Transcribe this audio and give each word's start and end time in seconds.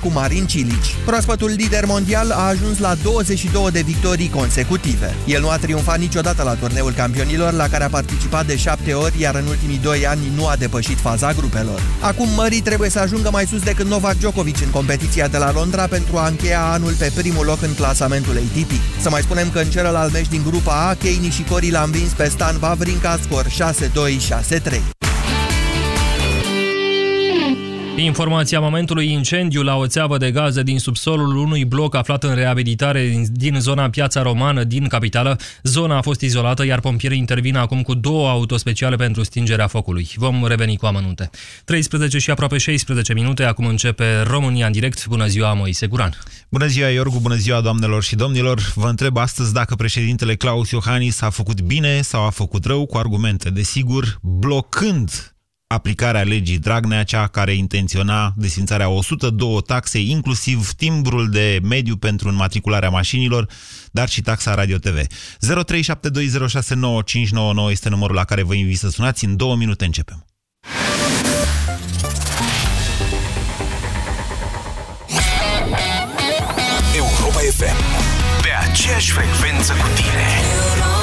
cu 0.00 0.10
Marin 0.12 0.46
Cilici. 0.46 0.94
Proaspătul 1.04 1.50
lider 1.50 1.84
mondial 1.86 2.30
a 2.30 2.46
ajuns 2.46 2.78
la 2.78 2.94
22 3.02 3.70
de 3.70 3.80
victorii 3.80 4.30
consecutive. 4.30 5.14
El 5.26 5.40
nu 5.40 5.48
a 5.48 5.56
triumfat 5.56 5.98
niciodată 5.98 6.42
la 6.42 6.54
turneul 6.54 6.92
campionilor, 6.92 7.52
la 7.52 7.68
care 7.68 7.84
a 7.84 7.88
participat 7.88 8.46
de 8.46 8.56
7 8.56 8.92
ori, 8.92 9.20
iar 9.20 9.34
în 9.34 9.46
ultimii 9.46 9.78
2 9.78 10.06
ani 10.06 10.32
nu 10.34 10.46
a 10.46 10.56
depășit 10.56 10.98
faza 10.98 11.32
grupelor. 11.32 11.80
Acum 12.00 12.28
Mării 12.36 12.60
trebuie 12.60 12.90
să 12.90 12.98
ajungă 12.98 13.28
mai 13.32 13.46
sus 13.46 13.62
decât 13.62 13.86
Novak 13.86 14.16
Djokovic 14.18 14.60
în 14.62 14.70
competiția 14.70 15.28
de 15.28 15.36
la 15.36 15.52
Londra 15.52 15.86
pentru 15.86 16.16
a 16.16 16.26
încheia 16.26 16.70
anul 16.72 16.92
pe 16.98 17.12
primul 17.14 17.44
loc 17.44 17.62
în 17.62 17.74
clasamentul 17.74 18.36
ATP. 18.36 18.70
Să 19.00 19.10
mai 19.10 19.20
spunem 19.20 19.50
că 19.50 19.58
în 19.58 19.70
celălalt 19.70 20.12
meci 20.12 20.28
din 20.28 20.42
grupa 20.46 20.88
A, 20.88 20.94
Kei 20.94 21.18
Nishikori 21.20 21.70
l-a 21.70 21.82
învins 21.82 22.10
pe 22.10 22.28
Stan 22.28 22.56
Wawrinka 22.62 23.18
scor 23.22 23.46
6-2-6-3. 23.46 24.99
Informația 28.04 28.60
momentului 28.60 29.12
incendiu 29.12 29.62
la 29.62 29.76
o 29.76 29.86
țeavă 29.86 30.16
de 30.16 30.30
gaze 30.30 30.62
din 30.62 30.78
subsolul 30.78 31.36
unui 31.36 31.64
bloc 31.64 31.94
aflat 31.94 32.24
în 32.24 32.34
reabilitare 32.34 33.24
din 33.32 33.56
zona 33.60 33.90
Piața 33.90 34.22
Romană 34.22 34.64
din 34.64 34.86
capitală. 34.86 35.38
Zona 35.62 35.96
a 35.96 36.00
fost 36.00 36.20
izolată, 36.20 36.64
iar 36.64 36.80
pompierii 36.80 37.18
intervin 37.18 37.56
acum 37.56 37.82
cu 37.82 37.94
două 37.94 38.28
autospeciale 38.28 38.96
pentru 38.96 39.22
stingerea 39.22 39.66
focului. 39.66 40.08
Vom 40.14 40.46
reveni 40.46 40.76
cu 40.76 40.86
amănunte. 40.86 41.30
13 41.64 42.18
și 42.18 42.30
aproape 42.30 42.58
16 42.58 43.12
minute, 43.14 43.44
acum 43.44 43.66
începe 43.66 44.22
România 44.22 44.66
în 44.66 44.72
direct. 44.72 45.06
Bună 45.06 45.26
ziua, 45.26 45.52
Moise 45.52 45.86
Guran! 45.86 46.18
Bună 46.48 46.66
ziua, 46.66 46.88
Iorgu, 46.88 47.18
bună 47.18 47.34
ziua, 47.34 47.60
doamnelor 47.60 48.02
și 48.02 48.16
domnilor! 48.16 48.72
Vă 48.74 48.88
întreb 48.88 49.16
astăzi 49.16 49.52
dacă 49.52 49.74
președintele 49.74 50.34
Claus 50.34 50.70
Iohannis 50.70 51.20
a 51.20 51.30
făcut 51.30 51.60
bine 51.60 52.00
sau 52.00 52.24
a 52.24 52.30
făcut 52.30 52.64
rău 52.64 52.86
cu 52.86 52.96
argumente, 52.96 53.50
desigur, 53.50 54.18
blocând 54.22 55.34
aplicarea 55.72 56.22
legii 56.22 56.58
Dragnea, 56.58 57.04
cea 57.04 57.26
care 57.26 57.52
intenționa 57.52 58.32
desfințarea 58.36 58.88
102 58.88 59.62
taxe, 59.62 60.00
inclusiv 60.00 60.72
timbrul 60.72 61.30
de 61.30 61.58
mediu 61.62 61.96
pentru 61.96 62.28
înmatricularea 62.28 62.88
mașinilor, 62.88 63.48
dar 63.90 64.08
și 64.08 64.20
taxa 64.20 64.54
Radio 64.54 64.76
TV. 64.76 64.96
0372069599 64.96 65.00
este 67.70 67.88
numărul 67.88 68.14
la 68.14 68.24
care 68.24 68.42
vă 68.42 68.54
invit 68.54 68.78
să 68.78 68.88
sunați. 68.88 69.24
În 69.24 69.36
două 69.36 69.56
minute 69.56 69.84
începem. 69.84 70.24
Europa 76.96 77.38
FM. 77.56 77.76
Pe 78.42 78.48
aceeași 78.70 79.10
frecvență 79.10 79.72
cu 79.72 79.88
tine. 79.94 80.99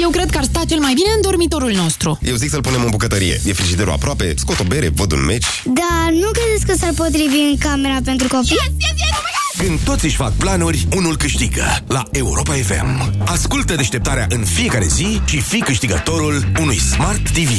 Eu 0.00 0.10
cred 0.10 0.30
că 0.30 0.38
ar 0.38 0.44
sta 0.44 0.60
cel 0.68 0.78
mai 0.78 0.92
bine 0.94 1.08
în 1.14 1.20
dormitorul 1.22 1.72
nostru. 1.72 2.18
Eu 2.22 2.34
zic 2.34 2.50
să-l 2.50 2.60
punem 2.60 2.82
în 2.82 2.90
bucătărie. 2.90 3.40
E 3.44 3.52
frigiderul 3.52 3.92
aproape, 3.92 4.34
scot 4.36 4.58
o 4.60 4.64
bere, 4.64 4.88
văd 4.88 5.12
un 5.12 5.24
meci. 5.24 5.46
Da, 5.64 6.08
nu 6.12 6.30
credeți 6.30 6.66
că 6.66 6.74
s-ar 6.78 6.92
potrivi 6.96 7.36
în 7.50 7.56
camera 7.58 7.98
pentru 8.04 8.28
copii? 8.28 8.50
Yes, 8.50 8.72
yes, 8.78 8.96
yes, 8.96 9.10
oh 9.10 9.66
Când 9.66 9.80
toți 9.80 10.04
își 10.04 10.16
fac 10.16 10.32
planuri, 10.32 10.86
unul 10.96 11.16
câștigă 11.16 11.64
la 11.86 12.02
Europa 12.12 12.52
FM. 12.52 13.12
Ascultă 13.24 13.74
deșteptarea 13.74 14.26
în 14.28 14.44
fiecare 14.44 14.86
zi 14.86 15.20
și 15.24 15.40
fii 15.40 15.60
câștigătorul 15.60 16.44
unui 16.60 16.78
Smart 16.78 17.30
TV. 17.30 17.50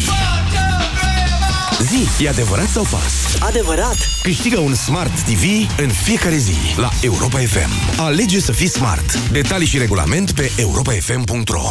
Zi, 1.82 2.24
e 2.24 2.30
adevărat 2.30 2.68
sau 2.68 2.84
fals? 2.84 3.14
Adevărat! 3.40 3.98
Câștigă 4.24 4.60
un 4.60 4.76
Smart 4.76 5.20
TV 5.20 5.44
în 5.78 5.90
fiecare 5.90 6.38
zi 6.38 6.56
la 6.78 6.90
Europa 7.02 7.38
FM. 7.38 8.00
Alege 8.00 8.40
să 8.40 8.52
fii 8.52 8.70
smart. 8.70 9.20
Detalii 9.32 9.68
și 9.68 9.78
regulament 9.78 10.32
pe 10.32 10.52
europafm.ro 10.58 11.70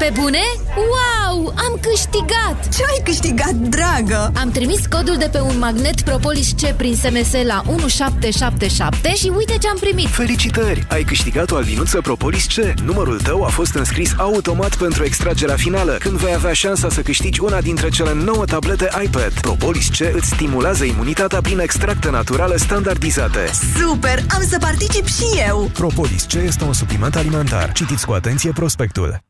pe 0.00 0.12
bune? 0.20 0.42
Wow! 0.76 1.46
Am 1.46 1.78
câștigat! 1.80 2.68
Ce 2.76 2.82
ai 2.82 3.00
câștigat, 3.04 3.52
dragă? 3.52 4.32
Am 4.34 4.50
trimis 4.50 4.86
codul 4.86 5.16
de 5.16 5.28
pe 5.32 5.40
un 5.40 5.58
magnet 5.58 6.00
Propolis 6.00 6.50
C 6.50 6.72
prin 6.76 6.94
SMS 6.94 7.32
la 7.46 7.62
1777 7.66 9.14
și 9.14 9.32
uite 9.36 9.58
ce 9.58 9.68
am 9.68 9.76
primit! 9.80 10.08
Felicitări! 10.08 10.86
Ai 10.88 11.02
câștigat 11.02 11.50
o 11.50 11.56
albinuță 11.56 12.00
Propolis 12.00 12.46
C. 12.46 12.80
Numărul 12.80 13.20
tău 13.20 13.42
a 13.44 13.48
fost 13.48 13.74
înscris 13.74 14.12
automat 14.16 14.76
pentru 14.76 15.04
extragerea 15.04 15.56
finală, 15.56 15.96
când 16.00 16.16
vei 16.16 16.34
avea 16.34 16.52
șansa 16.52 16.88
să 16.88 17.00
câștigi 17.00 17.40
una 17.40 17.60
dintre 17.60 17.88
cele 17.88 18.14
9 18.14 18.44
tablete 18.44 18.88
iPad. 19.04 19.32
Propolis 19.40 19.88
C 19.88 20.00
îți 20.12 20.28
stimulează 20.28 20.84
imunitatea 20.84 21.40
prin 21.40 21.58
extracte 21.58 22.10
naturale 22.10 22.56
standardizate. 22.56 23.50
Super! 23.78 24.24
Am 24.34 24.42
să 24.48 24.58
particip 24.60 25.06
și 25.06 25.40
eu! 25.48 25.70
Propolis 25.72 26.24
C 26.24 26.32
este 26.32 26.64
un 26.64 26.72
supliment 26.72 27.16
alimentar. 27.16 27.72
Citiți 27.72 28.06
cu 28.06 28.12
atenție 28.12 28.50
prospectul. 28.52 29.29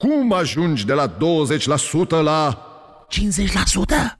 Cum 0.00 0.32
ajungi 0.32 0.86
de 0.86 0.92
la 0.92 1.08
20% 1.08 1.12
la 2.08 2.66
50%? 3.08 4.18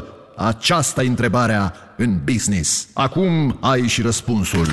50%! 0.00 0.02
Aceasta 0.36 1.02
e 1.02 1.06
întrebarea 1.06 1.74
în 1.96 2.18
business. 2.24 2.88
Acum 2.92 3.56
ai 3.60 3.86
și 3.86 4.02
răspunsul. 4.02 4.66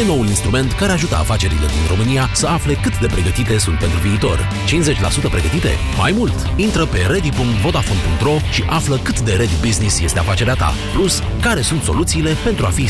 E 0.00 0.06
noul 0.06 0.26
instrument 0.26 0.72
care 0.72 0.92
ajută 0.92 1.16
afacerile 1.16 1.66
din 1.66 1.86
România 1.88 2.30
să 2.34 2.46
afle 2.46 2.74
cât 2.74 2.98
de 2.98 3.06
pregătite 3.06 3.58
sunt 3.58 3.78
pentru 3.78 3.98
viitor. 3.98 4.48
50% 5.28 5.30
pregătite? 5.30 5.68
Mai 5.96 6.12
mult! 6.16 6.34
Intră 6.56 6.86
pe 6.86 6.98
ready.vodafone.ro 7.08 8.36
și 8.50 8.64
află 8.68 8.96
cât 9.02 9.20
de 9.20 9.32
ready 9.32 9.66
business 9.66 10.00
este 10.00 10.18
afacerea 10.18 10.54
ta. 10.54 10.72
Plus, 10.94 11.22
care 11.40 11.60
sunt 11.60 11.82
soluțiile 11.82 12.36
pentru 12.44 12.66
a 12.66 12.68
fi 12.68 12.86
100% 12.86 12.88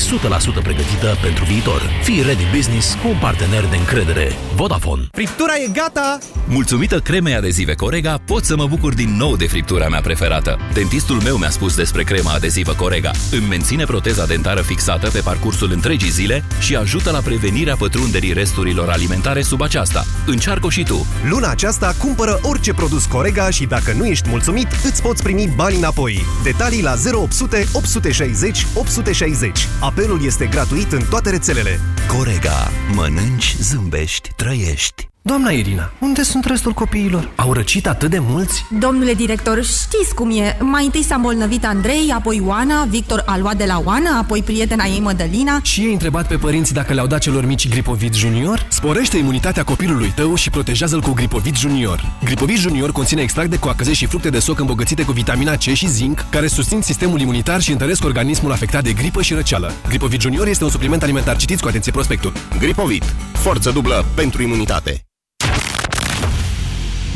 pregătită 0.63 1.19
pentru 1.23 1.45
viitor. 1.45 1.81
Fii 2.03 2.23
ready 2.23 2.45
business 2.55 2.95
cu 3.03 3.09
un 3.09 3.17
partener 3.21 3.65
de 3.65 3.77
încredere. 3.77 4.33
Vodafone. 4.55 5.09
Friptura 5.13 5.53
e 5.65 5.71
gata! 5.73 6.19
Mulțumită 6.49 6.99
cremei 6.99 7.35
adezive 7.35 7.75
Corega, 7.75 8.21
pot 8.27 8.45
să 8.45 8.57
mă 8.57 8.67
bucur 8.67 8.95
din 8.95 9.17
nou 9.17 9.37
de 9.37 9.47
friptura 9.47 9.89
mea 9.89 10.01
preferată. 10.01 10.59
Dentistul 10.73 11.21
meu 11.21 11.37
mi-a 11.37 11.51
spus 11.51 11.77
despre 11.77 12.03
crema 12.03 12.33
adezivă 12.33 12.73
Corega. 12.73 13.11
Îmi 13.31 13.47
menține 13.49 13.85
proteza 13.85 14.27
dentară 14.27 14.61
fixată 14.61 15.09
pe 15.11 15.21
parcursul 15.21 15.71
întregii 15.73 16.11
zile 16.11 16.45
și 16.61 16.77
ajută 16.77 16.99
ajută 17.01 17.17
la 17.17 17.29
prevenirea 17.29 17.77
pătrunderii 17.77 18.33
resturilor 18.33 18.89
alimentare 18.89 19.43
sub 19.43 19.61
aceasta. 19.63 20.05
Încearcă 20.27 20.71
și 20.71 20.83
tu! 20.83 21.07
Luna 21.29 21.51
aceasta 21.51 21.95
cumpără 21.99 22.39
orice 22.43 22.73
produs 22.75 23.05
Corega 23.05 23.51
și 23.51 23.67
dacă 23.67 23.93
nu 23.93 24.07
ești 24.07 24.29
mulțumit, 24.29 24.67
îți 24.85 25.03
poți 25.03 25.23
primi 25.23 25.53
bani 25.55 25.77
înapoi. 25.77 26.25
Detalii 26.43 26.83
la 26.83 26.95
0800 27.13 27.67
860 27.73 28.67
860. 28.75 29.69
Apelul 29.81 30.25
este 30.25 30.47
gratuit 30.47 30.93
în 30.93 31.03
toate 31.11 31.31
rețelele. 31.31 31.81
Corega. 32.07 32.71
Mănânci, 32.95 33.57
zâmbești, 33.61 34.31
trăiești. 34.37 35.09
Doamna 35.31 35.51
Irina, 35.51 35.93
unde 35.99 36.23
sunt 36.23 36.45
restul 36.45 36.73
copiilor? 36.73 37.31
Au 37.37 37.53
răcit 37.53 37.87
atât 37.87 38.11
de 38.11 38.19
mulți? 38.19 38.65
Domnule 38.79 39.15
director, 39.15 39.65
știți 39.65 40.15
cum 40.15 40.31
e. 40.31 40.57
Mai 40.61 40.85
întâi 40.85 41.03
s-a 41.03 41.15
îmbolnăvit 41.15 41.65
Andrei, 41.65 42.13
apoi 42.15 42.43
Oana, 42.47 42.85
Victor 42.85 43.23
a 43.27 43.39
luat 43.39 43.57
de 43.57 43.65
la 43.65 43.83
Oana, 43.85 44.19
apoi 44.19 44.43
prietena 44.43 44.85
ei 44.85 45.01
Mădălina. 45.01 45.61
Și 45.63 45.81
ei 45.81 45.93
întrebat 45.93 46.27
pe 46.27 46.37
părinți 46.37 46.73
dacă 46.73 46.93
le-au 46.93 47.07
dat 47.07 47.21
celor 47.21 47.47
mici 47.47 47.69
Gripovit 47.69 48.15
Junior? 48.15 48.67
Sporește 48.69 49.17
imunitatea 49.17 49.65
copilului 49.65 50.13
tău 50.15 50.35
și 50.35 50.51
protejează-l 50.51 51.01
cu 51.01 51.13
Gripovit 51.13 51.57
Junior. 51.57 52.13
Gripovit 52.25 52.59
Junior 52.59 52.93
conține 52.93 53.23
extract 53.23 53.51
de 53.51 53.59
coacăze 53.59 53.93
și 53.93 54.07
fructe 54.07 54.31
de 54.31 54.39
soc 54.39 54.59
îmbogățite 54.59 55.05
cu 55.05 55.13
vitamina 55.13 55.57
C 55.57 55.61
și 55.61 55.89
zinc, 55.89 56.25
care 56.31 56.47
susțin 56.47 56.81
sistemul 56.81 57.21
imunitar 57.21 57.61
și 57.61 57.73
întăresc 57.73 58.05
organismul 58.05 58.53
afectat 58.53 58.83
de 58.83 58.93
gripă 58.93 59.23
și 59.23 59.35
răceală. 59.35 59.73
Gripovit 59.89 60.21
Junior 60.21 60.47
este 60.47 60.65
un 60.65 60.71
supliment 60.71 61.03
alimentar. 61.03 61.37
Citiți 61.37 61.63
cu 61.63 61.69
atenție 61.69 61.93
prospectul. 61.93 62.33
Gripovit. 62.59 63.05
Forță 63.33 63.71
dublă 63.71 64.05
pentru 64.15 64.43
imunitate. 64.43 65.05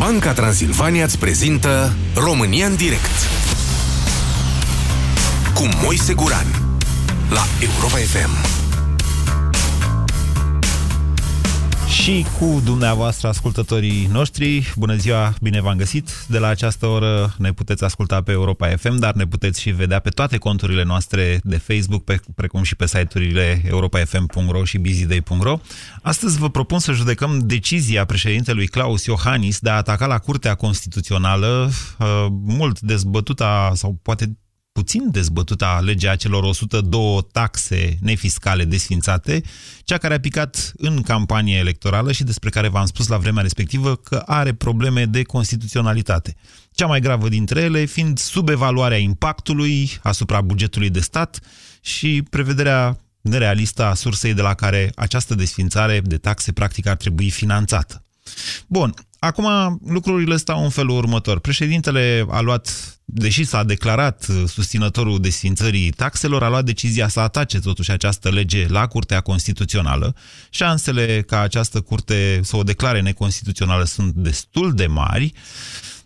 Banca 0.04 0.32
Transilvania 0.32 1.04
îți 1.04 1.18
prezintă 1.18 1.94
România 2.14 2.66
în 2.66 2.76
direct 2.76 3.28
cu 5.54 5.68
Moise 5.82 6.14
Guran 6.14 6.46
la 7.30 7.46
Europa 7.60 7.96
FM. 7.96 8.53
Și 12.04 12.26
cu 12.38 12.60
dumneavoastră, 12.64 13.28
ascultătorii 13.28 14.08
noștri. 14.12 14.72
Bună 14.76 14.96
ziua, 14.96 15.34
bine 15.40 15.60
v-am 15.60 15.76
găsit! 15.76 16.26
De 16.28 16.38
la 16.38 16.46
această 16.46 16.86
oră 16.86 17.34
ne 17.38 17.52
puteți 17.52 17.84
asculta 17.84 18.22
pe 18.22 18.32
Europa 18.32 18.68
FM, 18.76 18.96
dar 18.96 19.14
ne 19.14 19.26
puteți 19.26 19.60
și 19.60 19.70
vedea 19.70 19.98
pe 19.98 20.08
toate 20.08 20.38
conturile 20.38 20.82
noastre 20.82 21.40
de 21.42 21.56
Facebook, 21.56 22.04
pe, 22.04 22.20
precum 22.34 22.62
și 22.62 22.76
pe 22.76 22.86
site-urile 22.86 23.62
europafm.ro 23.66 24.64
și 24.64 24.78
busyday.ro. 24.78 25.58
Astăzi 26.02 26.38
vă 26.38 26.50
propun 26.50 26.78
să 26.78 26.92
judecăm 26.92 27.38
decizia 27.38 28.04
președintelui 28.04 28.66
Claus 28.66 29.04
Iohannis 29.04 29.58
de 29.58 29.70
a 29.70 29.76
ataca 29.76 30.06
la 30.06 30.18
Curtea 30.18 30.54
Constituțională, 30.54 31.70
uh, 31.98 32.26
mult 32.30 32.80
dezbătuta, 32.80 33.72
sau 33.74 33.98
poate 34.02 34.38
puțin 34.74 35.10
dezbătuta 35.10 35.80
legea 35.84 36.16
celor 36.16 36.42
102 36.42 37.26
taxe 37.32 37.96
nefiscale 38.00 38.64
desfințate, 38.64 39.42
cea 39.84 39.98
care 39.98 40.14
a 40.14 40.20
picat 40.20 40.72
în 40.76 41.02
campanie 41.02 41.56
electorală 41.56 42.12
și 42.12 42.24
despre 42.24 42.50
care 42.50 42.68
v-am 42.68 42.86
spus 42.86 43.06
la 43.06 43.16
vremea 43.16 43.42
respectivă 43.42 43.96
că 43.96 44.22
are 44.26 44.52
probleme 44.52 45.04
de 45.04 45.22
constituționalitate. 45.22 46.36
Cea 46.72 46.86
mai 46.86 47.00
gravă 47.00 47.28
dintre 47.28 47.60
ele 47.60 47.84
fiind 47.84 48.18
subevaluarea 48.18 48.98
impactului 48.98 49.90
asupra 50.02 50.40
bugetului 50.40 50.90
de 50.90 51.00
stat 51.00 51.40
și 51.80 52.22
prevederea 52.30 52.98
nerealistă 53.20 53.84
a 53.84 53.94
sursei 53.94 54.34
de 54.34 54.42
la 54.42 54.54
care 54.54 54.92
această 54.94 55.34
desfințare 55.34 56.00
de 56.00 56.16
taxe 56.16 56.52
practic 56.52 56.86
ar 56.86 56.96
trebui 56.96 57.30
finanțată. 57.30 58.02
Bun, 58.66 58.94
acum 59.18 59.80
lucrurile 59.86 60.36
stau 60.36 60.64
în 60.64 60.70
felul 60.70 60.96
următor. 60.96 61.38
Președintele 61.38 62.26
a 62.30 62.40
luat, 62.40 62.93
deși 63.04 63.44
s-a 63.44 63.64
declarat 63.64 64.26
susținătorul 64.46 65.20
desfințării 65.20 65.90
taxelor, 65.90 66.42
a 66.42 66.48
luat 66.48 66.64
decizia 66.64 67.08
să 67.08 67.20
atace 67.20 67.58
totuși 67.60 67.90
această 67.90 68.30
lege 68.30 68.66
la 68.68 68.86
Curtea 68.86 69.20
Constituțională. 69.20 70.14
Șansele 70.50 71.22
ca 71.22 71.40
această 71.40 71.80
curte 71.80 72.40
să 72.42 72.56
o 72.56 72.62
declare 72.62 73.00
neconstituțională 73.00 73.84
sunt 73.84 74.14
destul 74.14 74.74
de 74.74 74.86
mari, 74.86 75.32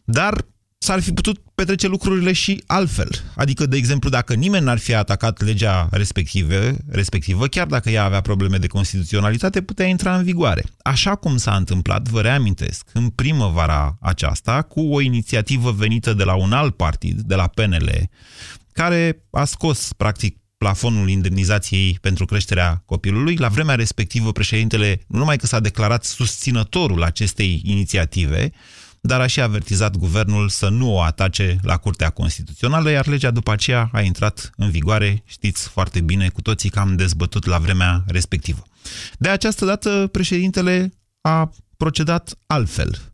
dar 0.05 0.45
s-ar 0.79 1.01
fi 1.01 1.13
putut 1.13 1.39
petrece 1.55 1.87
lucrurile 1.87 2.33
și 2.33 2.63
altfel. 2.67 3.11
Adică, 3.37 3.67
de 3.67 3.77
exemplu, 3.77 4.11
dacă 4.11 4.35
nimeni 4.35 4.65
n-ar 4.65 4.79
fi 4.79 4.95
atacat 4.95 5.43
legea 5.43 5.89
respectivă, 5.91 6.55
respectivă, 6.89 7.47
chiar 7.47 7.67
dacă 7.67 7.91
ea 7.91 8.05
avea 8.05 8.21
probleme 8.21 8.57
de 8.57 8.67
constituționalitate, 8.67 9.63
putea 9.63 9.87
intra 9.87 10.17
în 10.17 10.25
vigoare. 10.25 10.65
Așa 10.83 11.15
cum 11.15 11.37
s-a 11.37 11.57
întâmplat, 11.57 12.09
vă 12.09 12.21
reamintesc, 12.21 12.87
în 12.93 13.09
primăvara 13.09 13.99
aceasta, 14.01 14.63
cu 14.63 14.81
o 14.81 15.01
inițiativă 15.01 15.71
venită 15.71 16.15
de 16.15 16.25
la 16.25 16.35
un 16.35 16.53
alt 16.53 16.77
partid, 16.77 17.21
de 17.21 17.35
la 17.35 17.47
PNL, 17.47 18.11
care 18.73 19.23
a 19.31 19.45
scos, 19.45 19.93
practic, 19.97 20.37
plafonul 20.59 21.09
indemnizației 21.09 21.99
pentru 22.01 22.25
creșterea 22.25 22.83
copilului. 22.87 23.37
La 23.37 23.49
vremea 23.49 23.75
respectivă, 23.75 24.33
președintele 24.33 25.01
nu 25.07 25.19
numai 25.19 25.37
că 25.37 25.47
s-a 25.47 25.61
declarat 25.61 26.05
susținătorul 26.05 27.03
acestei 27.03 27.61
inițiative, 27.65 28.53
dar 29.01 29.21
a 29.21 29.27
și 29.27 29.41
avertizat 29.41 29.97
guvernul 29.97 30.49
să 30.49 30.69
nu 30.69 30.95
o 30.95 31.01
atace 31.01 31.59
la 31.63 31.77
Curtea 31.77 32.11
Constituțională, 32.11 32.91
iar 32.91 33.07
legea 33.07 33.31
după 33.31 33.53
aceea 33.53 33.91
a 33.93 34.01
intrat 34.01 34.51
în 34.57 34.71
vigoare, 34.71 35.23
știți 35.27 35.69
foarte 35.69 36.01
bine, 36.01 36.29
cu 36.29 36.43
toții 36.43 36.71
că 36.71 36.79
am 36.79 36.97
dezbătut 36.97 37.47
la 37.47 37.59
vremea 37.59 38.05
respectivă. 38.07 38.63
De 39.19 39.29
această 39.29 39.65
dată, 39.65 40.09
președintele 40.13 40.93
a 41.21 41.51
procedat 41.77 42.39
altfel. 42.47 43.13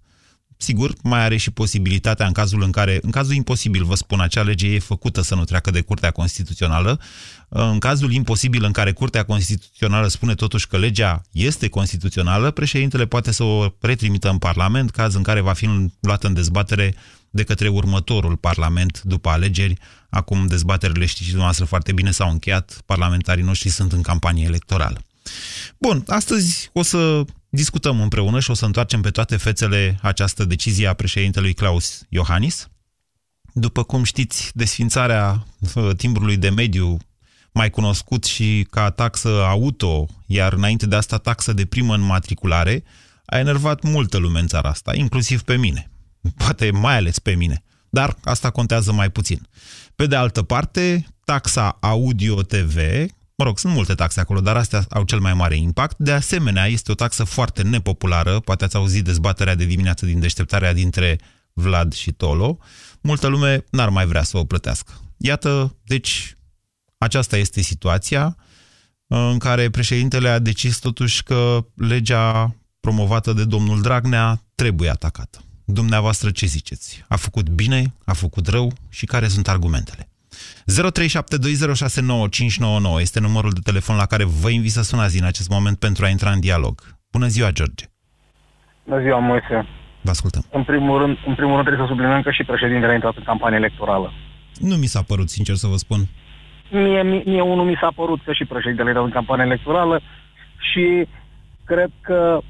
Sigur, 0.65 0.95
mai 1.03 1.21
are 1.21 1.37
și 1.37 1.51
posibilitatea 1.51 2.27
în 2.27 2.33
cazul 2.33 2.63
în 2.63 2.71
care, 2.71 2.99
în 3.03 3.11
cazul 3.11 3.35
imposibil, 3.35 3.85
vă 3.85 3.95
spun, 3.95 4.21
acea 4.21 4.43
lege 4.43 4.67
e 4.67 4.79
făcută 4.79 5.23
să 5.23 5.35
nu 5.35 5.45
treacă 5.45 5.71
de 5.71 5.81
Curtea 5.81 6.11
Constituțională, 6.11 7.01
în 7.49 7.79
cazul 7.79 8.13
imposibil 8.13 8.65
în 8.65 8.73
care 8.73 8.93
Curtea 8.93 9.25
Constituțională 9.25 10.09
spune 10.09 10.35
totuși 10.35 10.67
că 10.67 10.79
legea 10.79 11.23
este 11.31 11.69
constituțională, 11.69 12.51
președintele 12.51 13.07
poate 13.07 13.33
să 13.33 13.43
o 13.43 13.67
retrimită 13.81 14.29
în 14.29 14.39
Parlament, 14.39 14.91
caz 14.91 15.15
în 15.15 15.23
care 15.23 15.41
va 15.41 15.53
fi 15.53 15.69
luată 16.01 16.27
în 16.27 16.35
dezbatere 16.35 16.95
de 17.31 17.43
către 17.43 17.69
următorul 17.69 18.37
Parlament 18.37 19.03
după 19.03 19.29
alegeri. 19.29 19.75
Acum 20.11 20.47
dezbaterile, 20.47 21.07
știți 21.07 21.27
dumneavoastră 21.27 21.65
foarte 21.65 21.93
bine, 21.93 22.11
s-au 22.11 22.31
încheiat, 22.31 22.83
parlamentarii 22.87 23.45
noștri 23.45 23.69
sunt 23.69 23.93
în 23.93 24.03
campanie 24.03 24.45
electorală. 24.45 25.03
Bun, 25.79 26.05
astăzi 26.07 26.71
o 26.73 26.83
să 26.83 27.25
discutăm 27.55 28.01
împreună 28.01 28.41
și 28.41 28.51
o 28.51 28.55
să 28.55 28.65
întoarcem 28.65 29.01
pe 29.01 29.11
toate 29.11 29.37
fețele 29.37 29.99
această 30.03 30.45
decizie 30.45 30.87
a 30.87 30.95
președintelui 30.95 31.55
Klaus 31.55 32.03
Iohannis. 32.09 32.69
După 33.53 33.83
cum 33.83 34.05
știți, 34.05 34.51
desfințarea 34.55 35.47
uh, 35.75 35.91
timbrului 35.97 36.37
de 36.37 36.49
mediu, 36.49 36.99
mai 37.53 37.71
cunoscut 37.71 38.25
și 38.25 38.67
ca 38.71 38.91
taxă 38.91 39.29
auto, 39.29 40.07
iar 40.27 40.53
înainte 40.53 40.87
de 40.87 40.97
asta 40.97 41.19
taxă 41.19 41.53
de 41.53 41.67
primă 41.67 41.95
înmatriculare, 41.95 42.85
a 43.25 43.39
enervat 43.39 43.83
multă 43.83 44.17
lume 44.17 44.41
în 44.41 44.47
țara 44.47 44.69
asta, 44.69 44.95
inclusiv 44.95 45.43
pe 45.43 45.57
mine. 45.57 45.91
Poate 46.37 46.71
mai 46.71 46.97
ales 46.97 47.19
pe 47.19 47.35
mine. 47.35 47.65
Dar 47.91 48.17
asta 48.25 48.51
contează 48.51 48.93
mai 48.93 49.11
puțin. 49.11 49.49
Pe 49.97 50.07
de 50.07 50.17
altă 50.17 50.43
parte, 50.43 51.07
taxa 51.25 51.77
Audio 51.81 52.43
TV, 52.43 52.77
Mă 53.37 53.45
rog, 53.45 53.59
sunt 53.59 53.73
multe 53.73 53.95
taxe 53.95 54.21
acolo, 54.21 54.41
dar 54.41 54.57
astea 54.57 54.85
au 54.91 55.05
cel 55.05 55.21
mai 55.21 55.35
mare 55.35 55.57
impact. 55.57 55.99
De 55.99 56.13
asemenea, 56.13 56.67
este 56.67 56.91
o 56.91 56.95
taxă 56.95 57.25
foarte 57.25 57.63
nepopulară. 57.63 58.41
Poate 58.41 58.65
ați 58.65 58.77
auzit 58.77 59.05
dezbaterea 59.05 59.55
de 59.55 59.65
dimineață 59.65 60.07
din 60.07 60.21
deșteptarea 60.21 60.73
dintre 60.73 61.19
Vlad 61.53 61.93
și 61.93 62.13
Tolo. 62.13 62.59
Multă 63.01 63.27
lume 63.27 63.65
n-ar 63.71 63.89
mai 63.89 64.07
vrea 64.07 64.23
să 64.23 64.37
o 64.37 64.45
plătească. 64.45 64.93
Iată, 65.17 65.77
deci, 65.85 66.37
aceasta 66.99 67.37
este 67.37 67.61
situația 67.61 68.37
în 69.07 69.39
care 69.39 69.71
președintele 69.71 70.29
a 70.29 70.39
decis 70.39 70.79
totuși 70.79 71.23
că 71.23 71.67
legea 71.75 72.55
promovată 72.81 73.33
de 73.33 73.45
domnul 73.45 73.81
Dragnea 73.81 74.43
trebuie 74.55 74.91
atacată. 74.91 75.45
Dumneavoastră 75.65 76.31
ce 76.31 76.47
ziceți? 76.47 77.05
A 77.09 77.17
făcut 77.17 77.49
bine? 77.49 77.95
A 78.05 78.13
făcut 78.13 78.47
rău? 78.47 78.73
Și 78.89 79.07
care 79.07 79.29
sunt 79.29 79.49
argumentele? 79.49 80.09
0372069599 82.97 83.01
este 83.01 83.21
numărul 83.21 83.51
de 83.51 83.61
telefon 83.63 83.97
la 83.97 84.07
care 84.07 84.25
vă 84.25 84.51
invit 84.51 84.71
să 84.71 84.83
sunați 84.83 85.21
în 85.21 85.27
acest 85.27 85.49
moment 85.49 85.79
pentru 85.79 86.05
a 86.05 86.09
intra 86.09 86.31
în 86.31 86.41
dialog. 86.41 86.81
Bună 87.13 87.27
ziua, 87.27 87.51
George! 87.51 87.85
Bună 88.85 89.01
ziua, 89.01 89.19
Moise! 89.19 89.67
Vă 90.01 90.11
ascultăm. 90.11 90.45
În 90.51 90.65
primul 90.65 90.99
rând, 90.99 91.17
în 91.27 91.35
primul 91.35 91.55
rând 91.55 91.67
trebuie 91.67 91.87
să 91.87 91.93
subliniem 91.93 92.23
că 92.23 92.31
și 92.31 92.45
președintele 92.45 92.93
a 92.93 92.95
intrat 92.95 93.17
în 93.17 93.23
campanie 93.23 93.57
electorală. 93.57 94.13
Nu 94.59 94.75
mi 94.75 94.87
s-a 94.87 95.03
părut, 95.03 95.29
sincer 95.29 95.55
să 95.55 95.67
vă 95.67 95.77
spun. 95.77 96.01
Mie, 96.71 97.03
mie, 97.03 97.23
mie 97.27 97.41
unul 97.41 97.65
mi 97.65 97.79
s-a 97.81 97.93
părut 97.95 98.21
că 98.25 98.33
și 98.33 98.45
președintele 98.45 98.89
a 98.89 98.93
intrat 98.93 99.07
în 99.07 99.19
campanie 99.19 99.45
electorală 99.45 100.01
și 100.73 101.07
cred 101.65 101.91
că 102.01 102.41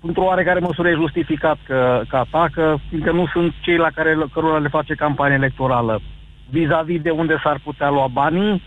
într-o 0.00 0.24
oarecare 0.24 0.58
măsură 0.58 0.88
e 0.88 1.04
justificat 1.04 1.58
că, 1.66 2.02
că 2.08 2.16
atacă, 2.16 2.80
fiindcă 2.88 3.12
nu 3.12 3.26
sunt 3.26 3.54
cei 3.60 3.76
la 3.76 3.90
care 3.94 4.16
cărora 4.32 4.58
le 4.58 4.68
face 4.68 4.94
campanie 4.94 5.36
electorală 5.36 6.00
vis-a-vis 6.50 7.00
de 7.00 7.10
unde 7.10 7.40
s-ar 7.42 7.60
putea 7.64 7.90
lua 7.90 8.06
banii, 8.06 8.62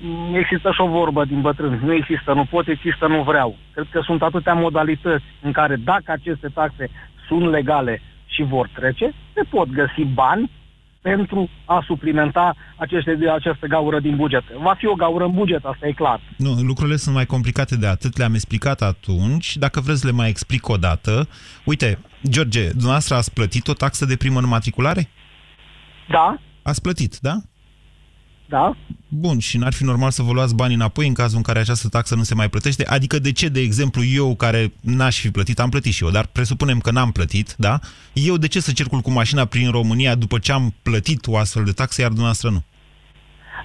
mm, 0.00 0.34
există 0.34 0.70
și 0.72 0.80
o 0.80 0.86
vorbă 0.86 1.24
din 1.24 1.40
bătrân. 1.40 1.80
Nu 1.84 1.92
există, 1.92 2.32
nu 2.32 2.44
pot, 2.44 2.68
există, 2.68 3.06
nu 3.06 3.22
vreau. 3.22 3.56
Cred 3.72 3.86
că 3.90 4.00
sunt 4.04 4.22
atâtea 4.22 4.54
modalități 4.54 5.24
în 5.42 5.52
care 5.52 5.76
dacă 5.76 6.12
aceste 6.12 6.48
taxe 6.48 6.90
sunt 7.26 7.50
legale 7.50 8.02
și 8.26 8.42
vor 8.42 8.68
trece, 8.74 9.14
se 9.34 9.42
pot 9.50 9.68
găsi 9.68 10.04
bani 10.04 10.50
pentru 11.02 11.48
a 11.64 11.82
suplimenta 11.86 12.56
aceste, 12.76 13.18
această 13.34 13.66
gaură 13.66 14.00
din 14.00 14.16
buget. 14.16 14.42
Va 14.62 14.74
fi 14.74 14.86
o 14.86 14.94
gaură 14.94 15.24
în 15.24 15.32
buget, 15.32 15.64
asta 15.64 15.86
e 15.86 15.92
clar. 15.92 16.20
Nu, 16.36 16.50
lucrurile 16.52 16.96
sunt 16.96 17.14
mai 17.14 17.26
complicate 17.26 17.76
de 17.76 17.86
atât, 17.86 18.16
le-am 18.16 18.34
explicat 18.34 18.80
atunci. 18.80 19.56
Dacă 19.56 19.80
vreți, 19.80 20.04
le 20.04 20.10
mai 20.12 20.28
explic 20.28 20.68
o 20.68 20.76
dată. 20.76 21.28
Uite, 21.64 21.98
George, 22.28 22.68
dumneavoastră 22.68 23.14
ați 23.14 23.32
plătit 23.32 23.68
o 23.68 23.72
taxă 23.72 24.04
de 24.04 24.16
primă 24.16 24.38
în 24.38 24.48
matriculare? 24.48 25.08
Da. 26.08 26.38
Ați 26.70 26.82
plătit, 26.82 27.18
da? 27.20 27.34
Da. 28.48 28.76
Bun, 29.08 29.38
și 29.38 29.58
n-ar 29.58 29.72
fi 29.72 29.84
normal 29.84 30.10
să 30.10 30.22
vă 30.22 30.32
luați 30.32 30.54
banii 30.54 30.74
înapoi 30.74 31.06
în 31.06 31.14
cazul 31.14 31.36
în 31.36 31.42
care 31.42 31.58
această 31.58 31.88
taxă 31.88 32.14
nu 32.14 32.22
se 32.22 32.34
mai 32.34 32.48
plătește? 32.48 32.86
Adică 32.86 33.18
de 33.18 33.32
ce, 33.32 33.48
de 33.48 33.60
exemplu, 33.60 34.02
eu 34.04 34.34
care 34.34 34.72
n-aș 34.80 35.20
fi 35.20 35.30
plătit, 35.30 35.60
am 35.60 35.68
plătit 35.68 35.92
și 35.92 36.04
eu, 36.04 36.10
dar 36.10 36.26
presupunem 36.26 36.78
că 36.78 36.90
n-am 36.90 37.10
plătit, 37.12 37.54
da? 37.58 37.78
Eu 38.12 38.36
de 38.36 38.48
ce 38.48 38.60
să 38.60 38.72
circul 38.72 39.00
cu 39.00 39.10
mașina 39.10 39.44
prin 39.44 39.70
România 39.70 40.14
după 40.14 40.38
ce 40.38 40.52
am 40.52 40.74
plătit 40.82 41.26
o 41.26 41.36
astfel 41.36 41.64
de 41.64 41.72
taxă, 41.72 42.00
iar 42.00 42.10
dumneavoastră 42.10 42.50
nu? 42.50 42.62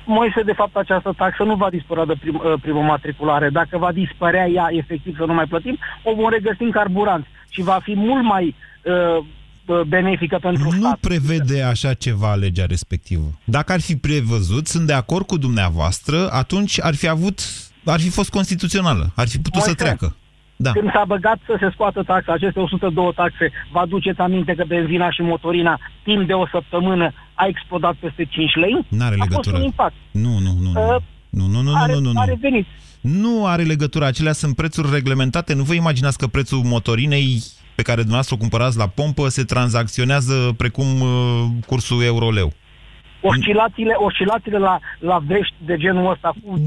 Moise, 0.05 0.41
de 0.41 0.53
fapt, 0.53 0.75
această 0.75 1.13
taxă 1.17 1.43
nu 1.43 1.55
va 1.55 1.69
dispărea 1.69 2.05
de 2.05 2.15
prim, 2.19 2.35
uh, 2.35 2.53
primă 2.61 2.81
matriculare. 2.81 3.49
Dacă 3.49 3.77
va 3.77 3.91
dispărea 3.91 4.47
ea 4.47 4.67
efectiv 4.71 5.15
să 5.17 5.25
nu 5.25 5.33
mai 5.33 5.45
plătim, 5.45 5.77
o 6.03 6.15
vom 6.15 6.29
regăsi 6.29 6.61
în 6.61 6.71
carburant 6.71 7.25
și 7.49 7.61
va 7.61 7.79
fi 7.83 7.95
mult 7.95 8.23
mai 8.23 8.55
uh, 8.83 9.25
benefică 9.87 10.37
pentru 10.41 10.63
nu 10.63 10.69
stat. 10.69 10.81
Nu 10.81 10.97
prevede 11.01 11.61
așa 11.61 11.93
ceva 11.93 12.35
legea 12.35 12.65
respectivă. 12.65 13.39
Dacă 13.43 13.71
ar 13.71 13.81
fi 13.81 13.95
prevăzut, 13.95 14.67
sunt 14.67 14.87
de 14.87 14.93
acord 14.93 15.25
cu 15.25 15.37
dumneavoastră, 15.37 16.29
atunci 16.31 16.81
ar 16.81 16.95
fi 16.95 17.07
avut, 17.07 17.39
ar 17.85 17.99
fi 17.99 18.09
fost 18.09 18.29
constituțională, 18.29 19.11
ar 19.15 19.27
fi 19.27 19.37
putut 19.37 19.53
Moise, 19.53 19.69
să 19.69 19.75
treacă. 19.75 20.15
Da. 20.55 20.71
Când 20.71 20.91
s-a 20.91 21.03
băgat 21.07 21.39
să 21.45 21.55
se 21.59 21.69
scoată 21.71 22.03
taxa, 22.03 22.33
aceste 22.33 22.59
102 22.59 23.11
taxe, 23.15 23.51
vă 23.71 23.79
aduceți 23.79 24.19
aminte 24.19 24.53
că 24.53 24.63
benzina 24.67 25.11
și 25.11 25.21
motorina 25.21 25.79
timp 26.03 26.27
de 26.27 26.33
o 26.33 26.47
săptămână 26.47 27.13
a 27.33 27.45
explodat 27.47 27.95
peste 27.99 28.25
5 28.25 28.55
lei? 28.55 28.85
N-are 28.87 29.15
legătură. 29.15 29.39
A 29.39 29.43
fost 29.43 29.55
un 29.55 29.63
impact. 29.63 29.93
Nu, 30.11 30.39
nu, 30.39 30.57
nu. 30.61 30.71
nu. 30.71 30.95
Uh, 30.95 31.01
nu, 31.29 31.45
nu, 31.47 31.61
nu, 31.61 31.75
are, 31.75 31.93
nu, 31.93 31.99
nu, 31.99 32.11
nu. 32.11 32.19
Are 32.19 32.37
venit. 32.41 32.65
Nu 33.01 33.45
are 33.45 33.63
legătură, 33.63 34.05
acelea 34.05 34.31
sunt 34.31 34.55
prețuri 34.55 34.91
reglementate. 34.91 35.53
Nu 35.53 35.63
vă 35.63 35.73
imaginați 35.73 36.17
că 36.17 36.27
prețul 36.27 36.61
motorinei 36.63 37.43
pe 37.75 37.81
care 37.81 37.95
dumneavoastră 37.95 38.35
o 38.35 38.37
cumpărați 38.37 38.77
la 38.77 38.87
pompă 38.87 39.27
se 39.27 39.43
tranzacționează 39.43 40.53
precum 40.57 41.01
uh, 41.01 41.45
cursul 41.67 42.03
euro-leu. 42.03 42.53
Oscilațiile, 43.21 43.93
oscilațiile 43.97 44.57
la, 44.57 44.79
la 44.99 45.17
vești 45.27 45.55
de 45.65 45.77
genul 45.77 46.11
ăsta. 46.11 46.33
Cu 46.43 46.57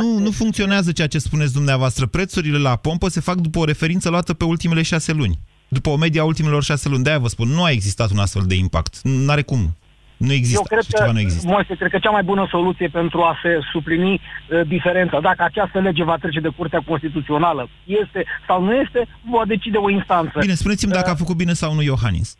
Nu, 0.00 0.18
nu 0.18 0.30
funcționează 0.30 0.92
ceea 0.92 1.06
ce 1.06 1.18
spuneți 1.18 1.52
dumneavoastră. 1.52 2.06
Prețurile 2.06 2.58
la 2.58 2.76
pompă 2.76 3.08
se 3.08 3.20
fac 3.20 3.36
după 3.36 3.58
o 3.58 3.64
referință 3.64 4.10
luată 4.10 4.34
pe 4.34 4.44
ultimele 4.44 4.82
șase 4.82 5.12
luni. 5.12 5.38
După 5.68 5.90
o 5.90 5.96
medie 5.96 6.20
a 6.20 6.24
ultimelor 6.24 6.62
șase 6.62 6.88
luni. 6.88 7.02
De-aia 7.02 7.18
vă 7.18 7.28
spun, 7.28 7.48
nu 7.48 7.62
a 7.62 7.70
existat 7.70 8.10
un 8.10 8.18
astfel 8.18 8.42
de 8.46 8.54
impact. 8.54 9.00
Nu 9.02 9.30
are 9.30 9.42
cum. 9.42 9.76
Nu 10.16 10.32
există. 10.32 10.58
Eu 10.58 10.62
cred 10.62 10.78
Așa 10.78 10.98
ceva 10.98 11.12
nu 11.12 11.20
există. 11.20 11.48
Moise, 11.48 11.74
cred 11.74 11.90
că 11.90 11.98
cea 11.98 12.10
mai 12.10 12.22
bună 12.22 12.46
soluție 12.50 12.88
pentru 12.88 13.22
a 13.22 13.38
se 13.42 13.58
suplini 13.72 14.12
uh, 14.12 14.60
diferența, 14.66 15.20
dacă 15.20 15.42
această 15.42 15.78
lege 15.78 16.04
va 16.04 16.16
trece 16.16 16.40
de 16.40 16.48
Curtea 16.48 16.82
Constituțională, 16.86 17.68
este 17.84 18.24
sau 18.46 18.62
nu 18.62 18.74
este, 18.74 19.06
va 19.30 19.42
decide 19.46 19.76
o 19.76 19.90
instanță. 19.90 20.38
Bine, 20.40 20.54
spuneți-mi 20.54 20.92
dacă 20.92 21.10
a 21.10 21.14
făcut 21.14 21.36
bine 21.36 21.52
sau 21.52 21.74
nu 21.74 21.82
Iohannis. 21.82 22.36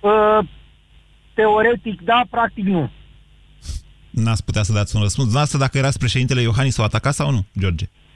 Uh, 0.00 0.38
teoretic, 1.34 2.00
da, 2.00 2.22
practic 2.30 2.64
nu. 2.64 2.90
N-ați 4.10 4.44
putea 4.44 4.62
să 4.62 4.72
dați 4.72 4.96
un 4.96 5.02
răspuns. 5.02 5.26
Dumneavoastră, 5.26 5.58
dacă 5.58 5.78
erați 5.78 5.98
președintele 5.98 6.40
Iohannis, 6.40 6.76
o 6.76 6.82
ataca 6.82 7.10
sau 7.10 7.30
nu, 7.30 7.46
George? 7.58 7.84
Uh, 7.84 8.07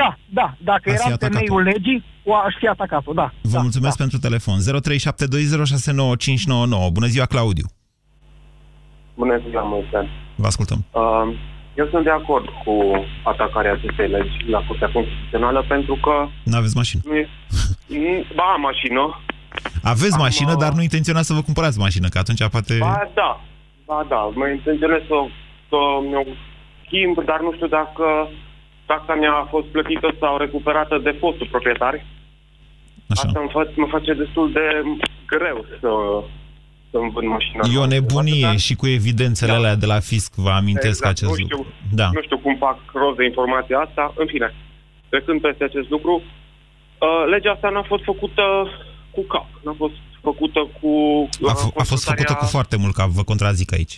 da, 0.00 0.16
da, 0.28 0.54
dacă 0.64 0.90
Ați 0.90 1.02
fi 1.02 1.06
era 1.06 1.14
atacat-o. 1.14 1.32
temeiul 1.32 1.62
legii, 1.62 2.04
o 2.24 2.34
aș 2.34 2.54
fi 2.58 2.66
atacat-o, 2.66 3.12
da. 3.12 3.32
Vă 3.42 3.56
da, 3.56 3.60
mulțumesc 3.60 3.96
da. 3.96 4.02
pentru 4.04 4.18
telefon. 4.26 4.58
0372069599. 4.58 4.62
Bună 6.92 7.06
ziua, 7.06 7.26
Claudiu. 7.26 7.66
Bună 9.14 9.40
ziua, 9.48 9.62
Moise. 9.62 10.08
Vă 10.36 10.46
ascultăm. 10.46 10.84
Uh, 10.90 11.34
eu 11.76 11.86
sunt 11.90 12.04
de 12.04 12.10
acord 12.10 12.44
cu 12.64 13.04
atacarea 13.24 13.72
acestei 13.72 14.08
legi 14.08 14.36
la 14.48 14.58
Curtea 14.66 14.90
Constituțională 14.92 15.64
pentru 15.68 15.94
că 15.94 16.26
N-aveți 16.44 16.76
mașină. 16.76 17.02
nu 17.06 17.14
e... 17.16 17.28
nu- 17.86 18.24
Ba, 18.38 18.42
am 18.54 18.60
mașină. 18.60 19.20
Aveți 19.82 20.14
Am, 20.14 20.20
mașină, 20.20 20.52
uh, 20.52 20.58
dar 20.58 20.72
nu 20.72 20.82
intenționați 20.82 21.26
să 21.26 21.32
vă 21.32 21.42
cumpărați 21.42 21.78
mașină, 21.78 22.08
că 22.08 22.18
atunci 22.18 22.46
poate... 22.48 22.76
Ba, 22.78 23.10
da. 23.14 23.40
Ba, 23.86 24.06
da. 24.08 24.30
Mă 24.34 24.48
intenționez 24.48 25.00
să, 25.08 25.14
să 25.68 25.76
mi-o 26.08 26.22
schimb, 26.84 27.24
dar 27.24 27.40
nu 27.40 27.52
știu 27.54 27.66
dacă 27.66 28.04
taxa 28.90 29.14
mea 29.22 29.34
a 29.42 29.46
fost 29.54 29.66
plătită 29.74 30.08
sau 30.20 30.32
recuperată 30.44 30.94
de 31.06 31.12
fostul 31.20 31.46
proprietar. 31.54 31.94
Așa. 33.12 33.22
Asta 33.24 33.40
mă 33.40 33.50
face, 33.58 33.72
mă 33.76 33.88
face 33.96 34.12
destul 34.22 34.46
de 34.52 34.64
greu 35.32 35.58
să, 35.80 35.90
să-mi 36.90 37.10
vând 37.14 37.28
mașina. 37.36 37.62
E 37.74 37.84
o 37.86 37.92
nebunie 37.96 38.56
și 38.66 38.74
cu 38.80 38.86
evidențele 38.98 39.52
alea 39.52 39.76
de 39.82 39.86
la 39.86 40.00
fisc, 40.10 40.30
vă 40.34 40.50
amintesc 40.60 40.98
Exact. 41.00 41.14
acest 41.14 41.30
nu 41.30 41.36
știu, 41.36 41.56
lucru. 41.56 41.72
Da. 42.00 42.08
Nu 42.16 42.22
știu 42.26 42.38
cum 42.38 42.54
fac 42.66 42.78
rost 42.92 43.16
de 43.16 43.24
informația 43.24 43.78
asta. 43.86 44.04
În 44.22 44.26
fine, 44.32 44.48
trecând 45.08 45.40
peste 45.40 45.64
acest 45.64 45.88
lucru, 45.94 46.14
uh, 46.22 47.24
legea 47.32 47.52
asta 47.52 47.68
n-a 47.68 47.84
fost 47.92 48.04
făcută 48.04 48.44
cu 49.14 49.22
cap. 49.32 49.48
N-a 49.64 49.74
fost 49.82 49.96
făcută 50.28 50.60
cu... 50.80 50.90
A, 51.52 51.54
f- 51.60 51.74
a 51.82 51.84
fost 51.92 52.04
făcută 52.04 52.34
cu 52.34 52.44
foarte 52.44 52.76
mult, 52.76 52.94
ca 52.94 53.06
vă 53.06 53.22
contrazic 53.22 53.72
aici. 53.72 53.96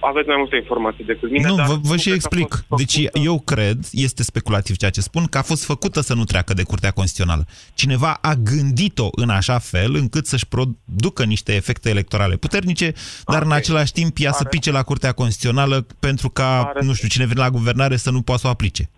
Aveți 0.00 0.28
mai 0.28 0.36
multe 0.36 0.56
informații 0.56 1.04
decât 1.04 1.30
mine, 1.30 1.48
Nu, 1.48 1.54
dar 1.54 1.66
vă, 1.66 1.74
vă 1.82 1.96
și 1.96 2.02
cred 2.02 2.04
că 2.04 2.10
a 2.10 2.14
explic. 2.14 2.64
fost 2.68 2.84
Deci 2.84 3.08
eu 3.12 3.40
cred, 3.40 3.78
este 3.92 4.22
speculativ 4.22 4.76
ceea 4.76 4.90
ce 4.90 5.00
spun, 5.00 5.24
că 5.24 5.38
a 5.38 5.42
fost 5.42 5.64
făcută 5.64 6.00
să 6.00 6.14
nu 6.14 6.24
treacă 6.24 6.52
de 6.54 6.62
Curtea 6.62 6.90
Constituțională. 6.90 7.44
Cineva 7.74 8.18
a 8.20 8.34
gândit-o 8.34 9.08
în 9.12 9.28
așa 9.28 9.58
fel 9.58 9.94
încât 9.94 10.26
să-și 10.26 10.48
producă 10.48 11.24
niște 11.24 11.54
efecte 11.54 11.88
electorale 11.88 12.36
puternice, 12.36 12.92
dar 13.26 13.42
în 13.42 13.52
același 13.52 13.92
timp 13.92 14.16
ea 14.18 14.32
să 14.32 14.44
pice 14.44 14.70
la 14.70 14.82
Curtea 14.82 15.12
Constituțională 15.12 15.86
pentru 16.00 16.28
ca, 16.28 16.72
nu 16.80 16.92
știu, 16.92 17.08
cine 17.08 17.26
vine 17.26 17.40
la 17.40 17.50
guvernare 17.50 17.96
să 17.96 18.10
nu 18.10 18.22
poată 18.22 18.40
să 18.40 18.46
o 18.46 18.50
aplice. 18.50 18.90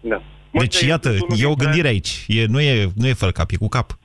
Da. 0.00 0.22
Deci, 0.50 0.80
iată, 0.80 1.08
e 1.36 1.46
o 1.46 1.54
gândire 1.54 1.88
aici. 1.88 2.24
E, 2.28 2.44
nu, 2.46 2.60
e, 2.60 2.88
nu 2.96 3.06
e 3.06 3.12
fără 3.12 3.32
cap, 3.32 3.50
e 3.50 3.56
cu 3.56 3.68
cap. 3.68 3.98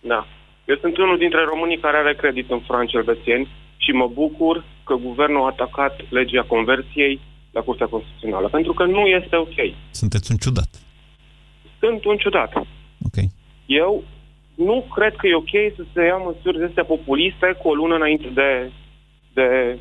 Da. 0.00 0.26
Eu 0.64 0.76
sunt 0.80 0.96
unul 0.98 1.18
dintre 1.18 1.44
românii 1.44 1.78
care 1.78 1.96
are 1.96 2.14
credit 2.14 2.50
în 2.50 2.60
franci 2.60 2.92
elvețieni 2.92 3.48
și 3.76 3.90
mă 3.90 4.06
bucur 4.12 4.64
că 4.90 4.96
guvernul 5.08 5.42
a 5.42 5.52
atacat 5.54 5.94
legea 6.08 6.42
conversiei 6.54 7.20
la 7.56 7.60
Curtea 7.60 7.86
Constituțională, 7.86 8.48
pentru 8.48 8.72
că 8.72 8.84
nu 8.84 9.02
este 9.18 9.36
ok. 9.36 9.58
Sunteți 9.90 10.30
un 10.30 10.36
ciudat. 10.36 10.70
Sunt 11.80 12.04
un 12.04 12.16
ciudat. 12.16 12.52
Ok. 13.06 13.16
Eu 13.66 14.04
nu 14.54 14.86
cred 14.94 15.14
că 15.16 15.26
e 15.26 15.42
ok 15.44 15.54
să 15.76 15.82
se 15.92 16.00
ia 16.04 16.16
măsuri 16.16 16.58
de 16.58 16.64
astea 16.64 16.84
populiste 16.84 17.46
cu 17.58 17.68
o 17.68 17.74
lună 17.74 17.94
înainte 17.94 18.28
de, 18.40 18.50
de 19.32 19.78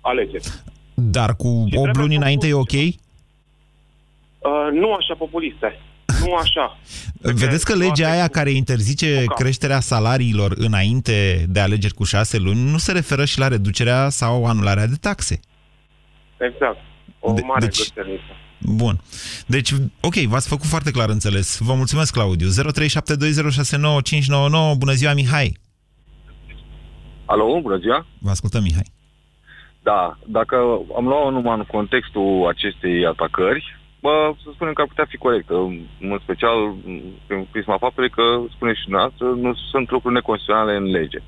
alegeri. 0.00 0.46
Dar 0.94 1.30
cu 1.36 1.48
8 1.74 1.96
luni 1.96 2.16
înainte 2.16 2.46
e 2.46 2.54
ok? 2.54 2.72
Uh, 2.72 4.68
nu 4.72 4.92
așa 4.92 5.14
populiste. 5.14 5.78
Nu 6.24 6.34
așa. 6.34 6.78
Vedeți 7.20 7.64
că 7.64 7.74
legea 7.74 8.10
aia 8.10 8.28
care 8.28 8.50
interzice 8.50 9.24
creșterea 9.34 9.80
salariilor 9.80 10.52
înainte 10.56 11.46
de 11.48 11.60
alegeri 11.60 11.94
cu 11.94 12.04
șase 12.04 12.38
luni 12.38 12.70
nu 12.70 12.78
se 12.78 12.92
referă 12.92 13.24
și 13.24 13.38
la 13.38 13.48
reducerea 13.48 14.08
sau 14.08 14.46
anularea 14.46 14.86
de 14.86 14.94
taxe. 15.00 15.40
Exact. 16.38 16.78
O 17.20 17.32
De- 17.32 17.40
mare 17.40 17.66
deci- 17.66 17.92
găsăriță. 17.94 18.22
Bun. 18.60 19.00
Deci, 19.46 19.72
ok, 20.00 20.14
v-ați 20.14 20.48
făcut 20.48 20.66
foarte 20.66 20.90
clar 20.90 21.08
înțeles. 21.08 21.58
Vă 21.58 21.74
mulțumesc, 21.74 22.12
Claudiu. 22.12 22.48
0372069599. 22.48 24.74
Bună 24.78 24.92
ziua, 24.92 25.14
Mihai. 25.14 25.56
Alo, 27.26 27.60
bună 27.62 27.76
ziua. 27.76 28.06
Vă 28.18 28.30
ascultăm, 28.30 28.62
Mihai. 28.62 28.92
Da, 29.82 30.18
dacă 30.26 30.56
am 30.96 31.06
luat 31.06 31.32
numai 31.32 31.56
în 31.58 31.64
contextul 31.64 32.46
acestei 32.48 33.06
atacări, 33.06 33.64
bă, 34.04 34.34
să 34.42 34.48
spunem 34.52 34.72
că 34.72 34.80
ar 34.80 34.86
putea 34.92 35.04
fi 35.12 35.16
corectă, 35.16 35.54
în 36.00 36.18
special 36.22 36.58
prin 37.26 37.46
prisma 37.50 37.76
faptului 37.84 38.10
că, 38.10 38.24
spuneți 38.54 38.78
și 38.78 38.88
dumneavoastră, 38.88 39.26
nu 39.44 39.54
sunt 39.70 39.90
lucruri 39.90 40.14
neconstituționale 40.14 40.74
în 40.76 40.86
lege. 40.98 41.18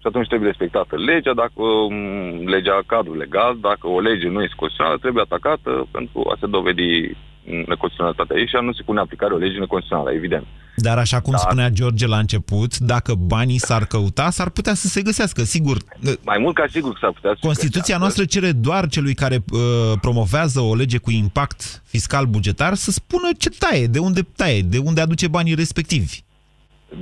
Și 0.00 0.06
atunci 0.08 0.26
trebuie 0.28 0.48
respectată 0.48 0.94
legea, 0.96 1.34
dacă 1.44 1.62
um, 1.62 2.46
legea 2.54 2.78
cadru 2.86 3.14
legal, 3.16 3.52
dacă 3.60 3.86
o 3.88 4.00
lege 4.00 4.28
nu 4.28 4.42
este 4.42 4.60
constituțională, 4.60 4.98
trebuie 5.04 5.22
atacată 5.24 5.72
pentru 5.96 6.18
a 6.32 6.36
se 6.40 6.46
dovedi 6.46 6.90
neconstituționalitatea 7.44 8.36
ei 8.38 8.48
și 8.48 8.56
a 8.56 8.60
nu 8.60 8.72
se 8.72 8.82
pune 8.82 8.98
în 8.98 9.04
aplicare 9.04 9.34
o 9.34 9.36
lege 9.36 9.58
neconstituțională, 9.58 10.12
evident. 10.12 10.46
Dar 10.76 10.98
așa 10.98 11.20
cum 11.20 11.32
Da. 11.32 11.38
spunea 11.38 11.68
George 11.68 12.06
la 12.06 12.18
început, 12.18 12.78
dacă 12.78 13.14
banii 13.14 13.58
s-ar 13.58 13.84
căuta, 13.86 14.30
s-ar 14.30 14.48
putea 14.50 14.74
să 14.74 14.86
se 14.88 15.02
găsească, 15.02 15.42
sigur. 15.42 15.76
Mai 16.24 16.38
mult 16.38 16.54
ca 16.54 16.64
sigur 16.70 16.92
că 16.92 16.98
s-ar 17.00 17.12
putea 17.12 17.30
să 17.30 17.38
se 17.40 17.46
Constituția 17.46 17.80
găsească. 17.80 18.02
noastră 18.02 18.24
cere 18.24 18.52
doar 18.52 18.88
celui 18.88 19.14
care 19.14 19.44
uh, 19.52 19.58
promovează 20.00 20.60
o 20.60 20.74
lege 20.74 20.98
cu 20.98 21.10
impact 21.10 21.82
fiscal 21.84 22.26
bugetar 22.26 22.74
să 22.74 22.90
spună 22.90 23.28
ce 23.38 23.48
taie, 23.48 23.86
de 23.86 23.98
unde 23.98 24.22
taie, 24.36 24.60
de 24.62 24.78
unde 24.78 25.00
aduce 25.00 25.28
banii 25.28 25.54
respectivi. 25.54 26.22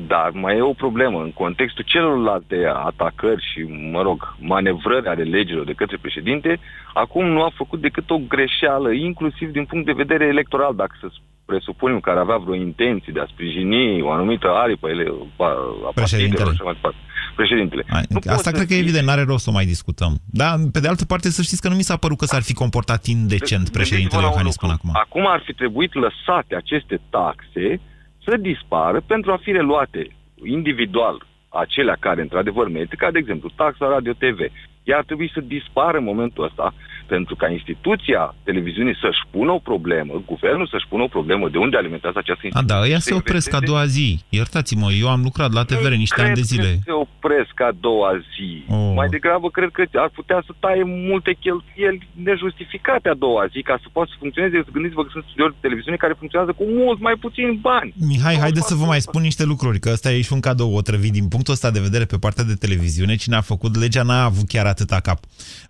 Dar 0.07 0.31
mai 0.33 0.57
e 0.57 0.61
o 0.61 0.73
problemă. 0.73 1.23
În 1.23 1.33
contextul 1.33 1.85
celorlalte 1.87 2.57
atacări 2.75 3.49
și, 3.53 3.61
mă 3.93 4.03
rog, 4.03 4.37
manevrări 4.39 5.07
ale 5.07 5.23
legilor 5.23 5.65
de 5.65 5.73
către 5.73 5.97
președinte, 6.01 6.61
acum 6.95 7.27
nu 7.27 7.43
a 7.43 7.51
făcut 7.55 7.81
decât 7.81 8.11
o 8.11 8.19
greșeală, 8.29 8.93
inclusiv 8.93 9.51
din 9.51 9.65
punct 9.65 9.87
de 9.87 9.93
vedere 10.03 10.25
electoral, 10.25 10.75
dacă 10.75 10.95
să 11.01 11.09
presupunem 11.45 12.01
că 12.01 12.11
ar 12.11 12.17
avea 12.17 12.37
vreo 12.37 12.55
intenție 12.55 13.13
de 13.13 13.21
a 13.21 13.33
sprijini 13.33 14.03
o 14.03 14.11
anumită 14.11 14.49
aripă 14.63 14.89
ele, 14.89 15.05
a, 15.37 15.45
a 15.89 15.93
partidelor 15.95 16.55
și 16.55 16.59
așa 16.59 16.65
mai 16.65 16.73
departe. 16.73 16.99
Președintele. 17.37 17.85
Hai, 17.89 18.05
Asta 18.27 18.51
cred 18.51 18.67
că 18.67 18.75
e 18.75 18.79
evident, 18.79 19.07
n-are 19.07 19.23
rost 19.23 19.45
să 19.45 19.51
o 19.51 19.53
mai 19.53 19.65
discutăm. 19.65 20.13
Dar, 20.41 20.55
pe 20.73 20.81
de 20.81 20.89
altă 20.89 21.05
parte, 21.05 21.31
să 21.31 21.43
știți 21.43 21.63
că 21.63 21.69
nu 21.69 21.75
mi 21.75 21.83
s-a 21.83 21.97
părut 21.97 22.19
că 22.19 22.25
s-ar 22.25 22.43
fi 22.43 22.55
comportat 22.55 23.07
indecent 23.07 23.69
președintele 23.69 23.99
Gândiți-vă 24.01 24.21
la 24.21 24.27
un 24.27 24.33
Iohannis 24.33 24.57
până 24.57 24.73
acum. 24.73 24.91
Acum 24.93 25.25
ar 25.27 25.43
fi 25.47 25.53
trebuit 25.53 25.93
lăsate 25.95 26.55
aceste 26.55 27.01
taxe 27.11 27.81
să 28.25 28.37
dispară 28.37 29.03
pentru 29.07 29.33
a 29.33 29.37
fi 29.37 29.51
reluate 29.53 30.09
individual 30.45 31.27
acelea 31.49 31.97
care 32.01 32.21
într-adevăr 32.21 32.69
merită, 32.69 32.95
ca 32.99 33.11
de 33.11 33.19
exemplu 33.19 33.51
taxa 33.57 33.89
Radio 33.89 34.13
TV. 34.13 34.39
Ea 34.85 34.97
ar 34.97 35.05
trebui 35.05 35.31
să 35.35 35.41
dispară 35.41 35.99
în 35.99 36.05
momentul 36.05 36.45
ăsta 36.45 36.75
pentru 37.15 37.35
ca 37.41 37.47
instituția 37.59 38.23
televiziunii 38.49 38.97
să-și 39.05 39.23
pună 39.35 39.51
o 39.59 39.59
problemă, 39.71 40.13
guvernul 40.33 40.67
să-și 40.73 40.89
pună 40.93 41.03
o 41.03 41.15
problemă 41.17 41.45
de 41.55 41.59
unde 41.65 41.77
alimentează 41.77 42.19
această 42.19 42.43
A, 42.45 42.47
instituție. 42.47 42.75
da, 42.75 42.85
ăia 42.87 43.01
se 43.07 43.11
Să 43.13 43.19
opresc 43.21 43.49
a 43.49 43.57
investeze- 43.57 43.71
doua 43.71 43.85
zi. 43.97 44.09
Iertați-mă, 44.39 44.89
eu 45.03 45.09
am 45.17 45.23
lucrat 45.29 45.51
la 45.59 45.65
TVR 45.71 45.93
niște 46.07 46.21
ani 46.25 46.35
de 46.41 46.41
Cred 46.41 46.53
zile. 46.53 46.71
că 46.75 46.79
se 46.91 46.95
opresc 47.07 47.55
a 47.69 47.73
doua 47.89 48.11
zi. 48.35 48.51
Oh. 48.77 48.93
Mai 49.01 49.09
degrabă 49.17 49.47
cred 49.57 49.71
că 49.77 49.83
ar 50.07 50.11
putea 50.19 50.39
să 50.47 50.53
taie 50.65 50.83
multe 51.11 51.31
cheltuieli 51.45 52.01
nejustificate 52.29 53.07
a 53.09 53.17
doua 53.27 53.45
zi 53.53 53.61
ca 53.71 53.77
să 53.83 53.87
poată 53.95 54.09
să 54.13 54.17
funcționeze. 54.23 54.57
Gândiți-vă 54.77 55.03
că 55.05 55.11
sunt 55.13 55.25
studiouri 55.27 55.55
de 55.57 55.63
televiziune 55.67 55.97
care 56.05 56.15
funcționează 56.21 56.53
cu 56.61 56.65
mult 56.81 56.99
mai 57.07 57.17
puțini 57.25 57.53
bani. 57.69 57.91
Mihai, 58.11 58.37
haideți 58.45 58.69
să 58.73 58.75
vă 58.81 58.87
mai 58.93 59.01
spun 59.09 59.23
niște 59.29 59.45
lucruri, 59.53 59.79
că 59.85 59.89
ăsta 59.97 60.09
e 60.13 60.27
și 60.29 60.33
un 60.37 60.43
cadou 60.49 60.73
otrăvit. 60.81 61.13
Din 61.19 61.29
punctul 61.35 61.55
ăsta 61.57 61.71
de 61.77 61.81
vedere, 61.89 62.05
pe 62.05 62.19
partea 62.25 62.45
de 62.51 62.55
televiziune, 62.65 63.15
cine 63.23 63.37
a 63.37 63.49
făcut 63.53 63.73
legea 63.83 64.03
n-a 64.03 64.25
avut 64.31 64.47
chiar 64.55 64.67
atâta 64.67 64.99
cap. 65.09 65.19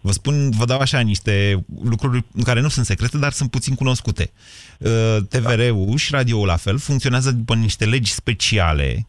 Vă 0.07 0.13
spun, 0.19 0.35
vă 0.59 0.65
dau 0.65 0.79
așa 0.87 0.99
niște 1.13 1.30
lucruri 1.85 2.25
care 2.45 2.61
nu 2.61 2.69
sunt 2.69 2.87
secrete, 2.87 3.19
dar 3.19 3.33
sunt 3.33 3.51
puțin 3.51 3.75
cunoscute. 3.75 4.31
Uh, 4.79 5.17
TVR-ul 5.29 5.97
și 5.97 6.13
radioul 6.13 6.47
la 6.47 6.57
fel 6.57 6.79
funcționează 6.79 7.31
după 7.33 7.55
niște 7.55 7.85
legi 7.85 8.13
speciale 8.13 9.07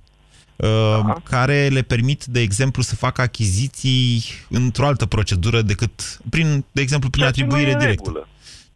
uh, 0.56 1.16
care 1.24 1.68
le 1.68 1.82
permit, 1.82 2.26
de 2.26 2.40
exemplu, 2.42 2.82
să 2.82 2.96
facă 2.96 3.22
achiziții 3.22 4.24
într-o 4.50 4.86
altă 4.86 5.06
procedură 5.06 5.62
decât, 5.62 6.20
prin, 6.30 6.66
de 6.72 6.82
exemplu, 6.82 7.10
prin 7.10 7.22
Ceea 7.22 7.34
ce 7.34 7.40
nu 7.42 7.46
atribuire 7.46 7.70
e 7.72 7.74
în 7.74 7.80
directă. 7.80 8.04
regulă. 8.06 8.26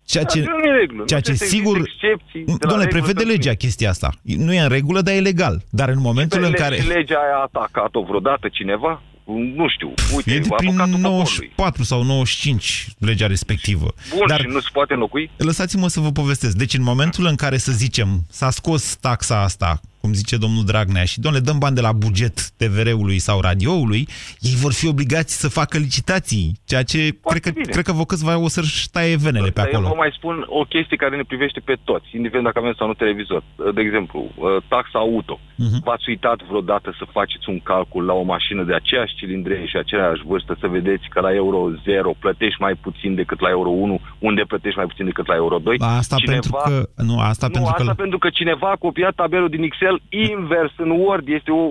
Ceea 0.06 0.24
ce, 0.24 0.42
Da, 0.42 0.52
nu 0.52 0.64
e 0.66 0.70
în 0.72 0.78
regulă. 0.80 1.04
ceea 1.06 1.20
Nu 1.20 1.26
ce 1.26 1.32
trebuie 1.38 1.50
să 1.50 1.56
sigur... 1.56 1.78
existe 1.78 2.08
excepții 2.08 2.44
de 2.46 2.52
la 2.52 2.58
Doamne, 2.68 2.84
regulă 2.86 3.02
prevede 3.04 3.26
să 3.26 3.36
legea 3.38 3.54
chestia 3.54 3.90
asta. 3.90 4.10
Nu 4.22 4.54
e 4.54 4.60
în 4.62 4.68
regulă, 4.70 5.02
dar 5.02 5.14
e 5.14 5.20
legal. 5.20 5.64
Dar 5.70 5.90
în 5.90 6.00
momentul 6.00 6.44
în 6.44 6.52
Pe 6.52 6.58
care... 6.58 6.76
le- 6.76 6.94
legea 6.94 7.16
aia 7.26 7.36
a 7.36 7.50
atacat-o 7.54 8.02
vreodată 8.04 8.48
cineva? 8.52 9.02
Nu 9.26 9.68
știu. 9.70 9.94
Uite, 10.16 10.32
E 10.34 10.40
de 10.40 10.48
prin 10.58 10.70
avocatul 10.70 11.00
94 11.00 11.84
sau 11.84 12.04
95 12.04 12.88
legea 12.98 13.28
respectivă. 13.28 13.94
Bun, 14.10 14.24
Dar 14.28 14.40
și 14.42 14.48
nu 14.48 14.60
se 14.60 14.70
poate 14.74 14.94
înlocui? 14.94 15.30
lăsați-mă 15.38 15.88
să 15.88 16.00
vă 16.00 16.12
povestesc. 16.12 16.56
Deci 16.56 16.74
în 16.74 16.84
momentul 16.84 17.26
în 17.26 17.36
care, 17.36 17.58
să 17.58 17.72
zicem, 17.72 18.26
s-a 18.30 18.50
scos 18.50 18.96
taxa 18.96 19.42
asta, 19.42 19.82
cum 20.06 20.14
zice 20.14 20.38
domnul 20.46 20.66
Dragnea, 20.72 21.06
și 21.12 21.20
domnule, 21.20 21.44
dăm 21.50 21.58
bani 21.58 21.76
de 21.80 21.86
la 21.88 21.94
buget 22.06 22.36
TVR-ului 22.60 23.20
sau 23.28 23.38
radioului, 23.50 24.04
ei 24.48 24.56
vor 24.64 24.74
fi 24.80 24.88
obligați 24.94 25.34
să 25.42 25.48
facă 25.60 25.76
licitații, 25.78 26.46
ceea 26.70 26.84
ce 26.92 27.00
cred 27.32 27.42
că, 27.46 27.52
cred 27.74 27.86
că 27.86 27.94
vă 28.00 28.06
câțiva 28.06 28.34
o 28.48 28.50
să-și 28.56 28.90
taie 28.96 29.16
venele 29.28 29.50
pe 29.50 29.60
Dar 29.60 29.68
eu 29.68 29.74
acolo. 29.74 29.88
vă 29.94 30.04
mai 30.04 30.12
spun 30.18 30.36
o 30.60 30.64
chestie 30.74 30.98
care 31.04 31.16
ne 31.16 31.30
privește 31.32 31.60
pe 31.70 31.76
toți, 31.84 32.08
indiferent 32.18 32.46
dacă 32.50 32.60
avem 32.60 32.74
sau 32.78 32.88
nu 32.88 32.94
televizor. 33.04 33.42
De 33.78 33.82
exemplu, 33.88 34.20
uh, 34.36 34.58
taxa 34.68 35.00
auto. 35.00 35.40
Mhm. 35.56 35.82
V-ați 35.84 36.10
uitat 36.14 36.40
vreodată 36.50 36.90
să 37.00 37.14
faceți 37.18 37.50
un 37.50 37.60
calcul 37.60 38.04
la 38.06 38.14
o 38.14 38.24
mașină 38.34 38.64
de 38.64 38.74
aceeași 38.74 39.16
cilindrie 39.16 39.66
și 39.72 39.78
aceeași 39.78 40.22
vârstă, 40.32 40.58
să 40.60 40.68
vedeți 40.68 41.06
că 41.14 41.20
la 41.20 41.34
euro 41.34 41.60
0 41.84 42.14
plătești 42.20 42.62
mai 42.62 42.76
puțin 42.86 43.16
decât 43.16 43.40
la 43.40 43.50
euro 43.50 43.70
1, 43.70 44.00
unde 44.20 44.42
plătești 44.52 44.78
mai 44.78 44.88
puțin 44.92 45.06
decât 45.06 45.28
la 45.28 45.36
euro 45.36 45.58
2? 45.58 45.76
Asta 45.80 46.16
pentru 46.26 46.52
că... 46.64 46.74
Nu, 47.10 47.20
asta 47.20 47.46
nu, 47.48 47.54
pentru 47.54 47.72
asta 47.72 47.92
că... 47.92 48.02
pentru 48.04 48.18
că 48.18 48.30
cineva 48.30 48.70
a 48.72 48.84
copiat 48.86 49.14
tabelul 49.16 49.50
din 49.50 49.64
Excel 49.64 49.95
invers 50.10 50.72
în 50.78 50.90
Word. 50.90 51.28
Este 51.28 51.52
o, 51.52 51.64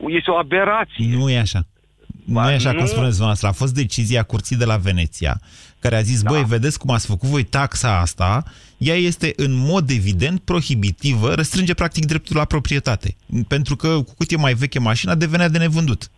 o, 0.00 0.10
este 0.10 0.30
o 0.30 0.36
aberație. 0.36 1.16
Nu 1.16 1.30
e 1.30 1.38
așa. 1.38 1.66
Nu 2.24 2.50
e 2.50 2.54
așa 2.54 2.72
nu. 2.72 2.78
cum 2.78 2.86
spuneți 2.86 3.10
dumneavoastră. 3.10 3.48
A 3.48 3.52
fost 3.52 3.74
decizia 3.74 4.22
Curții 4.22 4.56
de 4.56 4.64
la 4.64 4.76
Veneția, 4.76 5.40
care 5.78 5.96
a 5.96 6.00
zis, 6.00 6.22
da. 6.22 6.30
băi, 6.30 6.44
vedeți 6.44 6.78
cum 6.78 6.90
ați 6.90 7.06
făcut 7.06 7.28
voi 7.28 7.42
taxa 7.42 8.00
asta, 8.00 8.44
ea 8.76 8.94
este 8.94 9.32
în 9.36 9.56
mod 9.56 9.90
evident 9.90 10.40
prohibitivă, 10.40 11.34
restrânge 11.34 11.74
practic 11.74 12.04
dreptul 12.04 12.36
la 12.36 12.44
proprietate. 12.44 13.16
Pentru 13.48 13.76
că 13.76 13.88
cu 13.88 14.14
cât 14.18 14.30
e 14.30 14.36
mai 14.36 14.54
veche 14.54 14.78
mașina, 14.78 15.14
devenea 15.14 15.48
de 15.48 15.58
nevândut. 15.58 16.10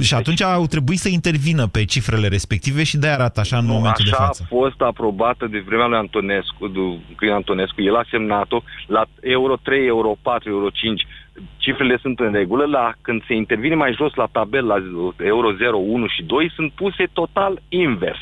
Și 0.00 0.14
atunci 0.14 0.42
au 0.42 0.66
trebuit 0.66 0.98
să 0.98 1.08
intervină 1.08 1.66
pe 1.66 1.84
cifrele 1.84 2.28
respective 2.28 2.82
și 2.84 2.96
de-aia 2.96 3.14
arată 3.14 3.40
așa 3.40 3.58
în 3.58 3.66
Nu, 3.66 3.72
momentul 3.72 4.04
așa 4.04 4.16
de 4.18 4.24
față. 4.24 4.42
a 4.44 4.54
fost 4.54 4.80
aprobată 4.80 5.46
de 5.46 5.62
vremea 5.66 5.86
lui 5.86 5.96
Antonescu, 5.98 6.68
de 6.68 6.80
Crin 7.16 7.30
Antonescu, 7.30 7.82
el 7.82 7.96
a 7.96 8.04
semnat-o 8.10 8.62
la 8.86 9.04
euro 9.20 9.56
3, 9.62 9.86
euro 9.86 10.16
4, 10.22 10.48
euro 10.50 10.68
5. 10.72 11.06
Cifrele 11.56 11.98
sunt 12.00 12.18
în 12.18 12.32
regulă, 12.32 12.64
la 12.64 12.92
când 13.02 13.22
se 13.26 13.34
intervine 13.34 13.74
mai 13.74 13.94
jos 13.96 14.14
la 14.14 14.28
tabel, 14.32 14.66
la 14.66 14.76
euro 15.24 15.52
0, 15.52 15.76
1 15.76 16.06
și 16.06 16.22
2, 16.22 16.52
sunt 16.54 16.72
puse 16.72 17.08
total 17.12 17.62
invers. 17.68 18.18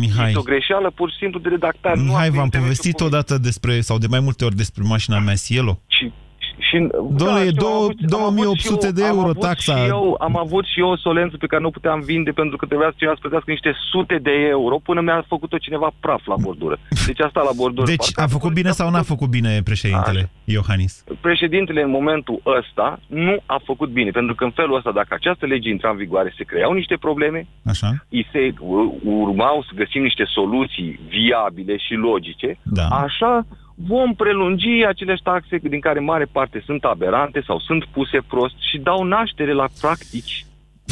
Mihai, 0.00 0.26
Este 0.26 0.38
o 0.38 0.42
greșeală 0.42 0.90
pur 0.90 1.10
și 1.10 1.16
simplu 1.16 1.38
de 1.40 1.48
redactare. 1.48 1.96
Nu 1.98 2.02
Mihai 2.02 2.26
am 2.26 2.34
v-am 2.34 2.44
intervenit 2.44 2.76
povestit 2.76 3.00
odată 3.00 3.38
despre, 3.38 3.80
sau 3.80 3.98
de 3.98 4.06
mai 4.10 4.20
multe 4.20 4.44
ori 4.44 4.54
despre 4.56 4.82
mașina 4.86 5.18
mea 5.18 5.34
Cielo. 5.34 5.80
Și, 5.86 6.12
și, 6.58 6.88
Doamne, 7.16 7.40
e 7.40 7.48
știu, 7.48 7.60
două- 7.60 7.74
am 7.74 7.82
avut- 7.82 8.00
am 8.00 8.06
2800 8.08 8.86
avut 8.86 8.94
de 8.96 9.00
și 9.02 9.06
eu- 9.08 9.14
euro 9.14 9.20
am 9.22 9.28
avut 9.30 9.40
taxa. 9.40 9.76
Și 9.76 9.88
eu, 9.88 10.16
am 10.20 10.36
avut 10.38 10.64
și 10.66 10.80
eu 10.80 10.88
o 10.88 10.96
solență 10.96 11.36
pe 11.36 11.46
care 11.46 11.62
nu 11.62 11.70
puteam 11.70 12.00
vinde 12.00 12.30
pentru 12.30 12.56
că 12.56 12.66
trebuia 12.66 12.88
să 12.88 12.94
cineva 12.96 13.14
să 13.14 13.20
plătească 13.20 13.50
niște 13.50 13.74
sute 13.90 14.16
de 14.22 14.30
euro 14.48 14.76
până 14.88 15.00
mi-a 15.00 15.24
făcut-o 15.28 15.58
cineva 15.58 15.90
praf 16.00 16.26
la 16.26 16.34
bordură. 16.40 16.78
Deci 17.06 17.20
asta 17.20 17.40
la 17.42 17.50
bordură. 17.56 17.86
Deci 17.86 18.08
a 18.14 18.26
făcut 18.26 18.52
bine 18.52 18.70
sau 18.70 18.90
n-a 18.90 19.02
făcut 19.02 19.28
bine 19.28 19.60
președintele 19.64 20.30
Iohannis? 20.44 21.04
Președintele 21.20 21.82
în 21.82 21.90
momentul 21.90 22.40
ăsta 22.58 23.00
nu 23.06 23.36
a 23.46 23.60
făcut 23.64 23.88
bine, 23.90 24.10
pentru 24.10 24.34
că 24.34 24.44
în 24.44 24.50
felul 24.50 24.76
ăsta, 24.76 24.92
dacă 24.92 25.08
această 25.14 25.46
lege 25.46 25.68
intra 25.68 25.90
în 25.90 25.96
vigoare, 25.96 26.34
se 26.36 26.44
creau 26.44 26.72
niște 26.72 26.96
probleme, 27.00 27.46
Așa? 27.64 27.90
îi 28.08 28.26
se 28.32 28.52
u- 28.60 28.98
urmau 29.04 29.62
să 29.62 29.72
găsim 29.74 30.02
niște 30.02 30.24
soluții 30.34 31.00
viabile 31.08 31.76
și 31.76 31.94
logice, 31.94 32.58
Da. 32.62 32.86
așa 32.86 33.46
vom 33.76 34.14
prelungi 34.14 34.84
aceleași 34.86 35.22
taxe 35.22 35.58
din 35.58 35.80
care 35.80 36.00
mare 36.00 36.24
parte 36.32 36.62
sunt 36.64 36.84
aberante 36.84 37.40
sau 37.46 37.58
sunt 37.58 37.84
puse 37.84 38.18
prost 38.28 38.54
și 38.58 38.78
dau 38.78 39.02
naștere 39.02 39.52
la 39.52 39.68
practici 39.80 40.45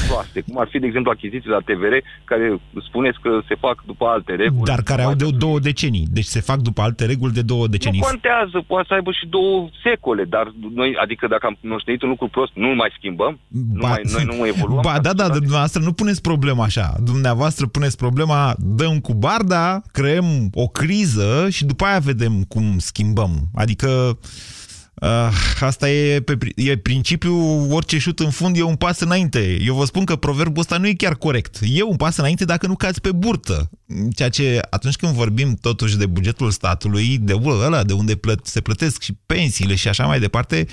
proaste, 0.08 0.40
cum 0.40 0.58
ar 0.58 0.68
fi, 0.70 0.78
de 0.78 0.86
exemplu, 0.86 1.10
achiziții 1.10 1.50
la 1.50 1.58
TVR, 1.58 1.94
care 2.24 2.60
spuneți 2.88 3.18
că 3.20 3.30
se 3.48 3.54
fac 3.54 3.82
după 3.86 4.04
alte 4.06 4.34
reguli. 4.34 4.70
Dar 4.72 4.82
care 4.82 5.02
au 5.02 5.14
de 5.14 5.30
două 5.38 5.58
decenii. 5.58 6.06
Deci 6.10 6.24
se 6.24 6.40
fac 6.40 6.58
după 6.58 6.80
alte 6.82 7.04
reguli 7.04 7.32
de 7.32 7.42
două 7.42 7.66
decenii. 7.66 7.98
Nu 7.98 8.06
contează, 8.06 8.64
poate 8.66 8.86
să 8.88 8.94
aibă 8.94 9.10
și 9.10 9.26
două 9.26 9.68
secole, 9.82 10.24
dar 10.24 10.52
noi, 10.74 10.96
adică 11.02 11.26
dacă 11.26 11.46
am 11.46 11.56
moștenit 11.60 12.02
un 12.02 12.08
lucru 12.08 12.28
prost, 12.28 12.52
nu 12.54 12.74
mai 12.74 12.92
schimbăm, 12.96 13.38
nu 13.48 13.86
mai, 13.86 14.00
noi 14.12 14.24
nu 14.24 14.46
evoluăm. 14.46 14.82
Ba, 14.82 14.98
da, 15.02 15.12
da, 15.12 15.28
dumneavoastră 15.28 15.82
nu 15.82 15.92
puneți 15.92 16.20
problema 16.20 16.64
așa. 16.64 16.94
Dumneavoastră 17.04 17.66
puneți 17.66 17.96
problema, 17.96 18.54
dăm 18.58 19.00
cu 19.00 19.14
barda, 19.14 19.82
creăm 19.92 20.48
o 20.52 20.66
criză 20.66 21.48
și 21.50 21.64
după 21.64 21.84
aia 21.84 21.98
vedem 21.98 22.44
cum 22.48 22.78
schimbăm. 22.78 23.32
Adică 23.54 23.88
uh, 23.88 24.63
asta 25.60 25.90
e, 25.90 26.20
pe, 26.20 26.36
pri- 26.36 26.52
e 26.56 26.76
principiul, 26.76 27.66
orice 27.70 27.98
șut 27.98 28.18
în 28.20 28.30
fund 28.30 28.56
e 28.56 28.62
un 28.62 28.76
pas 28.76 29.00
înainte. 29.00 29.56
Eu 29.64 29.74
vă 29.74 29.84
spun 29.84 30.04
că 30.04 30.16
proverbul 30.16 30.60
ăsta 30.60 30.76
nu 30.76 30.86
e 30.86 30.92
chiar 30.92 31.14
corect. 31.14 31.58
E 31.62 31.82
un 31.82 31.96
pas 31.96 32.16
înainte 32.16 32.44
dacă 32.44 32.66
nu 32.66 32.74
cați 32.74 33.00
pe 33.00 33.12
burtă. 33.12 33.70
Ceea 34.16 34.28
ce 34.28 34.60
atunci 34.70 34.96
când 34.96 35.12
vorbim 35.12 35.56
totuși 35.60 35.96
de 35.96 36.06
bugetul 36.06 36.50
statului, 36.50 37.18
de 37.20 37.34
ăla 37.44 37.82
de 37.82 37.92
unde 37.92 38.16
plăt, 38.16 38.46
se 38.46 38.60
plătesc 38.60 39.02
și 39.02 39.12
pensiile 39.26 39.74
și 39.74 39.88
așa 39.88 40.06
mai 40.06 40.20
departe, 40.20 40.66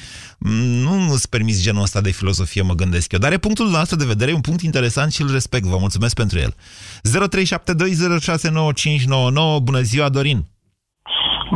nu 0.84 1.12
îți 1.12 1.30
permis 1.30 1.64
genul 1.64 1.82
ăsta 1.82 2.02
de 2.02 2.12
filozofie, 2.12 2.62
mă 2.62 2.74
gândesc 2.74 3.12
eu. 3.12 3.20
Dar 3.20 3.32
e 3.32 3.38
punctul 3.38 3.70
nostru 3.70 3.96
de 3.98 4.06
vedere, 4.06 4.32
e 4.32 4.34
un 4.34 4.42
punct 4.42 4.62
interesant 4.62 5.12
și 5.12 5.22
îl 5.22 5.32
respect. 5.32 5.66
Vă 5.66 5.78
mulțumesc 5.80 6.16
pentru 6.16 6.40
el. 6.40 6.56
0372069599. 7.02 9.62
Bună 9.64 9.82
ziua, 9.82 10.10
Dorin! 10.10 10.46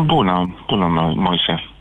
Bună, 0.06 0.56
bună, 0.68 0.86
Mo- 0.86 1.16
Moise. 1.16 1.75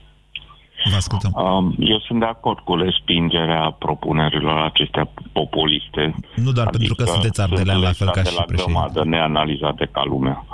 Vă 0.90 0.97
ascultăm. 0.97 1.33
Um, 1.35 1.75
eu 1.79 1.99
sunt 1.99 2.18
de 2.18 2.25
acord 2.27 2.59
cu 2.59 2.75
respingerea 2.75 3.77
propunerilor 3.79 4.59
acestea 4.59 5.11
populiste. 5.33 6.14
Nu 6.37 6.53
doar 6.53 6.70
pentru 6.70 6.94
că 6.94 7.05
sunteți 7.05 7.40
ardelean 7.40 7.81
la 7.81 7.92
fel 7.92 8.11
ca 8.11 8.12
lăsate 8.16 8.31
și 8.31 8.37
la 8.37 8.42
președinte. 8.42 8.73
grămadă, 8.73 9.05
neanalizate 9.05 9.88
ca 9.92 10.03
lumea. 10.05 10.44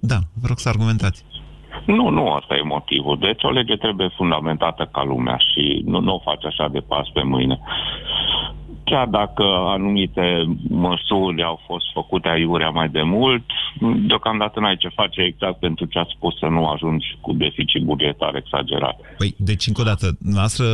Da, 0.00 0.18
vă 0.40 0.46
rog 0.46 0.58
să 0.58 0.68
argumentați. 0.68 1.24
Nu, 1.86 2.08
nu 2.08 2.28
asta 2.32 2.54
e 2.54 2.62
motivul. 2.62 3.18
Deci 3.18 3.42
o 3.42 3.50
lege 3.50 3.76
trebuie 3.76 4.08
fundamentată 4.16 4.88
ca 4.92 5.04
lumea 5.04 5.36
și 5.36 5.82
nu, 5.84 6.00
nu 6.00 6.14
o 6.14 6.18
faci 6.18 6.44
așa 6.44 6.68
de 6.68 6.80
pas 6.80 7.08
pe 7.12 7.22
mâine. 7.22 7.60
Chiar 8.90 9.06
dacă 9.06 9.44
anumite 9.76 10.56
măsuri 10.68 11.42
au 11.42 11.60
fost 11.66 11.84
făcute 11.92 12.28
aiurea 12.28 12.68
mai 12.68 12.88
de 12.88 13.02
mult, 13.02 13.44
deocamdată 14.06 14.60
n-ai 14.60 14.76
ce 14.76 14.88
face 14.88 15.20
exact 15.20 15.58
pentru 15.58 15.84
ce 15.84 15.98
ați 15.98 16.14
spus 16.16 16.38
să 16.38 16.46
nu 16.46 16.66
ajungi 16.66 17.06
cu 17.20 17.32
deficit 17.32 17.82
bugetar 17.82 18.34
exagerat. 18.34 18.96
Păi, 19.18 19.34
deci, 19.38 19.66
încă 19.66 19.80
o 19.80 19.84
dată, 19.84 20.06
noastră 20.20 20.66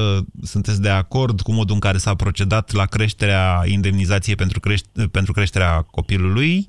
sunteți 0.42 0.82
de 0.82 0.88
acord 0.88 1.40
cu 1.40 1.52
modul 1.52 1.74
în 1.74 1.80
care 1.80 1.96
s-a 1.96 2.14
procedat 2.14 2.72
la 2.72 2.84
creșterea 2.84 3.62
indemnizației 3.66 4.36
pentru, 4.36 4.60
creș- 4.60 5.10
pentru 5.10 5.32
creșterea 5.32 5.82
copilului, 5.90 6.66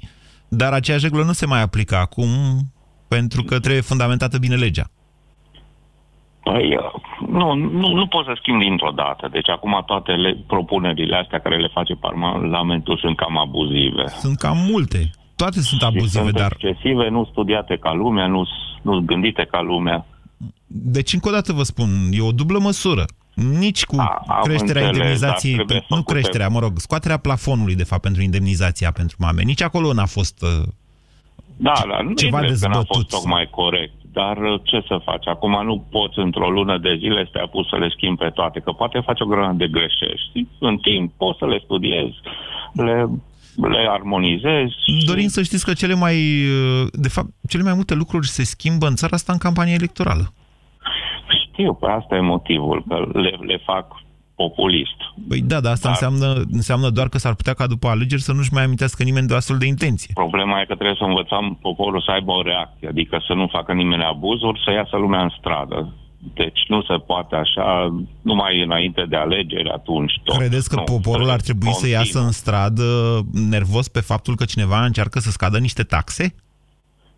dar 0.48 0.74
aceeași 0.74 1.04
regulă 1.04 1.24
nu 1.24 1.32
se 1.32 1.46
mai 1.46 1.62
aplică 1.62 1.96
acum 1.96 2.30
pentru 3.08 3.44
că 3.44 3.60
trebuie 3.60 3.82
fundamentată 3.82 4.38
bine 4.38 4.56
legea. 4.56 4.90
Păi, 6.48 6.76
uh, 6.76 7.28
nu, 7.30 7.54
nu, 7.54 7.88
nu 8.00 8.08
poți 8.08 8.28
să 8.28 8.34
schimbi 8.40 8.64
dintr-o 8.64 8.92
dată. 8.96 9.28
Deci 9.32 9.50
acum 9.50 9.84
toate 9.86 10.12
le, 10.12 10.38
propunerile 10.48 11.16
astea 11.16 11.40
care 11.40 11.58
le 11.58 11.70
face 11.74 11.94
Parlamentul 11.96 12.98
sunt 12.98 13.16
cam 13.16 13.38
abuzive. 13.38 14.08
Sunt 14.08 14.38
cam 14.38 14.58
multe. 14.72 15.10
Toate 15.36 15.60
sunt 15.60 15.82
abuzive, 15.82 16.24
sunt 16.24 16.38
dar... 16.38 16.52
excesive, 16.52 17.10
nu 17.10 17.28
studiate 17.32 17.78
ca 17.78 17.94
lumea, 17.94 18.28
nu, 18.28 18.44
nu 18.82 19.00
gândite 19.00 19.48
ca 19.52 19.62
lumea. 19.62 20.06
Deci, 20.68 21.14
încă 21.14 21.30
o 21.30 21.32
dată 21.32 21.54
vă 21.54 21.64
spun, 21.64 21.90
e 22.12 22.22
o 22.22 22.32
dublă 22.32 22.60
măsură. 22.60 23.06
Nici 23.60 23.86
cu 23.86 23.96
am 24.00 24.42
creșterea 24.44 24.82
înțeles, 24.82 24.98
indemnizației, 24.98 25.56
dar 25.56 25.66
trebuie 25.66 25.86
pe, 25.88 25.94
nu 25.96 25.96
făcute- 25.96 26.14
creșterea, 26.14 26.48
mă 26.48 26.60
rog, 26.60 26.72
scoaterea 26.76 27.18
plafonului, 27.18 27.76
de 27.76 27.84
fapt, 27.84 28.02
pentru 28.02 28.22
indemnizația 28.22 28.92
pentru 28.92 29.18
mame. 29.20 29.42
Nici 29.42 29.62
acolo 29.62 29.94
n-a 29.94 30.06
fost... 30.06 30.42
uh, 30.42 30.68
Da, 31.58 31.74
dar 31.90 32.02
nu 32.02 32.14
ceva 32.14 32.38
e 32.38 32.46
drept 32.46 32.60
că 32.62 32.68
n-a 32.68 32.74
dezbătut. 32.74 32.96
fost 32.96 33.10
tocmai 33.10 33.48
corect. 33.50 33.94
Dar 34.20 34.38
uh, 34.38 34.60
ce 34.64 34.84
să 34.88 35.02
faci? 35.04 35.28
Acum 35.28 35.66
nu 35.66 35.86
poți 35.90 36.20
într-o 36.20 36.50
lună 36.50 36.78
de 36.78 36.96
zile 37.00 37.24
să 37.24 37.30
te 37.32 37.40
apuci 37.40 37.68
să 37.68 37.78
le 37.78 37.90
schimbi 37.96 38.24
pe 38.24 38.30
toate, 38.30 38.60
că 38.60 38.72
poate 38.72 39.00
faci 39.00 39.22
o 39.22 39.26
grămadă 39.26 39.58
de 39.58 39.68
greșeli. 39.68 40.24
știi? 40.30 40.48
În 40.60 40.78
timp 40.78 41.14
poți 41.18 41.40
să 41.40 41.46
le 41.46 41.60
studiezi, 41.64 42.18
le, 42.74 43.08
le 43.56 43.88
armonizezi. 43.90 44.76
Dorim 45.06 45.28
să 45.28 45.42
știți 45.42 45.66
că 45.66 45.74
cele 45.74 45.94
mai, 45.94 46.16
uh, 46.56 46.88
de 46.92 47.10
fapt, 47.10 47.30
cele 47.50 47.64
mai 47.64 47.74
multe 47.74 47.94
lucruri 47.94 48.28
se 48.28 48.44
schimbă 48.44 48.88
în 48.88 48.96
țara 48.96 49.16
asta 49.16 49.32
în 49.32 49.38
campanie 49.38 49.74
electorală. 49.74 50.34
Știu, 51.44 51.74
pe 51.74 51.88
asta 51.88 52.16
e 52.16 52.20
motivul, 52.20 52.84
că 52.88 53.20
le, 53.20 53.38
le 53.42 53.58
fac 53.66 53.86
populist. 54.36 55.00
Păi 55.28 55.42
da, 55.42 55.60
dar 55.60 55.72
asta 55.72 55.90
înseamnă, 55.90 56.44
înseamnă 56.52 56.90
doar 56.90 57.10
că 57.10 57.18
s-ar 57.18 57.36
putea 57.36 57.54
ca 57.54 57.68
după 57.68 57.88
alegeri 57.88 58.22
să 58.22 58.34
nu-și 58.34 58.54
mai 58.54 58.64
amintească 58.64 59.04
nimeni 59.04 59.28
de 59.28 59.34
o 59.34 59.36
astfel 59.36 59.58
de 59.58 59.66
intenție. 59.66 60.12
Problema 60.14 60.62
e 60.62 60.66
că 60.66 60.76
trebuie 60.76 60.98
să 61.00 61.04
învățăm 61.04 61.58
poporul 61.62 62.02
să 62.02 62.12
aibă 62.12 62.32
o 62.32 62.42
reacție, 62.42 62.88
adică 62.88 63.24
să 63.28 63.34
nu 63.34 63.48
facă 63.52 63.74
nimeni 63.74 64.04
abuzuri, 64.04 64.62
să 64.66 64.72
iasă 64.72 64.96
lumea 64.98 65.22
în 65.22 65.32
stradă. 65.40 65.94
Deci 66.34 66.60
nu 66.68 66.82
se 66.82 66.96
poate 67.06 67.36
așa, 67.36 67.96
numai 68.22 68.62
înainte 68.62 69.06
de 69.10 69.16
alegeri, 69.16 69.70
atunci 69.70 70.14
tot. 70.24 70.38
Credeți 70.38 70.70
că 70.70 70.76
nu, 70.76 70.84
poporul 70.84 71.30
ar 71.30 71.42
trebui 71.42 71.74
să 71.74 71.74
continuu. 71.74 71.98
iasă 71.98 72.20
în 72.20 72.32
stradă 72.32 72.84
nervos 73.32 73.88
pe 73.88 74.00
faptul 74.00 74.36
că 74.36 74.46
cineva 74.46 74.86
încearcă 74.86 75.20
să 75.20 75.32
scadă 75.32 75.58
niște 75.58 75.84
taxe? 75.84 76.36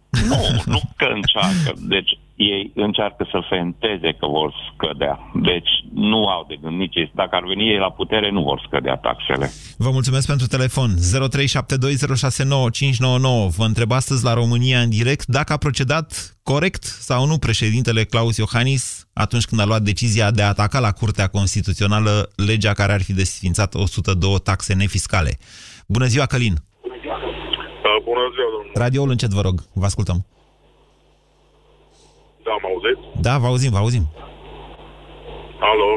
Nu, 0.10 0.62
nu 0.65 0.80
că 0.95 1.08
încearcă. 1.13 1.73
Deci 1.88 2.19
ei 2.38 2.71
încearcă 2.76 3.28
să 3.32 3.39
fenteze 3.50 4.12
că 4.19 4.28
vor 4.28 4.54
scădea. 4.67 5.32
Deci 5.34 5.69
nu 5.93 6.28
au 6.28 6.45
de 6.47 6.56
gând 6.62 6.78
nici 6.78 6.95
ei. 6.95 7.12
Dacă 7.15 7.36
ar 7.36 7.43
veni 7.43 7.69
ei 7.69 7.78
la 7.78 7.91
putere, 7.91 8.32
nu 8.32 8.41
vor 8.41 8.63
scădea 8.67 8.95
taxele. 8.95 9.52
Vă 9.78 9.89
mulțumesc 9.91 10.28
pentru 10.28 10.47
telefon. 10.47 10.89
0372069599. 10.89 10.93
Vă 13.58 13.65
întreb 13.65 13.91
astăzi 13.91 14.23
la 14.23 14.34
România 14.34 14.80
în 14.80 14.89
direct 14.89 15.26
dacă 15.26 15.54
a 15.54 15.58
procedat 15.58 16.38
corect 16.43 16.84
sau 16.84 17.26
nu 17.26 17.38
președintele 17.38 18.04
Claus 18.04 18.38
Iohannis 18.38 19.08
atunci 19.13 19.45
când 19.45 19.62
a 19.62 19.65
luat 19.65 19.82
decizia 19.82 20.32
de 20.32 20.41
a 20.41 20.47
ataca 20.47 20.80
la 20.80 20.91
Curtea 20.91 21.28
Constituțională 21.28 22.30
legea 22.36 22.73
care 22.73 22.93
ar 22.93 23.02
fi 23.02 23.13
desfințat 23.13 23.73
102 23.73 24.39
taxe 24.43 24.73
nefiscale. 24.73 25.38
Bună 25.88 26.06
ziua, 26.06 26.26
Călin! 26.26 26.56
Bună 28.04 28.30
ziua, 28.34 28.50
domnule! 28.52 28.71
Radioul 28.73 29.10
încet, 29.10 29.30
vă 29.30 29.41
rog. 29.41 29.62
Vă 29.73 29.86
ascultăm. 29.86 30.26
Da, 32.47 32.53
mă 32.63 32.67
auziți? 32.73 33.03
Da, 33.27 33.33
vă 33.41 33.47
auzim, 33.51 33.71
vă 33.77 33.81
auzim. 33.86 34.05
Alo? 35.71 35.89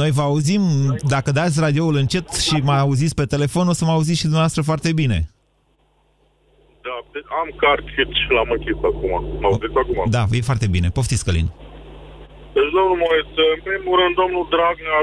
Noi 0.00 0.10
vă 0.18 0.22
auzim, 0.30 0.62
dacă 1.14 1.30
dați 1.38 1.60
radioul 1.66 1.96
încet 2.02 2.26
și 2.46 2.56
mă 2.68 2.74
auziți 2.84 3.14
pe 3.20 3.30
telefon, 3.34 3.66
o 3.68 3.74
să 3.78 3.84
mă 3.84 3.94
auziți 3.96 4.20
și 4.20 4.28
dumneavoastră 4.28 4.62
foarte 4.70 4.90
bine. 5.00 5.18
Da, 6.86 6.96
deci 7.14 7.30
am 7.40 7.48
cartridge 7.62 8.16
și 8.22 8.28
l-am 8.36 8.50
închis 8.56 8.78
acum. 8.90 9.12
Mă 9.40 9.46
auziți 9.50 9.78
acum? 9.82 9.98
Da, 10.16 10.22
e 10.38 10.50
foarte 10.50 10.68
bine. 10.74 10.88
Poftiți, 10.98 11.24
Călin. 11.26 11.48
Deci, 12.54 12.70
domnul 12.76 12.98
Moise, 13.06 13.44
în 13.56 13.60
primul 13.68 13.94
rând, 14.00 14.14
domnul 14.22 14.44
Dragnea 14.54 15.00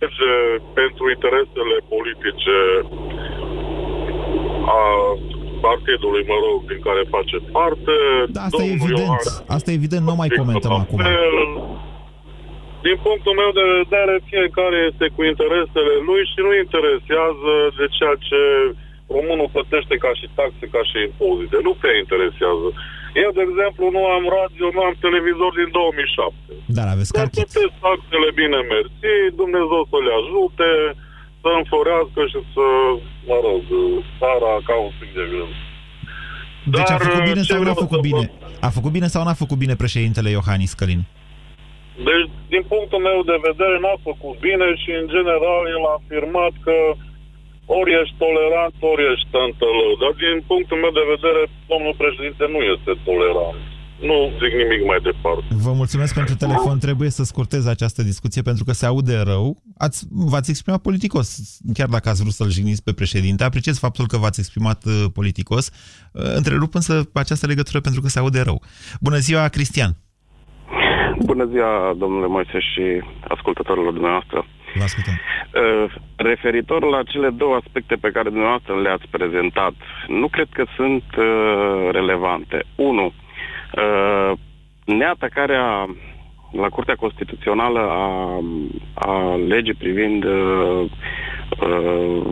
merge 0.00 0.32
pentru 0.80 1.04
interesele 1.16 1.76
politice 1.94 2.56
a 4.78 4.82
partidului, 5.66 6.22
mă 6.30 6.36
rog, 6.46 6.58
din 6.70 6.80
care 6.88 7.12
face 7.16 7.36
parte. 7.56 7.94
Da, 8.36 8.40
asta 8.48 8.62
e 8.64 8.76
evident. 8.78 9.20
Ioan, 9.26 9.56
Asta 9.56 9.68
e 9.70 9.78
evident, 9.80 10.04
nu 10.10 10.16
mai 10.20 10.30
comentăm 10.40 10.74
acum. 10.82 10.98
Din 12.86 12.96
punctul 13.06 13.34
meu 13.42 13.50
de 13.60 13.66
vedere, 13.80 14.14
fiecare 14.32 14.78
este 14.90 15.06
cu 15.14 15.20
interesele 15.32 15.94
lui 16.08 16.22
și 16.30 16.38
nu 16.46 16.52
interesează 16.64 17.52
de 17.78 17.86
ceea 17.96 18.16
ce 18.28 18.40
românul 19.16 19.52
plătește 19.54 19.94
ca 20.04 20.12
și 20.18 20.26
taxe, 20.38 20.64
ca 20.74 20.82
și 20.88 20.96
impozite. 21.08 21.56
Nu 21.66 21.72
prea 21.80 21.96
interesează. 22.02 22.68
Eu, 23.24 23.30
de 23.38 23.42
exemplu, 23.48 23.84
nu 23.96 24.02
am 24.16 24.24
radio, 24.38 24.66
nu 24.76 24.82
am 24.88 24.94
televizor 25.06 25.50
din 25.60 25.70
2007. 25.78 26.52
Dar 26.76 26.86
aveți 26.94 27.12
Dar 27.16 27.28
plătesc 27.36 27.74
taxele 27.86 28.28
bine 28.40 28.58
mersi, 28.74 29.12
Dumnezeu 29.42 29.82
să 29.90 29.98
le 30.06 30.12
ajute, 30.20 30.68
să 31.48 31.54
înforească 31.62 32.20
și 32.32 32.38
să, 32.54 32.66
mă 33.28 33.36
rog, 33.46 33.62
țara 34.18 34.52
ca 34.68 34.74
un 34.86 34.92
pic 35.00 35.10
de 35.18 35.24
gând. 35.32 35.54
Deci 36.74 36.92
a 36.94 36.98
Dar, 36.98 37.06
făcut 37.06 37.22
bine 37.30 37.42
ce 37.42 37.50
sau 37.50 37.56
n-a 37.56 37.64
vreau 37.66 37.78
făcut 37.84 38.00
să 38.02 38.06
bine? 38.08 38.24
A 38.66 38.70
făcut 38.78 38.92
bine 38.96 39.08
sau 39.14 39.22
n-a 39.24 39.42
făcut 39.42 39.58
bine 39.64 39.74
președintele 39.82 40.30
Iohannis 40.36 40.72
Călin? 40.78 41.02
Deci, 42.08 42.28
din 42.52 42.62
punctul 42.72 43.00
meu 43.08 43.18
de 43.30 43.38
vedere, 43.48 43.76
n-a 43.84 43.96
făcut 44.08 44.34
bine 44.48 44.68
și, 44.82 44.90
în 45.00 45.06
general, 45.14 45.62
el 45.74 45.84
a 45.90 45.96
afirmat 46.00 46.54
că 46.66 46.76
ori 47.78 47.92
ești 48.00 48.16
tolerant, 48.24 48.74
ori 48.92 49.06
ești 49.12 49.28
tântălău. 49.34 49.92
Dar, 50.02 50.12
din 50.24 50.36
punctul 50.50 50.78
meu 50.84 50.92
de 51.00 51.06
vedere, 51.14 51.42
domnul 51.72 51.94
președinte 52.02 52.44
nu 52.54 52.60
este 52.74 52.92
tolerant. 53.08 53.62
Nu 54.00 54.30
zic 54.40 54.52
nimic 54.54 54.86
mai 54.86 55.00
departe. 55.02 55.44
Vă 55.50 55.72
mulțumesc 55.72 56.14
pentru 56.14 56.34
telefon. 56.36 56.78
Trebuie 56.78 57.10
să 57.10 57.24
scurtez 57.24 57.66
această 57.66 58.02
discuție 58.02 58.42
pentru 58.42 58.64
că 58.64 58.72
se 58.72 58.86
aude 58.86 59.16
rău. 59.24 59.62
Ați, 59.78 60.06
v-ați 60.10 60.50
exprimat 60.50 60.82
politicos, 60.82 61.58
chiar 61.72 61.88
dacă 61.88 62.08
ați 62.08 62.20
vrut 62.22 62.32
să-l 62.32 62.50
jigniți 62.50 62.82
pe 62.84 62.92
președinte. 62.92 63.44
Apreciez 63.44 63.78
faptul 63.78 64.06
că 64.06 64.16
v-ați 64.16 64.40
exprimat 64.40 64.84
uh, 64.84 65.04
politicos. 65.14 65.70
Uh, 66.12 66.22
Întrerup 66.36 66.74
însă 66.74 67.10
această 67.12 67.46
legătură 67.46 67.80
pentru 67.80 68.00
că 68.00 68.08
se 68.08 68.18
aude 68.18 68.40
rău. 68.40 68.62
Bună 69.00 69.16
ziua, 69.16 69.48
Cristian! 69.48 69.92
Bună 71.24 71.44
ziua, 71.44 71.94
domnule 71.98 72.26
Moise 72.26 72.58
și 72.60 73.02
ascultătorilor 73.28 73.92
dumneavoastră. 73.92 74.46
Vă 74.74 74.82
ascultăm. 74.82 75.14
Uh, 75.14 75.94
Referitor 76.16 76.82
la 76.84 77.02
cele 77.02 77.30
două 77.30 77.54
aspecte 77.54 77.94
pe 77.94 78.10
care 78.10 78.28
dumneavoastră 78.28 78.80
le-ați 78.80 79.06
prezentat, 79.10 79.74
nu 80.08 80.28
cred 80.28 80.48
că 80.52 80.64
sunt 80.76 81.04
uh, 81.16 81.88
relevante. 81.92 82.64
Unu, 82.76 83.04
uh, 83.06 83.12
neatacarea 84.84 85.88
la 86.52 86.68
Curtea 86.68 86.94
Constituțională 86.94 87.78
a, 87.78 88.40
a 88.94 89.36
legii 89.48 89.74
privind 89.74 90.24
uh, 90.24 90.90
uh, 91.60 92.26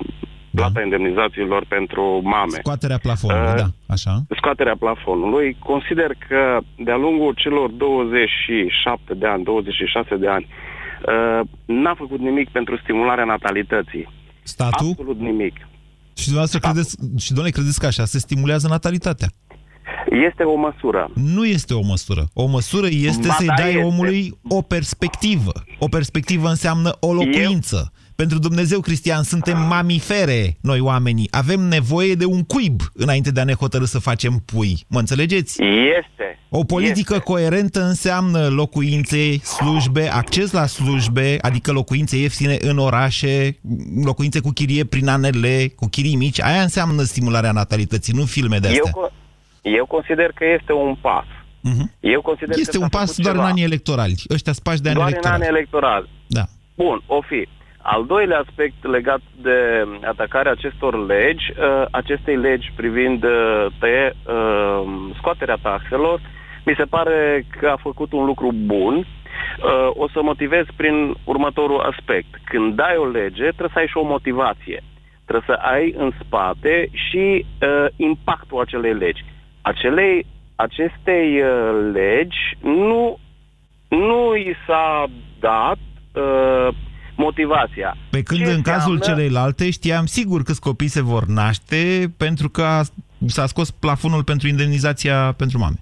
plata 0.55 0.83
indemnizațiilor 0.83 1.65
pentru 1.69 2.21
mame. 2.25 2.59
Scoaterea 2.59 2.99
plafonului, 2.99 3.49
Uh, 3.49 3.55
da, 3.57 3.69
așa. 3.95 4.23
scoaterea 4.37 4.77
plafonului, 4.79 5.57
consider 5.59 6.11
că 6.29 6.59
de-a 6.79 6.97
lungul 6.97 7.33
celor 7.37 7.71
27 7.71 9.15
de 9.15 9.27
ani, 9.27 9.45
26 9.45 10.17
de 10.17 10.29
ani, 10.29 10.47
uh, 10.49 11.41
n-a 11.65 11.95
făcut 11.95 12.21
nimic 12.21 12.49
pentru 12.49 12.79
stimularea 12.83 13.25
natalității. 13.25 14.09
Statul? 14.43 14.89
Absolut 14.91 15.19
nimic. 15.21 15.55
Și 16.15 16.25
dumneavoastră 16.25 16.59
credeți, 16.59 16.97
și 17.25 17.33
doamne, 17.33 17.51
credeți 17.51 17.81
că 17.81 17.87
așa 17.87 18.05
se 18.05 18.19
stimulează 18.19 18.69
natalitatea? 18.69 19.29
Este 20.11 20.43
o 20.43 20.55
măsură. 20.57 21.11
Nu 21.15 21.47
este 21.47 21.75
o 21.75 21.83
măsură. 21.83 22.29
O 22.33 22.47
măsură 22.47 22.87
este 22.91 23.27
Ba 23.27 23.35
să-i 23.39 23.47
da, 23.47 23.55
dai 23.59 23.69
este. 23.71 23.83
omului 23.83 24.39
o 24.49 24.63
perspectivă. 24.63 25.53
O 25.79 25.89
perspectivă 25.89 26.49
înseamnă 26.49 26.97
o 27.01 27.13
locuință. 27.13 27.93
Pentru 28.15 28.39
Dumnezeu, 28.39 28.81
Cristian, 28.81 29.23
suntem 29.23 29.59
mamifere, 29.69 30.57
noi 30.61 30.81
oamenii. 30.81 31.29
Avem 31.31 31.61
nevoie 31.61 32.15
de 32.15 32.25
un 32.25 32.43
cuib 32.43 32.81
înainte 32.95 33.31
de 33.31 33.41
a 33.41 33.45
ne 33.45 33.53
hotărâ 33.53 33.85
să 33.85 33.99
facem 33.99 34.43
pui. 34.45 34.85
Mă 34.89 34.99
înțelegeți? 34.99 35.63
Este. 35.63 36.39
O 36.51 36.65
politică 36.65 37.13
este. 37.15 37.25
coerentă 37.25 37.85
înseamnă 37.85 38.47
locuințe, 38.49 39.39
slujbe, 39.39 40.09
acces 40.13 40.51
la 40.53 40.67
slujbe, 40.67 41.37
adică 41.41 41.73
locuințe 41.73 42.17
ieftine 42.19 42.57
în 42.61 42.79
orașe, 42.79 43.59
locuințe 44.05 44.41
cu 44.41 44.51
chirie 44.51 44.85
prin 44.85 45.09
anele, 45.09 45.73
cu 45.77 45.87
chirii 45.89 46.17
mici. 46.17 46.41
Aia 46.43 46.63
înseamnă 46.63 47.03
stimularea 47.03 47.53
natalității, 47.53 48.13
nu 48.17 48.25
filme 48.25 48.59
de 48.59 48.69
Eu, 48.69 48.75
astea. 48.85 48.93
co- 48.93 49.13
eu 49.79 49.87
consider 49.87 50.31
că 50.35 50.45
este 50.59 50.73
un 50.73 50.95
pas. 51.01 51.25
Eu 52.01 52.21
consider 52.23 52.55
că 52.55 52.61
Este 52.61 52.77
s-a 52.77 52.83
un 52.83 52.89
pas 52.89 53.07
făcut 53.09 53.23
doar 53.23 53.35
în 53.35 53.41
ceva. 53.41 53.51
anii 53.53 53.65
electorali. 53.65 54.15
Ăștia 54.31 54.53
spași 54.53 54.81
de 54.81 54.89
ani 54.89 54.97
Doar 54.99 55.09
electorali. 55.09 55.41
în 55.41 55.47
ani 55.47 55.57
electorali. 55.57 56.09
Da. 56.27 56.45
Bun, 56.77 57.03
o 57.07 57.21
fi. 57.21 57.49
Al 57.83 58.07
doilea 58.07 58.39
aspect 58.49 58.85
legat 58.87 59.21
de 59.43 59.59
atacarea 60.05 60.53
acestor 60.53 61.07
legi, 61.07 61.45
uh, 61.51 61.85
acestei 61.91 62.37
legi 62.37 62.73
privind 62.77 63.25
uh, 63.25 63.67
tăie, 63.79 64.13
uh, 64.27 64.83
scoaterea 65.19 65.59
taxelor, 65.63 66.21
mi 66.65 66.75
se 66.77 66.85
pare 66.85 67.47
că 67.61 67.67
a 67.69 67.77
făcut 67.83 68.13
un 68.13 68.25
lucru 68.25 68.49
bun. 68.53 68.95
Uh, 68.97 69.91
o 69.95 70.09
să 70.09 70.21
motivez 70.23 70.65
prin 70.77 71.15
următorul 71.25 71.81
aspect. 71.81 72.29
Când 72.45 72.75
dai 72.75 72.97
o 72.97 73.07
lege, 73.07 73.43
trebuie 73.57 73.71
să 73.73 73.79
ai 73.79 73.87
și 73.87 73.97
o 73.97 74.03
motivație. 74.05 74.83
Trebuie 75.27 75.57
să 75.57 75.63
ai 75.75 75.95
în 75.97 76.13
spate 76.25 76.89
și 76.93 77.45
uh, 77.63 77.87
impactul 77.97 78.61
acelei 78.61 78.95
legi. 78.95 79.25
Acelei, 79.71 80.27
acestei 80.57 81.41
uh, 81.43 81.91
legi 81.93 82.39
nu, 82.61 83.19
nu 83.89 84.35
i 84.37 84.55
s-a 84.67 85.07
dat 85.41 85.79
uh, 86.13 86.75
motivația. 87.17 87.97
Pe 88.11 88.23
când 88.23 88.41
Ce 88.45 88.51
în 88.53 88.63
cazul 88.63 88.93
înseamnă- 88.95 89.23
celelalte 89.23 89.71
știam 89.71 90.07
sigur 90.07 90.43
câți 90.43 90.61
copii 90.61 90.89
se 90.89 91.03
vor 91.03 91.25
naște 91.27 92.13
pentru 92.17 92.49
că 92.49 92.63
a- 92.63 92.83
s-a 93.27 93.47
scos 93.47 93.71
plafonul 93.71 94.25
pentru 94.25 94.49
indemnizația 94.49 95.35
pentru 95.37 95.59
mame. 95.59 95.77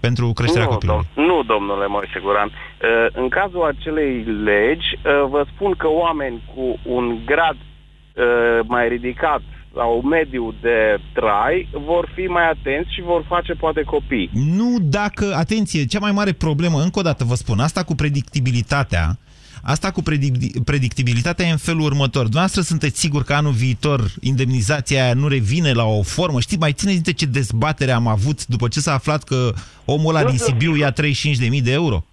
Pentru 0.00 0.32
creșterea 0.32 0.66
nu, 0.66 0.70
copilului. 0.72 1.04
dom- 1.04 1.14
nu, 1.14 1.42
domnule 1.42 1.86
Moise 1.86 2.18
Guran. 2.22 2.46
Uh, 2.48 3.06
În 3.22 3.28
cazul 3.28 3.62
acelei 3.64 4.22
legi, 4.22 4.86
uh, 4.94 5.02
vă 5.30 5.44
spun 5.54 5.72
că 5.72 5.88
oameni 5.88 6.42
cu 6.54 6.78
un 6.96 7.18
grad 7.24 7.56
uh, 7.56 8.58
mai 8.66 8.88
ridicat 8.88 9.42
sau 9.74 10.02
mediu 10.02 10.54
de 10.60 10.78
trai 11.12 11.68
vor 11.86 12.12
fi 12.14 12.20
mai 12.20 12.48
atenți 12.50 12.94
și 12.94 13.02
vor 13.02 13.24
face 13.28 13.52
poate 13.52 13.82
copii. 13.82 14.30
Nu 14.32 14.76
dacă, 14.80 15.34
atenție, 15.36 15.86
cea 15.86 15.98
mai 15.98 16.12
mare 16.12 16.32
problemă, 16.32 16.80
încă 16.80 16.98
o 16.98 17.02
dată 17.02 17.24
vă 17.24 17.34
spun, 17.34 17.58
asta 17.60 17.82
cu 17.82 17.94
predictibilitatea, 17.94 19.18
asta 19.62 19.90
cu 19.90 20.02
predic- 20.02 20.64
predictibilitatea 20.64 21.46
e 21.46 21.50
în 21.50 21.56
felul 21.56 21.80
următor. 21.80 22.22
Dumneavoastră 22.22 22.60
sunteți 22.62 23.00
sigur 23.00 23.22
că 23.22 23.32
anul 23.32 23.52
viitor 23.52 24.00
indemnizația 24.20 25.04
aia 25.04 25.14
nu 25.14 25.28
revine 25.28 25.72
la 25.72 25.84
o 25.84 26.02
formă? 26.02 26.40
Știți, 26.40 26.60
mai 26.60 26.72
țineți 26.72 27.02
de 27.02 27.12
ce 27.12 27.26
dezbatere 27.26 27.92
am 27.92 28.06
avut 28.06 28.46
după 28.46 28.68
ce 28.68 28.80
s-a 28.80 28.92
aflat 28.92 29.22
că 29.22 29.52
omul 29.84 30.14
ăla 30.14 30.22
Nu 30.22 30.28
din 30.28 30.38
sunt 30.38 30.50
Sibiu 30.50 30.76
ia 30.76 30.92
35.000 30.92 31.62
de 31.62 31.72
euro? 31.72 32.04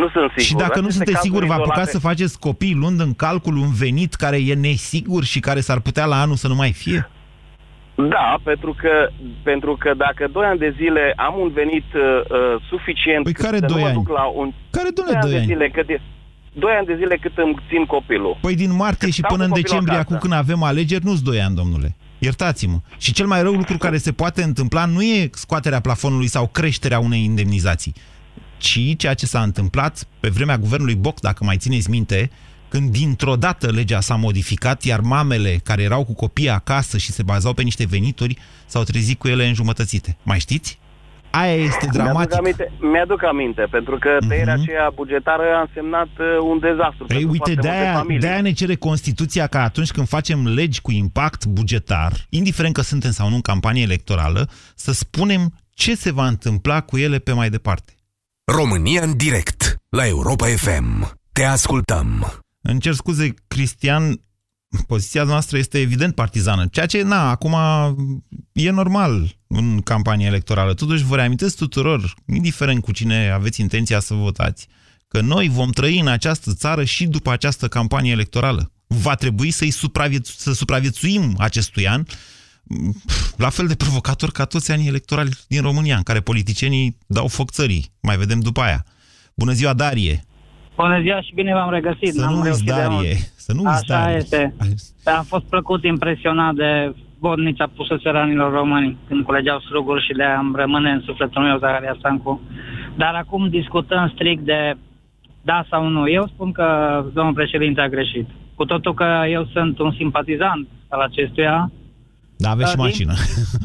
Nu 0.00 0.08
sunt 0.14 0.28
sigur. 0.30 0.42
Și 0.48 0.54
dacă 0.54 0.78
nu 0.80 0.86
Aceste 0.86 0.92
sunteți 0.96 1.12
cazuri 1.16 1.26
siguri, 1.32 1.46
vă 1.46 1.52
izolate- 1.52 1.70
apucați 1.70 1.90
să 1.96 1.98
faceți 2.08 2.38
copii 2.38 2.74
luând 2.74 3.00
în 3.00 3.12
calcul 3.14 3.56
un 3.56 3.72
venit 3.84 4.14
care 4.14 4.38
e 4.50 4.54
nesigur 4.54 5.24
și 5.24 5.40
care 5.40 5.60
s-ar 5.60 5.80
putea 5.80 6.04
la 6.04 6.20
anul 6.20 6.36
să 6.36 6.48
nu 6.48 6.54
mai 6.54 6.72
fie? 6.72 7.10
Da, 7.94 8.36
pentru 8.42 8.74
că, 8.80 8.92
pentru 9.42 9.76
că 9.82 9.90
dacă 9.96 10.28
2 10.32 10.44
ani 10.44 10.58
de 10.58 10.74
zile 10.80 11.12
am 11.16 11.34
un 11.44 11.50
venit 11.60 11.84
uh, 11.94 12.02
uh, 12.02 12.62
suficient 12.68 13.22
Păi 13.24 13.32
cât 13.32 13.44
care 13.44 13.58
să 13.58 13.64
doi 13.66 13.74
nu 13.76 13.80
mă 13.82 13.86
ani? 13.86 13.94
duc 13.96 14.08
la 14.08 14.24
un... 14.40 14.52
Care, 14.70 14.88
doi 14.94 15.04
domnule, 15.04 15.18
doi 15.22 15.30
de 15.30 15.36
ani? 15.36 15.46
zile, 15.46 15.68
cât 15.68 15.88
e, 15.88 16.00
2 16.52 16.70
ani 16.78 16.86
de 16.86 16.94
zile 17.00 17.16
cât 17.20 17.32
îmi 17.36 17.56
țin 17.68 17.84
copilul. 17.84 18.38
Păi 18.40 18.54
din 18.54 18.72
martie 18.76 19.10
și 19.10 19.22
stau 19.22 19.30
până 19.30 19.42
cu 19.42 19.48
în 19.48 19.50
copilul 19.54 19.68
decembrie, 19.68 19.98
acasă. 19.98 20.14
acum 20.14 20.28
când 20.28 20.40
avem 20.42 20.62
alegeri, 20.62 21.04
nu-ți 21.04 21.24
2 21.24 21.40
ani, 21.42 21.54
domnule. 21.54 21.96
Iertați-mă. 22.18 22.78
Și 22.98 23.12
cel 23.12 23.26
mai 23.26 23.42
rău 23.42 23.52
lucru 23.52 23.76
care 23.76 23.96
se 23.96 24.12
poate 24.12 24.42
întâmpla 24.42 24.84
nu 24.84 25.02
e 25.02 25.30
scoaterea 25.32 25.80
plafonului 25.80 26.26
sau 26.26 26.46
creșterea 26.46 26.98
unei 26.98 27.24
indemnizații, 27.24 27.94
ci 28.56 28.96
ceea 28.96 29.14
ce 29.14 29.26
s-a 29.26 29.42
întâmplat 29.42 30.04
pe 30.20 30.28
vremea 30.28 30.58
guvernului 30.58 30.94
Boc, 30.94 31.20
dacă 31.20 31.44
mai 31.44 31.56
țineți 31.56 31.90
minte, 31.90 32.30
când 32.68 32.90
dintr-o 32.90 33.36
dată 33.36 33.70
legea 33.70 34.00
s-a 34.00 34.14
modificat, 34.14 34.82
iar 34.82 35.00
mamele 35.00 35.60
care 35.64 35.82
erau 35.82 36.04
cu 36.04 36.14
copii 36.14 36.48
acasă 36.48 36.98
și 36.98 37.12
se 37.12 37.22
bazau 37.22 37.52
pe 37.52 37.62
niște 37.62 37.86
venituri 37.86 38.38
s-au 38.66 38.82
trezit 38.82 39.18
cu 39.18 39.28
ele 39.28 39.46
înjumătățite. 39.46 40.16
Mai 40.22 40.38
știți? 40.38 40.78
Aia 41.30 41.54
este 41.54 41.86
dramatic. 41.92 42.30
Mi-aduc 42.30 42.38
aminte, 42.38 42.72
mi-aduc 42.80 43.24
aminte 43.24 43.66
pentru 43.70 43.98
că 43.98 44.18
tăierea 44.28 44.54
uh-huh. 44.54 44.60
aceea 44.60 44.90
bugetară 44.94 45.42
a 45.56 45.60
însemnat 45.60 46.08
uh, 46.18 46.26
un 46.50 46.58
dezastru 46.58 47.04
Păi 47.04 47.16
pentru 47.16 47.30
uite, 47.30 47.36
foarte 47.36 47.60
multe 47.60 47.68
de-aia, 47.68 47.92
familii. 47.92 48.20
de-aia 48.20 48.40
ne 48.40 48.52
cere 48.52 48.74
Constituția 48.74 49.46
ca 49.46 49.62
atunci 49.62 49.90
când 49.90 50.08
facem 50.08 50.46
legi 50.46 50.80
cu 50.80 50.92
impact 50.92 51.46
bugetar, 51.46 52.12
indiferent 52.28 52.74
că 52.74 52.80
suntem 52.80 53.10
sau 53.10 53.28
nu 53.28 53.34
în 53.34 53.40
campanie 53.40 53.82
electorală, 53.82 54.48
să 54.74 54.92
spunem 54.92 55.52
ce 55.74 55.94
se 55.94 56.12
va 56.12 56.26
întâmpla 56.26 56.80
cu 56.80 56.96
ele 56.96 57.18
pe 57.18 57.32
mai 57.32 57.50
departe. 57.50 57.95
România 58.52 59.02
în 59.02 59.16
direct 59.16 59.76
la 59.88 60.06
Europa 60.06 60.46
FM. 60.46 61.18
Te 61.32 61.44
ascultăm. 61.44 62.38
Îmi 62.60 62.80
cer 62.80 62.94
scuze, 62.94 63.34
Cristian, 63.48 64.20
poziția 64.86 65.22
noastră 65.22 65.58
este 65.58 65.78
evident 65.80 66.14
partizană, 66.14 66.66
ceea 66.66 66.86
ce, 66.86 67.02
na, 67.02 67.30
acum 67.30 67.56
e 68.52 68.70
normal 68.70 69.36
în 69.46 69.80
campanie 69.80 70.26
electorală. 70.26 70.74
Totuși 70.74 71.04
vă 71.04 71.16
reamintesc 71.16 71.56
tuturor, 71.56 72.14
indiferent 72.26 72.82
cu 72.82 72.92
cine 72.92 73.30
aveți 73.30 73.60
intenția 73.60 74.00
să 74.00 74.14
votați, 74.14 74.66
că 75.08 75.20
noi 75.20 75.48
vom 75.48 75.70
trăi 75.70 76.00
în 76.00 76.08
această 76.08 76.54
țară 76.54 76.84
și 76.84 77.06
după 77.06 77.30
această 77.30 77.68
campanie 77.68 78.12
electorală. 78.12 78.72
Va 78.86 79.14
trebui 79.14 79.50
să-i 79.50 79.70
supraviețu- 79.70 80.34
să 80.36 80.52
supraviețuim 80.52 81.34
acestui 81.38 81.88
an 81.88 82.02
la 83.36 83.48
fel 83.48 83.66
de 83.66 83.74
provocator 83.74 84.30
ca 84.30 84.44
toți 84.44 84.72
anii 84.72 84.88
electorali 84.88 85.30
din 85.48 85.62
România, 85.62 85.96
în 85.96 86.02
care 86.02 86.20
politicienii 86.20 86.96
dau 87.06 87.26
foc 87.26 87.50
țării. 87.50 87.84
Mai 88.02 88.16
vedem 88.16 88.40
după 88.40 88.60
aia. 88.60 88.84
Bună 89.34 89.52
ziua, 89.52 89.72
Darie! 89.74 90.24
Bună 90.76 91.00
ziua 91.00 91.20
și 91.20 91.34
bine 91.34 91.52
v-am 91.52 91.70
regăsit. 91.70 92.12
Să 92.14 92.20
N-am 92.20 92.30
nu 92.32 92.36
uiți, 92.36 92.46
reușit 92.48 92.64
de 92.66 92.70
Darie. 92.72 92.90
mult. 92.90 93.32
Să 93.36 93.52
nu 93.52 93.62
uiți, 93.62 93.82
Așa 93.90 94.00
Darie. 94.00 94.16
este. 94.16 94.54
Am 95.04 95.24
fost 95.24 95.44
plăcut 95.44 95.84
impresionat 95.84 96.54
de 96.54 96.94
bodnicea 97.18 97.70
pusă 97.76 97.96
țăranilor 98.02 98.52
români 98.52 98.96
când 99.08 99.24
culegeau 99.24 99.60
struguri 99.60 100.04
și 100.06 100.12
de 100.12 100.22
am 100.22 100.54
rămâne 100.54 100.90
în 100.90 101.00
sufletul 101.00 101.42
meu 101.42 101.58
Zaharia 101.58 101.94
Stancu. 101.98 102.40
Dar 102.96 103.14
acum 103.14 103.48
discutăm 103.48 104.10
strict 104.14 104.42
de 104.44 104.76
da 105.42 105.64
sau 105.70 105.88
nu. 105.88 106.08
Eu 106.10 106.26
spun 106.26 106.52
că 106.52 106.66
domnul 107.14 107.34
președinte 107.34 107.80
a 107.80 107.88
greșit. 107.88 108.26
Cu 108.54 108.64
totul 108.64 108.94
că 108.94 109.24
eu 109.30 109.48
sunt 109.52 109.78
un 109.78 109.92
simpatizant 109.96 110.66
al 110.88 111.00
acestuia, 111.00 111.70
Da, 112.36 112.50
aveți 112.50 112.70
și 112.70 112.76
Da, 112.76 112.82
din- 112.82 112.90
mașină. 112.90 113.12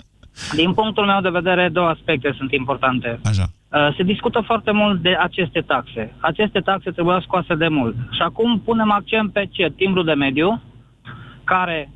din 0.62 0.74
punctul 0.74 1.06
meu 1.06 1.22
de 1.22 1.30
vedere, 1.30 1.70
două 1.70 1.88
aspecte 1.88 2.34
sunt 2.38 2.52
importante. 2.52 3.20
Așa. 3.26 3.46
Uh, 3.72 3.96
Se 3.98 4.04
discută 4.04 4.40
foarte 4.46 4.72
mult 4.72 5.02
de 5.02 5.16
aceste 5.20 5.60
taxe. 5.62 6.14
Aceste 6.20 6.60
taxe 6.60 6.92
trebuiau 6.92 7.22
scoase 7.22 7.56
de 7.56 7.68
mult. 7.68 7.96
Și 8.12 8.22
acum 8.22 8.60
punem 8.60 8.92
accent 8.92 9.32
pe 9.34 9.48
ce? 9.52 9.74
Timbru 9.76 10.04
de 10.04 10.14
mediu, 10.14 10.62
care 11.44 11.90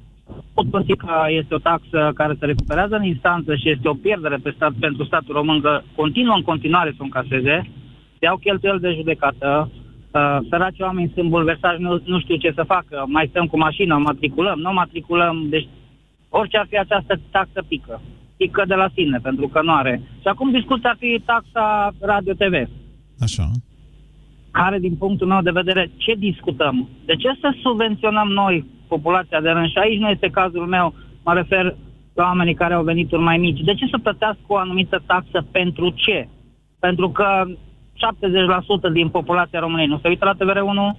pot 0.53 0.69
găsi 0.69 0.95
că 0.95 1.11
este 1.27 1.53
o 1.55 1.57
taxă 1.57 2.11
care 2.15 2.35
se 2.39 2.45
recuperează 2.45 2.95
în 2.95 3.03
instanță 3.03 3.55
și 3.55 3.69
este 3.69 3.87
o 3.87 3.93
pierdere 3.93 4.35
pe 4.43 4.53
stat, 4.55 4.71
pentru 4.79 5.03
statul 5.05 5.33
român 5.35 5.61
că 5.61 5.81
continuă 5.95 6.35
în 6.35 6.41
continuare 6.41 6.89
să 6.89 6.97
o 6.99 7.03
încaseze, 7.03 7.69
se 8.19 8.25
iau 8.25 8.37
cheltuieli 8.37 8.79
de 8.79 8.93
judecată, 8.95 9.69
uh, 10.11 10.37
săraci 10.49 10.79
oameni 10.79 11.11
sunt 11.15 11.29
bulversați, 11.29 11.81
nu, 11.81 12.01
nu 12.05 12.19
știu 12.19 12.35
ce 12.35 12.51
să 12.55 12.63
facă, 12.63 13.03
mai 13.07 13.27
stăm 13.29 13.45
cu 13.45 13.57
mașina, 13.57 13.95
o 13.95 13.99
matriculăm, 13.99 14.59
nu 14.59 14.69
o 14.69 14.73
matriculăm, 14.73 15.45
deci 15.49 15.67
orice 16.29 16.57
ar 16.57 16.65
fi 16.69 16.77
această 16.77 17.19
taxă 17.31 17.63
pică. 17.67 18.01
Pică 18.37 18.63
de 18.67 18.73
la 18.73 18.89
sine, 18.95 19.19
pentru 19.21 19.47
că 19.47 19.61
nu 19.61 19.73
are. 19.73 20.01
Și 20.21 20.27
acum 20.27 20.51
discuția 20.51 20.89
ar 20.89 20.95
fi 20.99 21.21
taxa 21.25 21.93
radio-TV, 21.99 22.69
Așa. 23.19 23.47
care, 24.51 24.79
din 24.79 24.95
punctul 24.95 25.27
meu 25.27 25.41
de 25.41 25.51
vedere, 25.51 25.91
ce 25.97 26.13
discutăm? 26.13 26.89
De 27.05 27.15
ce 27.15 27.29
să 27.41 27.55
subvenționăm 27.61 28.27
noi 28.27 28.65
populația 28.87 29.41
de 29.41 29.49
rând? 29.49 29.69
Și 29.69 29.77
aici 29.77 29.99
nu 29.99 30.09
este 30.09 30.29
cazul 30.29 30.65
meu, 30.65 30.93
mă 31.23 31.33
refer 31.33 31.75
la 32.13 32.23
oamenii 32.23 32.53
care 32.53 32.73
au 32.73 32.83
venituri 32.83 33.21
mai 33.21 33.37
mici. 33.37 33.59
De 33.59 33.73
ce 33.73 33.87
să 33.91 33.97
plătească 33.97 34.43
o 34.47 34.57
anumită 34.57 35.03
taxă 35.05 35.45
pentru 35.51 35.89
ce? 35.89 36.27
Pentru 36.79 37.09
că 37.09 37.45
70% 38.89 38.93
din 38.93 39.09
populația 39.09 39.59
României 39.59 39.87
nu 39.87 39.99
se 40.01 40.07
uită 40.07 40.25
la 40.25 40.33
TVR1, 40.33 40.97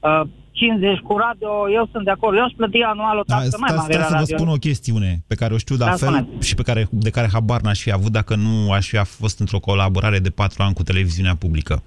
uh, 0.00 0.20
50 0.58 0.98
cu 1.08 1.16
radio, 1.26 1.50
eu 1.78 1.88
sunt 1.92 2.04
de 2.04 2.10
acord. 2.10 2.36
Eu 2.36 2.44
aș 2.44 2.52
plăti 2.56 2.80
anual 2.92 3.16
o 3.18 3.22
Da, 3.26 3.34
taxă 3.34 3.56
mai 3.60 3.68
stați, 3.68 3.80
mare 3.82 3.92
stați 3.92 4.12
la 4.12 4.18
să 4.18 4.24
vă 4.24 4.28
radio. 4.30 4.36
spun 4.36 4.48
o 4.48 4.58
chestiune 4.66 5.10
pe 5.26 5.34
care 5.34 5.54
o 5.54 5.58
știu 5.58 5.76
de 5.76 5.84
Da, 5.84 5.90
altfel 5.90 6.08
spuneți. 6.14 6.46
și 6.48 6.54
pe 6.54 6.62
care, 6.62 6.88
de 6.90 7.10
care 7.10 7.28
habar 7.32 7.60
n-aș 7.60 7.80
fi 7.80 7.92
avut 7.92 8.12
dacă 8.12 8.34
nu 8.34 8.70
aș 8.72 8.86
fi 8.88 8.96
fost 9.04 9.38
într-o 9.40 9.58
colaborare 9.58 10.18
de 10.18 10.30
patru 10.30 10.62
ani 10.62 10.74
cu 10.74 10.82
televiziunea 10.82 11.34
publică. 11.36 11.82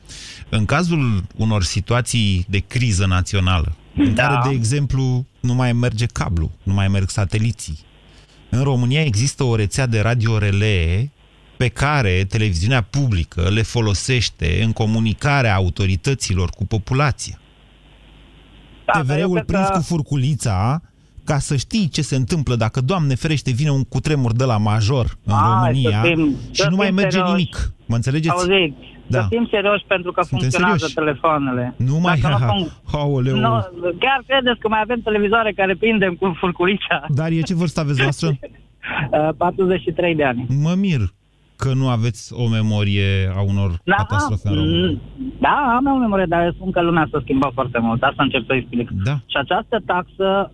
În 0.49 0.65
cazul 0.65 1.23
unor 1.37 1.63
situații 1.63 2.45
de 2.49 2.59
criză 2.59 3.05
națională, 3.05 3.75
în 3.95 4.13
Da. 4.15 4.27
care, 4.27 4.49
de 4.49 4.55
exemplu, 4.55 5.25
nu 5.39 5.53
mai 5.53 5.73
merge 5.73 6.05
cablu, 6.05 6.51
nu 6.63 6.73
mai 6.73 6.87
merg 6.87 7.09
sateliții, 7.09 7.79
în 8.49 8.63
România 8.63 9.01
există 9.03 9.43
o 9.43 9.55
rețea 9.55 9.85
de 9.85 9.99
radio 10.01 10.37
relee 10.37 11.11
pe 11.57 11.67
care 11.67 12.25
televiziunea 12.29 12.81
publică 12.81 13.49
le 13.49 13.61
folosește 13.61 14.63
în 14.63 14.71
comunicarea 14.71 15.55
autorităților 15.55 16.49
cu 16.49 16.65
populația. 16.65 17.40
Da, 18.85 19.03
dar 19.03 19.17
eu 19.19 19.23
TVR-ul 19.27 19.33
cred 19.33 19.45
prins 19.45 19.67
că- 19.67 19.73
cu 19.77 19.81
furculița 19.83 20.81
ca 21.23 21.37
să 21.39 21.55
știi 21.55 21.87
ce 21.87 22.01
se 22.01 22.15
întâmplă 22.15 22.55
dacă, 22.55 22.81
Doamne 22.81 23.15
ferește, 23.15 23.51
vine 23.51 23.69
un 23.71 23.83
cutremur 23.83 24.33
de 24.33 24.43
la 24.43 24.57
major 24.57 25.05
în 25.25 25.33
Hai, 25.33 25.49
România 25.71 26.01
să 26.01 26.07
fim- 26.07 26.35
și 26.51 26.61
să 26.61 26.69
nu 26.69 26.75
mai 26.75 26.85
fim 26.85 26.95
merge 26.95 27.09
serioși. 27.17 27.33
nimic. 27.33 27.73
Mă 27.85 27.95
înțelegeți? 27.95 28.29
Auziți, 28.35 28.75
Da. 29.07 29.21
să 29.21 29.27
fim 29.29 29.47
serioși 29.51 29.85
pentru 29.87 30.11
că 30.11 30.21
Suntem 30.21 30.39
funcționează 30.39 30.77
serioși. 30.87 30.93
telefoanele. 30.93 31.73
Nu 31.77 31.99
mai... 31.99 32.19
Dacă 32.19 32.35
Ha, 32.39 32.45
nu 32.45 32.65
func- 32.65 32.93
Aoleu. 32.93 33.35
Nu, 33.35 33.49
chiar 33.99 34.19
credeți 34.27 34.59
că 34.59 34.67
mai 34.67 34.79
avem 34.83 34.99
televizoare 35.01 35.51
care 35.51 35.75
prindem 35.75 36.13
cu 36.13 36.35
furculița? 36.39 37.05
Darie, 37.09 37.41
ce 37.41 37.53
vârstă 37.53 37.79
aveți 37.79 38.01
noastră? 38.07 38.27
Uh, 39.11 39.29
43 39.37 40.15
de 40.15 40.23
ani. 40.23 40.45
Mă 40.61 40.73
mir 40.77 41.01
că 41.63 41.69
nu 41.81 41.87
aveți 41.97 42.33
o 42.43 42.45
memorie 42.57 43.09
a 43.37 43.41
unor 43.51 43.69
Da, 43.83 43.95
catastrofe 43.95 44.47
în 44.49 44.55
România. 44.55 44.87
mm, 44.87 45.01
da, 45.45 45.55
am 45.77 45.85
o 45.95 45.97
memorie, 46.05 46.25
dar 46.33 46.51
spun 46.55 46.71
că 46.71 46.81
lumea 46.81 47.07
s-a 47.11 47.19
schimbat 47.23 47.51
foarte 47.53 47.79
mult. 47.79 48.01
Asta 48.03 48.23
încerc 48.23 48.43
să 48.47 48.53
explic. 48.53 48.89
Da. 49.07 49.15
Și 49.31 49.37
această 49.45 49.77
taxă... 49.85 50.51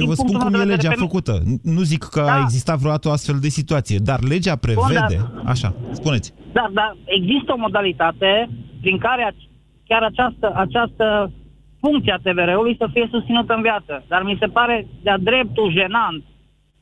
Eu 0.00 0.06
vă 0.06 0.14
spun 0.14 0.38
cum 0.38 0.54
e 0.54 0.64
legea 0.74 0.90
făcută. 1.06 1.32
Nu 1.62 1.80
zic 1.92 2.02
că 2.14 2.22
Da. 2.26 2.32
a 2.34 2.40
existat 2.46 2.78
vreodată 2.78 3.08
o 3.08 3.12
astfel 3.12 3.38
de 3.40 3.48
situație, 3.48 3.98
dar 4.10 4.18
legea 4.32 4.56
prevede... 4.56 5.16
Așa, 5.44 5.74
spuneți. 5.92 6.32
Da, 6.52 6.64
dar 6.72 6.96
există 7.04 7.52
o 7.52 7.62
modalitate 7.66 8.48
prin 8.80 8.98
care 8.98 9.22
ac- 9.32 9.46
chiar 9.88 10.02
această, 10.02 10.52
această 10.64 11.32
funcție 11.80 12.12
a 12.12 12.22
TVR-ului 12.26 12.74
să 12.78 12.86
fie 12.92 13.08
susținută 13.10 13.52
în 13.54 13.62
viață. 13.62 14.04
Dar 14.08 14.22
mi 14.22 14.36
se 14.40 14.46
pare 14.46 14.86
de-a 15.02 15.18
dreptul 15.18 15.72
jenant 15.78 16.22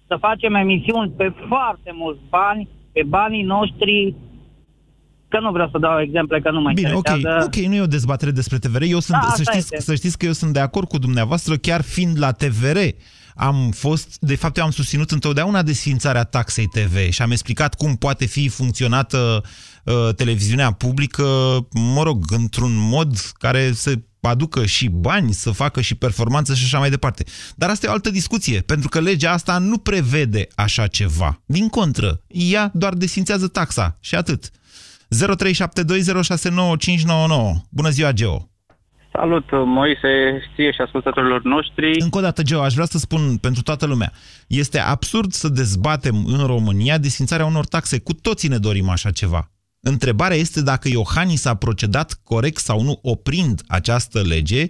să 0.07 0.16
facem 0.20 0.55
emisiuni 0.55 1.11
pe 1.16 1.33
foarte 1.48 1.90
mulți 1.94 2.20
bani, 2.29 2.68
pe 2.97 3.03
banii 3.09 3.43
noștri, 3.43 4.15
că 5.29 5.41
nu 5.41 5.51
vreau 5.53 5.69
să 5.73 5.79
dau 5.79 6.01
exemple, 6.01 6.41
că 6.41 6.51
nu 6.51 6.61
mă 6.61 6.71
Bine, 6.73 6.93
ok, 6.93 6.97
interesează. 6.97 7.45
ok, 7.47 7.65
nu 7.65 7.75
e 7.75 7.81
o 7.81 7.87
dezbatere 7.87 8.31
despre 8.31 8.59
TVR. 8.59 8.83
Eu 8.83 9.01
sunt, 9.01 9.19
Da, 9.21 9.27
să, 9.27 9.29
asta 9.29 9.43
știți, 9.43 9.75
este. 9.75 9.81
să 9.81 9.95
știți 9.95 10.19
că 10.19 10.27
eu 10.27 10.33
sunt 10.33 10.53
de 10.53 10.61
acord 10.61 10.89
cu 10.89 10.99
dumneavoastră, 10.99 11.57
chiar 11.57 11.83
fiind 11.83 12.19
la 12.19 12.33
TVR. 12.33 12.79
Am 13.35 13.71
fost, 13.71 14.17
de 14.21 14.37
fapt, 14.37 14.57
eu 14.57 14.65
am 14.65 14.71
susținut 14.71 15.11
întotdeauna 15.11 15.63
desfințarea 15.63 16.25
taxei 16.25 16.67
TV 16.67 17.11
și 17.11 17.23
am 17.23 17.31
explicat 17.31 17.75
cum 17.75 17.95
poate 17.97 18.27
fi 18.27 18.49
funcționată 18.49 19.43
uh, 19.85 20.15
televiziunea 20.17 20.71
publică, 20.73 21.23
mă 21.95 22.03
rog, 22.03 22.25
într-un 22.29 22.73
mod 22.77 23.17
care 23.39 23.73
să 23.73 23.93
aducă 24.27 24.65
și 24.67 24.89
bani, 24.89 25.33
să 25.33 25.51
facă 25.51 25.81
și 25.81 25.95
performanță 25.95 26.55
și 26.55 26.65
așa 26.65 26.79
mai 26.79 26.91
departe. 26.91 27.25
Dar 27.57 27.71
asta 27.71 27.87
e 27.87 27.89
o 27.89 27.93
altă 27.93 28.11
discuție, 28.11 28.61
pentru 28.61 28.89
că 28.89 29.01
legea 29.01 29.33
asta 29.33 29.59
nu 29.59 29.79
prevede 29.79 30.47
așa 30.55 30.87
ceva. 30.87 31.43
Din 31.47 31.69
contră, 31.69 32.21
ea 32.27 32.71
doar 32.75 32.95
desfințează 32.95 33.49
taxa 33.49 33.99
și 34.01 34.15
atât. 34.15 34.51
0372069599. 34.51 34.51
Bună 37.71 37.89
ziua, 37.89 38.12
Geo! 38.12 38.51
Salut, 39.12 39.45
Moise, 39.51 40.43
ție 40.55 40.73
și 40.73 40.81
ascultătorilor 40.81 41.43
noștri. 41.43 42.01
Încă 42.01 42.19
o 42.19 42.21
dată, 42.21 42.43
Geo, 42.43 42.61
aș 42.62 42.75
vrea 42.75 42.85
să 42.85 42.99
spun 42.99 43.37
pentru 43.37 43.62
toată 43.62 43.87
lumea. 43.87 44.12
Este 44.47 44.79
absurd 44.79 45.33
să 45.33 45.49
dezbatem 45.49 46.25
în 46.27 46.47
România 46.47 46.99
desfințarea 46.99 47.47
unor 47.47 47.67
taxe. 47.67 47.99
Cu 48.01 48.12
toții 48.12 48.49
ne 48.49 48.59
dorim 48.59 48.89
așa 48.89 49.11
ceva. 49.11 49.51
Întrebarea 49.88 50.37
este 50.37 50.62
dacă 50.62 50.88
Iohannis 50.88 51.44
a 51.44 51.55
procedat 51.55 52.20
corect 52.25 52.57
sau 52.57 52.83
nu 52.83 52.99
oprind 53.03 53.61
această 53.66 54.20
lege. 54.22 54.66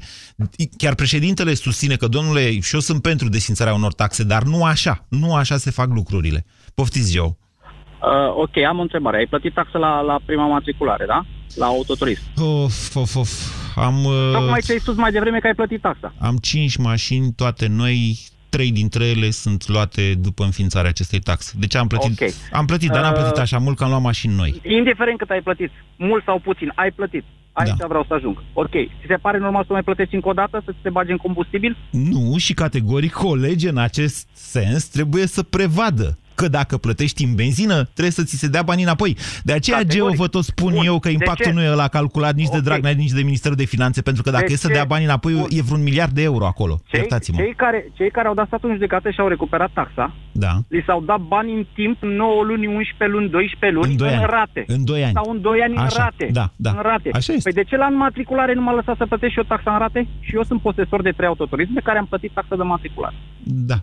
Chiar 0.77 0.95
președintele 0.95 1.55
susține 1.55 1.97
că, 1.97 2.07
domnule, 2.09 2.61
și 2.61 2.75
eu 2.75 2.81
sunt 2.81 3.03
pentru 3.03 3.29
desfințarea 3.29 3.75
unor 3.75 3.93
taxe, 3.93 4.25
dar 4.25 4.43
nu 4.43 4.65
așa. 4.65 5.05
Nu 5.09 5.35
așa 5.35 5.57
se 5.57 5.71
fac 5.71 5.89
lucrurile. 5.95 6.47
Poftiți, 6.75 7.13
Geo. 7.13 7.27
Uh, 7.27 8.35
ok, 8.35 8.57
am 8.69 8.79
o 8.79 8.83
întrebare. 8.83 9.17
Ai 9.17 9.27
plătit 9.27 9.55
taxă 9.55 9.79
la, 9.79 10.01
la 10.01 10.19
prima 10.27 10.47
matriculare, 10.47 11.05
da? 11.07 11.25
La 11.55 11.67
autoturism. 11.67 12.23
Of, 12.37 12.97
of, 12.97 13.17
of. 13.17 13.31
Am, 13.77 14.05
uh, 14.05 14.33
Tocmai 14.33 14.61
ce 14.61 14.73
ai 14.73 14.79
spus 14.79 14.97
mai 14.97 15.13
devreme 15.13 15.39
că 15.39 15.47
ai 15.47 15.55
plătit 15.55 15.81
taxa. 15.81 16.15
am 16.19 16.37
cinci 16.37 16.77
mașini, 16.77 17.33
toate 17.33 17.67
noi, 17.67 18.19
trei 18.57 18.73
dintre 18.73 19.05
ele 19.05 19.31
sunt 19.31 19.69
luate 19.69 20.15
după 20.15 20.45
înființarea 20.45 20.91
acestei 20.91 21.19
taxe. 21.19 21.53
Deci 21.59 21.75
am 21.75 21.87
plătit, 21.87 22.21
Ok. 22.21 22.29
am 22.53 22.67
plătit 22.67 22.91
dar 22.91 23.03
n-am 23.03 23.13
Uh, 23.13 23.19
plătit 23.19 23.39
așa 23.39 23.59
mult 23.59 23.77
că 23.77 23.85
am 23.85 23.91
luat 23.91 24.03
mașini 24.03 24.35
noi. 24.35 24.61
Indiferent 24.79 25.19
cât 25.19 25.31
ai 25.31 25.41
plătit, 25.43 25.71
mult 25.97 26.25
sau 26.25 26.39
puțin, 26.39 26.73
ai 26.75 26.91
plătit. 26.91 27.25
Aici 27.53 27.77
Da. 27.79 27.87
vreau 27.87 28.05
să 28.09 28.15
ajung. 28.15 28.43
Ok. 28.53 28.71
Ți 28.71 29.07
se 29.09 29.15
pare 29.15 29.39
normal 29.39 29.65
să 29.67 29.73
mai 29.73 29.83
plătești 29.83 30.15
încă 30.15 30.29
o 30.29 30.33
dată, 30.33 30.63
să 30.65 30.71
ți 30.73 30.79
se 30.83 30.91
bage 30.91 31.11
în 31.11 31.17
combustibil? 31.17 31.77
Nu, 31.91 32.37
și 32.39 32.55
categoric 32.55 33.23
o 33.23 33.35
lege 33.35 33.69
în 33.69 33.79
acest 33.79 34.29
sens 34.33 34.85
trebuie 34.85 35.27
să 35.27 35.43
prevadă 35.43 36.19
că 36.37 36.49
dacă 36.49 36.77
plătești 36.77 37.25
în 37.25 37.35
benzină, 37.35 37.75
trebuie 37.85 38.11
să 38.19 38.23
ți 38.23 38.37
se 38.39 38.49
dea 38.49 38.63
banii 38.63 38.85
înapoi. 38.85 39.17
De 39.43 39.53
aceea, 39.53 39.77
Categoric. 39.77 40.15
Geo, 40.17 40.23
vă 40.25 40.29
tot 40.29 40.45
spun 40.45 40.73
Bun. 40.73 40.85
eu 40.85 40.99
că 40.99 41.09
De 41.09 41.15
impactul 41.15 41.45
ce? 41.45 41.53
nu 41.53 41.63
e 41.63 41.69
la 41.69 41.89
calculat 41.89 42.35
nici 42.35 42.49
de 42.49 42.57
Ok. 42.57 42.63
Dragnea, 42.63 42.91
nici 42.91 43.11
de 43.11 43.23
Ministerul 43.23 43.57
de 43.57 43.65
Finanțe, 43.65 44.03
pentru 44.03 44.23
că 44.23 44.31
dacă 44.31 44.45
De 44.47 44.53
e 44.53 44.57
să 44.57 44.67
ce? 44.67 44.73
dea 44.73 44.85
banii 44.85 45.05
înapoi, 45.07 45.33
Bun. 45.33 45.47
e 45.51 45.63
vreun 45.63 45.83
miliard 45.83 46.13
de 46.13 46.23
euro 46.23 46.47
acolo. 46.47 46.81
Cei, 46.87 47.01
Iertați-mă. 47.01 47.37
cei, 47.39 47.55
care, 47.57 47.91
cei 47.97 48.11
care 48.11 48.29
au 48.29 48.35
dat 48.35 48.47
statul 48.47 48.69
în 48.69 48.75
judecată 48.75 49.11
și 49.11 49.21
au 49.21 49.29
recuperat 49.29 49.71
taxa, 49.73 50.15
Da. 50.33 50.53
li 50.69 50.83
s-au 50.87 51.01
dat 51.03 51.21
bani 51.21 51.53
în 51.53 51.67
timp 51.75 52.03
9 52.03 52.43
luni, 52.43 52.67
11 52.67 53.17
luni, 53.17 53.29
12 53.29 53.79
luni, 53.79 53.91
În 53.91 53.97
doi 53.97 54.09
ani. 54.15 54.27
rate. 54.29 54.65
În 54.67 54.85
doi 54.85 55.05
ani. 55.05 55.13
Sau 55.15 55.31
în 55.31 55.41
2 55.41 55.61
ani 55.67 55.77
Așa, 55.77 55.85
în 55.85 55.91
rate. 56.05 56.29
da, 56.33 56.51
da. 56.57 56.71
În 56.71 56.83
rate. 56.83 57.09
Așa 57.13 57.33
este. 57.33 57.51
Păi 57.51 57.63
de 57.63 57.69
ce 57.69 57.77
la 57.77 57.89
matriculare 57.89 58.55
nu 58.55 58.63
m-a 58.63 58.73
lăsat 58.75 58.97
să 58.97 59.07
plătesc 59.07 59.33
și 59.33 59.39
eu 59.39 59.45
taxa 59.45 59.73
în 59.73 59.79
rate? 59.79 60.07
Și 60.21 60.35
eu 60.35 60.43
sunt 60.43 60.61
posesor 60.61 61.03
de 61.03 61.11
trei 61.11 61.29
autoturisme 61.29 61.81
care 61.85 61.99
am 61.99 62.07
plătit 62.07 62.31
taxa 62.33 62.57
de 62.57 62.63
matriculare. 62.63 63.15
Da. 63.43 63.75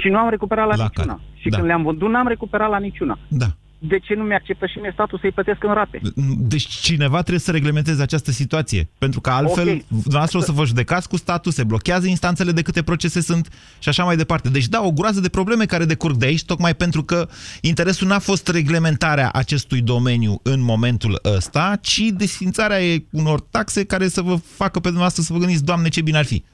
Și 0.00 0.08
nu 0.08 0.18
am 0.18 0.30
recuperat 0.30 0.66
la, 0.68 0.76
La 0.76 0.82
niciuna. 0.82 1.06
care? 1.14 1.20
Și 1.34 1.48
Da. 1.48 1.56
când 1.56 1.68
le-am 1.68 1.82
văzut, 1.82 2.10
n-am 2.10 2.26
recuperat 2.28 2.70
la 2.70 2.78
niciuna. 2.78 3.18
Da. 3.28 3.46
De 3.82 3.98
ce 3.98 4.14
nu 4.14 4.22
mi-acceptă 4.22 4.66
și 4.66 4.78
mie 4.78 4.90
statul 4.92 5.18
să-i 5.18 5.30
plătesc 5.32 5.64
în 5.64 5.72
rate? 5.74 6.00
Deci 6.38 6.66
cineva 6.66 7.18
trebuie 7.18 7.38
să 7.38 7.50
reglementeze 7.50 8.02
această 8.02 8.30
situație. 8.30 8.88
Pentru 8.98 9.20
că 9.20 9.30
altfel, 9.30 9.68
Ok. 9.68 9.82
dumneavoastră 9.88 10.38
o 10.38 10.40
să 10.40 10.52
vă 10.52 10.64
judecați 10.64 11.08
cu 11.08 11.16
statul, 11.16 11.52
se 11.52 11.64
blochează 11.64 12.06
instanțele 12.06 12.52
de 12.52 12.62
câte 12.62 12.82
procese 12.82 13.20
sunt 13.20 13.48
și 13.78 13.88
așa 13.88 14.04
mai 14.04 14.16
departe. 14.16 14.48
Deci 14.48 14.66
da, 14.68 14.82
o 14.82 14.92
groază 14.92 15.20
de 15.20 15.28
probleme 15.28 15.64
care 15.64 15.84
decurg 15.84 16.16
de 16.16 16.26
aici, 16.26 16.44
tocmai 16.44 16.74
pentru 16.74 17.02
că 17.04 17.28
interesul 17.60 18.08
n-a 18.08 18.18
fost 18.18 18.48
reglementarea 18.48 19.30
acestui 19.32 19.80
domeniu 19.80 20.40
în 20.42 20.62
momentul 20.62 21.18
ăsta, 21.36 21.78
ci 21.82 22.00
desfințarea 22.14 22.78
unor 23.10 23.40
taxe 23.40 23.84
care 23.84 24.08
să 24.08 24.22
vă 24.22 24.34
facă 24.36 24.72
pe 24.78 24.80
dumneavoastră 24.80 25.22
să 25.22 25.32
vă 25.32 25.38
gândiți, 25.38 25.64
Doamne, 25.64 25.88
ce 25.88 26.00
bine 26.02 26.18
ar 26.18 26.24
fi. 26.24 26.44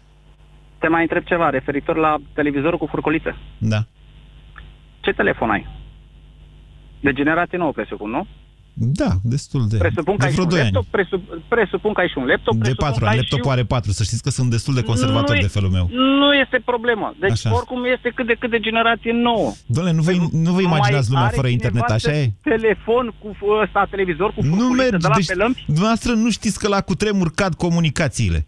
Te 0.87 0.92
mai 0.92 1.03
întreb 1.03 1.25
ceva 1.25 1.51
referitor 1.51 1.96
la 1.96 2.16
televizorul 2.35 2.79
cu 2.79 2.87
furculițe. 2.87 3.37
Da. 3.59 3.81
Ce 5.01 5.11
telefon 5.12 5.51
ai? 5.51 5.66
De 7.01 7.12
generație 7.12 7.59
nouă, 7.59 7.72
presupun, 7.72 8.11
nu? 8.11 8.27
Da, 9.01 9.11
destul 9.22 9.62
de... 9.68 9.77
Presupun 9.77 10.16
că 10.16 10.20
de 10.20 10.25
ai 10.25 10.31
și 10.31 10.37
vreo 10.37 10.44
un 10.44 10.51
2 10.51 10.61
ani. 10.61 10.70
laptop, 10.72 10.90
presup, 10.96 11.22
presupun 11.49 11.92
că 11.92 12.01
ai 12.01 12.09
și 12.09 12.18
un 12.18 12.27
laptop, 12.33 12.55
De 12.55 12.59
presupun 12.61 12.87
4 12.87 13.01
că 13.01 13.07
ani. 13.07 13.14
ai 13.14 13.20
Laptopul 13.22 13.44
și... 13.51 13.57
are 13.57 13.64
4. 13.64 13.90
Să 13.99 14.03
știți 14.03 14.22
că 14.22 14.31
sunt 14.31 14.51
destul 14.51 14.75
de 14.75 14.83
conservator 14.83 15.35
Nu 15.35 15.40
e- 15.40 15.46
de 15.46 15.55
felul 15.59 15.70
meu. 15.70 15.87
Nu 16.20 16.29
este 16.35 16.59
problemă. 16.64 17.14
Deci 17.20 17.31
Așa. 17.31 17.55
oricum 17.59 17.81
este 17.96 18.09
cât 18.16 18.27
de 18.27 18.37
cât 18.40 18.51
de 18.51 18.61
generație 18.68 19.12
nouă. 19.29 19.51
Doamne, 19.66 19.92
nu 19.92 20.03
vă, 20.03 20.12
nu 20.46 20.51
vă 20.57 20.61
imaginați 20.70 21.09
Mai 21.11 21.12
lumea 21.12 21.27
are 21.29 21.37
fără 21.40 21.49
cineva 21.49 21.59
internet, 21.59 21.90
așa 21.99 22.11
de 22.11 22.18
e? 22.22 22.33
telefon 22.51 23.05
cu 23.22 23.29
f- 23.38 23.62
ăsta, 23.64 23.87
televizor 23.94 24.29
cu 24.35 24.40
Nu 24.42 24.49
furculiță 24.57 24.83
merge. 24.83 24.96
de 24.96 25.09
la 25.09 25.14
Deci, 25.14 25.27
pe 25.33 25.35
lămpi? 25.42 25.62
dumneavoastră 25.66 26.12
nu 26.12 26.31
știți 26.38 26.59
că 26.62 26.66
la 26.68 26.81
cutremur 26.81 27.29
cad 27.40 27.55
comunicațiile. 27.55 28.40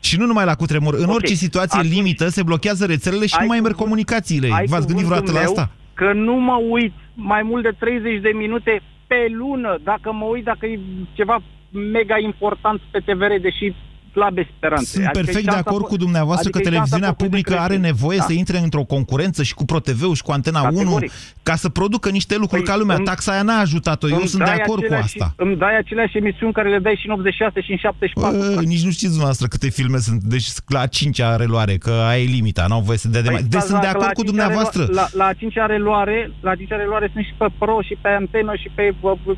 Și 0.00 0.18
nu 0.18 0.26
numai 0.26 0.44
la 0.44 0.54
cutremur. 0.54 0.94
În 0.94 1.04
Ok. 1.08 1.14
orice 1.14 1.34
situație 1.34 1.78
Atunci- 1.78 1.94
limită 1.94 2.28
se 2.28 2.42
blochează 2.42 2.84
rețelele 2.86 3.26
și 3.26 3.34
Ai 3.34 3.40
nu 3.42 3.48
mai 3.48 3.60
merg 3.60 3.74
cuvânt- 3.74 3.82
comunicațiile. 3.84 4.46
Ai 4.52 4.66
V-ați 4.66 4.86
gândit 4.86 5.04
cuvântul 5.04 5.06
vreodată 5.08 5.32
la 5.32 5.40
meu 5.40 5.48
asta? 5.50 5.70
Că 5.94 6.12
nu 6.12 6.34
mă 6.34 6.56
uit 6.70 6.92
mai 7.14 7.42
mult 7.42 7.62
de 7.62 7.74
30 7.78 8.20
de 8.20 8.32
minute 8.34 8.80
pe 9.06 9.26
lună, 9.40 9.78
dacă 9.82 10.12
mă 10.12 10.24
uit, 10.24 10.44
dacă 10.44 10.66
e 10.66 10.78
ceva 11.12 11.36
mega 11.70 12.18
important 12.18 12.80
pe 12.90 12.98
TVR, 12.98 13.32
deși 13.40 13.74
slabe 14.18 14.42
speranțe. 14.56 14.84
Sunt 14.94 15.04
Adică 15.04 15.18
perfect 15.18 15.38
e 15.38 15.40
de 15.50 15.50
șansa 15.54 15.64
acord 15.70 15.84
po- 15.84 15.88
cu 15.92 15.96
dumneavoastră 16.04 16.48
adică 16.48 16.58
că 16.58 16.68
e 16.68 16.72
șansa 16.72 16.78
televiziunea 16.78 17.08
făcută 17.14 17.24
de 17.24 17.28
publică 17.36 17.52
are 17.64 17.74
creștini. 17.74 17.90
nevoie 17.90 18.18
Da? 18.18 18.24
să 18.28 18.32
intre 18.42 18.58
într-o 18.66 18.84
concurență 18.94 19.40
și 19.48 19.54
cu 19.58 19.64
ProTV-ul 19.70 20.14
și 20.14 20.22
cu 20.22 20.32
Antena 20.38 20.60
1 20.62 20.70
Categoric. 20.78 21.10
ca 21.48 21.54
să 21.64 21.68
producă 21.68 22.08
niște 22.18 22.34
lucruri 22.42 22.62
Păi 22.62 22.70
ca 22.72 22.76
lumea. 22.80 22.96
îmi- 22.96 23.04
Taxa 23.04 23.32
aia 23.32 23.42
n-a 23.42 23.58
ajutat-o. 23.66 24.08
Eu 24.08 24.16
Îmi 24.16 24.28
sunt 24.32 24.42
de 24.44 24.48
dai 24.50 24.58
acord 24.62 24.78
cu 24.80 24.84
aceleași- 24.84 25.20
asta. 25.20 25.26
Îmi 25.44 25.56
dai 25.56 25.74
aceleași 25.82 26.16
emisiuni 26.16 26.52
care 26.52 26.68
le 26.74 26.78
dai 26.78 26.96
și 27.00 27.06
în 27.08 27.12
86 27.12 27.60
și 27.60 27.70
în 27.70 27.76
74. 27.76 28.36
Bă, 28.54 28.60
nici 28.72 28.84
nu 28.84 28.90
știți 28.96 29.12
dumneavoastră 29.16 29.46
câte 29.46 29.68
filme 29.78 29.98
sunt. 29.98 30.20
Deci 30.22 30.48
la 30.66 30.86
5-a 30.86 31.36
reluare, 31.36 31.74
că 31.76 31.90
aia 32.08 32.22
e 32.22 32.24
limita, 32.38 32.64
n-au 32.68 32.80
voie 32.80 32.98
să 32.98 33.08
dea 33.08 33.22
de 33.22 33.30
mai... 33.30 33.40
Deci 33.42 33.50
stați, 33.50 33.66
sunt 33.66 33.80
de 33.80 33.86
dacă 33.86 33.98
la 33.98 34.04
acord 34.04 34.18
cu 34.18 34.24
cincea 34.24 34.36
dumneavoastră. 34.44 34.82
relu- 34.82 34.94
La, 35.00 35.06
la 35.12 35.24
a 35.26 35.32
cincea 35.32 35.66
reluare, 35.66 36.18
la 36.40 36.50
a 36.50 36.54
cincea 36.60 36.76
reluare 36.76 37.10
sunt 37.12 37.24
și 37.24 37.34
pe 37.38 37.46
Pro 37.58 37.76
și 37.88 37.94
pe 38.02 38.08
antenă 38.20 38.52
și 38.62 38.68
pe 38.74 38.84
bă, 39.00 39.12
bă, 39.24 39.32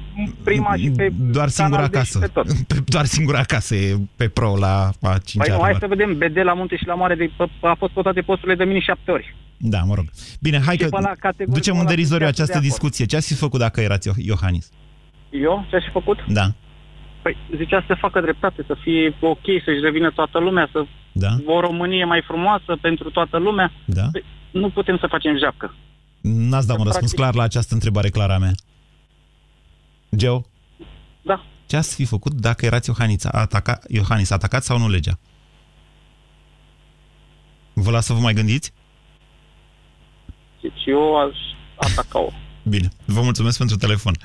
prima 0.49 0.75
și 0.77 0.90
pe 0.97 1.07
Doar 1.37 1.49
singura 1.49 1.77
Canal 1.88 1.90
D 1.90 1.93
și 1.93 1.99
acasă. 1.99 2.19
pe 2.19 2.27
tot. 2.37 2.47
Pe- 2.71 2.85
Doar 2.95 3.05
singura 3.05 3.38
acasă 3.38 3.75
e 3.75 3.97
pe 4.16 4.27
pro 4.29 4.57
la 4.66 4.69
a 5.00 5.18
cincea 5.24 5.44
Păi 5.44 5.54
nu, 5.56 5.62
hai 5.62 5.72
reluare. 5.72 5.76
să 5.80 5.87
vedem, 5.87 6.18
BD 6.18 6.37
la 6.44 6.52
munte 6.52 6.76
și 6.76 6.87
la 6.87 6.94
mare 6.94 7.14
de, 7.14 7.30
a 7.62 7.74
fost 7.78 7.92
votate 7.92 8.20
posturile 8.20 8.54
de 8.56 8.64
mini 8.64 8.80
șapte 8.80 9.11
ori. 9.11 9.37
Da, 9.56 9.78
mă 9.83 9.94
rog. 9.94 10.04
Bine, 10.40 10.61
hai 10.66 10.76
Și 10.76 10.83
că 10.83 10.88
pe 10.88 11.00
la 11.00 11.12
categoric, 11.18 11.54
ducem 11.54 11.74
în 11.74 11.80
ăla 11.80 11.88
derizoriu 11.88 12.24
sunt 12.26 12.37
de 12.37 12.42
această 12.42 12.56
acord. 12.56 12.70
discuție. 12.70 13.04
Ce 13.06 13.16
ați 13.16 13.26
fi 13.33 13.35
făcut 13.35 13.61
dacă 13.61 13.80
erați 13.80 14.09
Io- 14.09 14.24
Iohannis? 14.26 14.70
Eu? 15.30 15.66
Ce 15.70 15.76
aș 15.76 15.85
fi 15.85 15.90
făcut? 15.90 16.18
Da. 16.28 16.46
Păi 17.22 17.37
zicea 17.56 17.85
să 17.87 17.94
facă 18.00 18.20
dreptate, 18.20 18.64
să 18.66 18.76
fie 18.83 19.14
ok, 19.20 19.44
să-și 19.64 19.80
revină 19.83 20.11
toată 20.11 20.38
lumea, 20.38 20.68
să 20.72 20.85
Da. 21.12 21.28
o 21.46 21.61
Românie 21.61 22.04
mai 22.04 22.22
frumoasă 22.26 22.78
pentru 22.80 23.11
toată 23.11 23.37
lumea. 23.38 23.72
Da. 23.85 24.02
Păi, 24.12 24.24
nu 24.50 24.70
putem 24.70 24.96
să 25.00 25.06
facem 25.06 25.38
japcă. 25.38 25.74
N-ați 26.20 26.66
dat 26.66 26.78
un 26.78 26.85
răspuns 26.85 27.12
practic- 27.12 27.16
clar 27.20 27.35
la 27.35 27.42
această 27.42 27.74
întrebare 27.74 28.09
clară 28.09 28.33
a 28.33 28.38
mea. 28.38 28.52
Geo? 30.16 30.44
Da. 31.22 31.44
Ce 31.70 31.76
ați 31.76 31.94
fi 31.94 32.04
făcut 32.04 32.33
dacă 32.33 32.66
erați 32.66 32.88
Iohannis? 32.88 33.24
Ataca, 33.24 33.80
Iohannis, 33.88 34.30
atacați 34.30 34.66
sau 34.66 34.78
nu 34.78 34.88
legea? 34.88 35.18
Vă 37.72 37.90
las 37.90 38.04
să 38.04 38.12
vă 38.12 38.18
mai 38.18 38.35
gândiți? 38.35 38.72
Deci 40.62 40.85
eu 40.87 41.20
aș 41.20 41.37
ataca-o. 41.76 42.30
Bine, 42.62 42.88
vă 43.04 43.22
mulțumesc 43.22 43.59
pentru 43.59 43.76
telefon. 43.76 44.14
0372069599. 44.16 44.20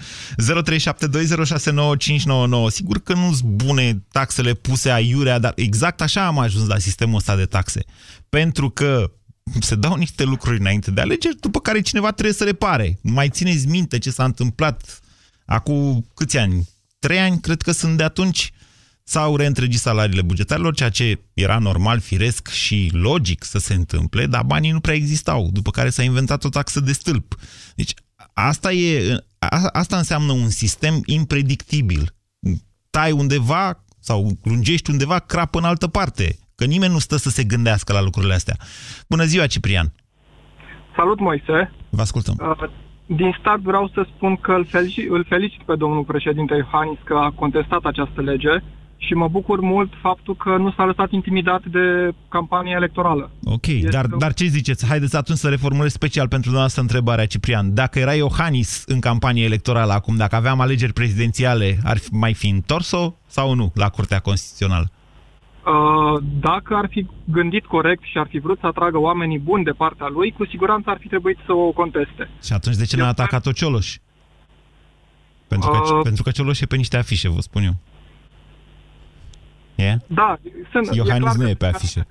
Sigur 2.67 2.99
că 3.03 3.13
nu 3.13 3.33
sunt 3.33 3.49
bune 3.49 4.03
taxele 4.11 4.53
puse 4.53 4.91
aiurea, 4.91 5.39
dar 5.39 5.53
exact 5.55 6.01
așa 6.01 6.25
am 6.25 6.39
ajuns 6.39 6.67
la 6.67 6.77
sistemul 6.77 7.15
ăsta 7.15 7.35
de 7.35 7.45
taxe. 7.45 7.83
Pentru 8.29 8.69
că 8.69 9.11
se 9.59 9.75
dau 9.75 9.95
niște 9.95 10.23
lucruri 10.23 10.59
înainte 10.59 10.91
de 10.91 11.01
alegeri, 11.01 11.39
după 11.39 11.59
care 11.59 11.81
cineva 11.81 12.11
trebuie 12.11 12.33
să 12.33 12.43
repare. 12.43 12.99
Mai 13.01 13.29
țineți 13.29 13.67
minte 13.67 13.97
ce 13.97 14.09
s-a 14.09 14.23
întâmplat 14.23 14.99
acum 15.45 16.05
câți 16.13 16.37
ani? 16.37 16.73
Trei 17.05 17.19
ani, 17.19 17.39
cred 17.39 17.61
că 17.61 17.71
sunt 17.71 17.97
de 17.97 18.03
atunci, 18.03 18.51
s-au 19.03 19.35
reîntregit 19.35 19.79
salariile 19.79 20.21
bugetarilor, 20.21 20.73
ceea 20.73 20.89
ce 20.89 21.19
era 21.33 21.57
normal, 21.57 21.99
firesc 21.99 22.47
și 22.47 22.89
logic 22.93 23.43
să 23.43 23.57
se 23.57 23.73
întâmple, 23.73 24.25
dar 24.25 24.43
banii 24.43 24.71
nu 24.71 24.79
prea 24.79 24.93
existau, 24.93 25.49
după 25.51 25.69
care 25.71 25.89
s-a 25.89 26.03
inventat 26.03 26.43
o 26.43 26.49
taxă 26.49 26.79
de 26.79 26.91
stâlp. 26.91 27.35
Deci 27.75 27.93
asta, 28.33 28.71
e, 28.71 29.17
a, 29.39 29.69
asta 29.71 29.97
înseamnă 29.97 30.31
un 30.31 30.49
sistem 30.49 31.01
impredictibil. 31.05 32.15
Tai 32.89 33.11
undeva 33.11 33.83
sau 33.99 34.31
lungești 34.43 34.89
undeva, 34.89 35.19
crapă 35.19 35.57
în 35.57 35.63
altă 35.63 35.87
parte. 35.87 36.37
Că 36.55 36.65
nimeni 36.65 36.93
nu 36.93 36.99
stă 36.99 37.15
să 37.15 37.29
se 37.29 37.43
gândească 37.43 37.93
la 37.93 38.01
lucrurile 38.01 38.33
astea. 38.33 38.55
Bună 39.09 39.23
ziua, 39.23 39.47
Ciprian! 39.47 39.93
Salut, 40.95 41.19
Moise! 41.19 41.71
Vă 41.89 42.01
ascultăm. 42.01 42.35
Uh, 42.39 42.69
Din 43.05 43.35
start 43.39 43.61
vreau 43.61 43.91
să 43.93 44.05
spun 44.15 44.35
că 44.35 44.51
îl 44.51 44.65
felicit, 44.65 45.09
îl 45.09 45.25
felicit 45.29 45.61
pe 45.61 45.75
domnul 45.75 46.03
președinte 46.03 46.55
Iohannis 46.55 46.99
că 47.03 47.13
a 47.13 47.31
contestat 47.35 47.83
această 47.83 48.21
lege 48.21 48.49
și 48.97 49.13
mă 49.13 49.27
bucur 49.27 49.59
mult 49.59 49.91
faptul 50.01 50.35
că 50.35 50.57
nu 50.57 50.71
s-a 50.71 50.85
lăsat 50.85 51.11
intimidat 51.11 51.65
de 51.65 52.13
campania 52.29 52.75
electorală. 52.75 53.31
Ok, 53.43 53.67
dar, 53.67 54.05
dar 54.05 54.33
ce 54.33 54.45
ziceți? 54.45 54.87
Haideți 54.87 55.15
atunci 55.15 55.37
să 55.37 55.49
reformulez 55.49 55.91
special 55.91 56.27
pentru 56.27 56.41
dumneavoastră 56.43 56.81
întrebarea, 56.81 57.25
Ciprian. 57.25 57.73
Dacă 57.73 57.99
era 57.99 58.13
Iohannis 58.13 58.83
în 58.85 58.99
campanie 58.99 59.43
electorală 59.43 59.91
acum, 59.91 60.15
dacă 60.15 60.35
aveam 60.35 60.59
alegeri 60.59 60.93
prezidențiale, 60.93 61.77
ar 61.83 61.97
fi, 61.97 62.13
mai 62.13 62.33
fi 62.33 62.49
întors-o 62.49 63.13
sau 63.27 63.53
nu 63.53 63.71
la 63.73 63.89
Curtea 63.89 64.19
Constituțională? 64.19 64.91
Uh, 65.65 66.21
Dacă 66.39 66.75
ar 66.75 66.87
fi 66.89 67.07
gândit 67.23 67.65
corect 67.65 68.03
și 68.03 68.17
ar 68.17 68.27
fi 68.29 68.39
vrut 68.39 68.59
să 68.59 68.65
atragă 68.65 68.97
oamenii 68.97 69.39
buni 69.39 69.63
de 69.63 69.71
partea 69.71 70.07
lui, 70.07 70.31
cu 70.31 70.45
siguranță 70.45 70.89
ar 70.89 70.97
fi 70.99 71.07
trebuit 71.07 71.37
să 71.45 71.53
o 71.53 71.71
conteste. 71.71 72.29
Și 72.43 72.53
atunci 72.53 72.75
de 72.75 72.85
ce 72.85 72.97
n-a 72.97 73.07
atacat-o 73.07 73.51
Cioloș? 73.51 73.97
Pentru 75.47 75.69
că, 75.69 75.77
Uh, 75.77 75.99
pentru 76.03 76.23
că 76.23 76.31
Cioloș 76.31 76.59
e 76.61 76.65
pe 76.65 76.75
niște 76.75 76.97
afișe, 76.97 77.29
vă 77.29 77.39
spun 77.41 77.63
eu. 77.63 77.73
E? 79.75 79.97
Da, 80.07 80.37
sunt, 80.71 80.87
e 80.87 80.95
Iohannis 80.95 81.23
clar 81.23 81.35
nu 81.35 81.43
că- 81.43 81.49
e 81.49 81.53
pe 81.53 81.65
afișe. 81.65 82.07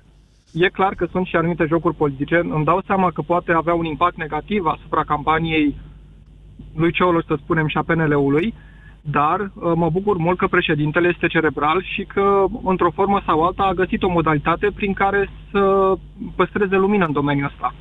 E 0.53 0.69
clar 0.69 0.93
că 0.95 1.07
sunt 1.11 1.25
și 1.25 1.35
anumite 1.35 1.65
jocuri 1.67 1.95
politice. 1.95 2.35
Îmi 2.35 2.65
dau 2.65 2.81
seama 2.85 3.11
că 3.11 3.21
poate 3.21 3.51
avea 3.51 3.73
un 3.73 3.85
impact 3.85 4.17
negativ 4.17 4.65
asupra 4.65 5.03
campaniei 5.03 5.75
lui 6.75 6.91
Cioloș, 6.91 7.25
să 7.25 7.37
spunem, 7.43 7.67
și 7.67 7.77
a 7.77 7.81
PNL-ului, 7.83 8.53
dar 9.11 9.39
uh, 9.39 9.71
mă 9.75 9.89
bucur 9.89 10.17
mult 10.17 10.37
că 10.37 10.47
președintele 10.47 11.07
este 11.13 11.27
cerebral 11.27 11.83
și 11.93 12.03
că, 12.03 12.45
într-o 12.63 12.91
formă 12.91 13.21
sau 13.25 13.43
alta, 13.43 13.63
a 13.63 13.73
găsit 13.73 14.03
o 14.03 14.09
modalitate 14.09 14.71
prin 14.75 14.93
care 14.93 15.29
să 15.51 15.93
păstreze 16.35 16.75
lumină 16.75 17.05
în 17.05 17.11
domeniul 17.11 17.51
ăsta. 17.51 17.75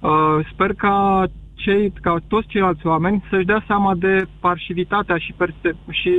Uh, 0.00 0.46
Sper 0.52 0.74
ca, 0.74 1.24
cei, 1.54 1.92
ca 2.02 2.16
toți 2.28 2.46
ceilalți 2.46 2.86
oameni 2.86 3.24
să-și 3.30 3.44
dea 3.44 3.64
seama 3.66 3.94
de 3.94 4.26
parșivitatea 4.40 5.16
și, 5.18 5.32
perse- 5.32 5.76
și 5.90 6.10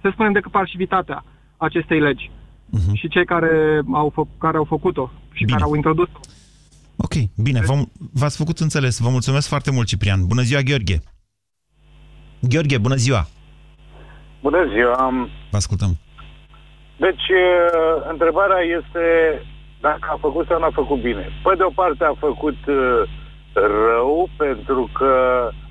să 0.00 0.08
spunem, 0.12 0.32
de 0.32 0.40
parșivitatea 0.50 1.24
acestei 1.56 2.00
legi. 2.00 2.30
Mhm. 2.70 2.94
Și 2.94 3.08
cei 3.08 3.24
care 3.24 3.82
au, 3.92 4.12
fă- 4.12 4.38
care 4.38 4.56
au 4.56 4.64
făcut-o 4.64 5.10
și 5.32 5.44
care 5.44 5.62
au 5.62 5.74
introdus-o. 5.74 6.18
Ok, 6.96 7.14
bine, 7.36 7.60
v 7.60 7.70
v-ați 8.12 8.36
făcut 8.36 8.58
înțeles. 8.58 8.98
Vă 8.98 9.08
mulțumesc 9.08 9.48
foarte 9.48 9.70
mult, 9.70 9.86
Ciprian. 9.86 10.26
Bună 10.26 10.42
ziua, 10.42 10.60
Gheorghe. 10.60 10.98
Gheorghe, 12.40 12.78
bună 12.78 12.94
ziua. 12.94 13.26
Bună 14.40 14.60
ziua. 14.74 15.28
Vă 15.50 15.56
ascultăm. 15.56 15.92
Deci, 16.96 17.26
întrebarea 18.10 18.60
este 18.78 19.04
dacă 19.80 20.06
a 20.12 20.16
făcut 20.20 20.46
sau 20.46 20.58
n-a 20.58 20.70
făcut 20.72 21.00
bine. 21.00 21.24
Pe 21.42 21.52
de 21.56 21.62
o 21.62 21.70
parte 21.70 22.04
a 22.04 22.14
făcut 22.18 22.58
rău 23.52 24.28
pentru 24.36 24.90
că 24.92 25.12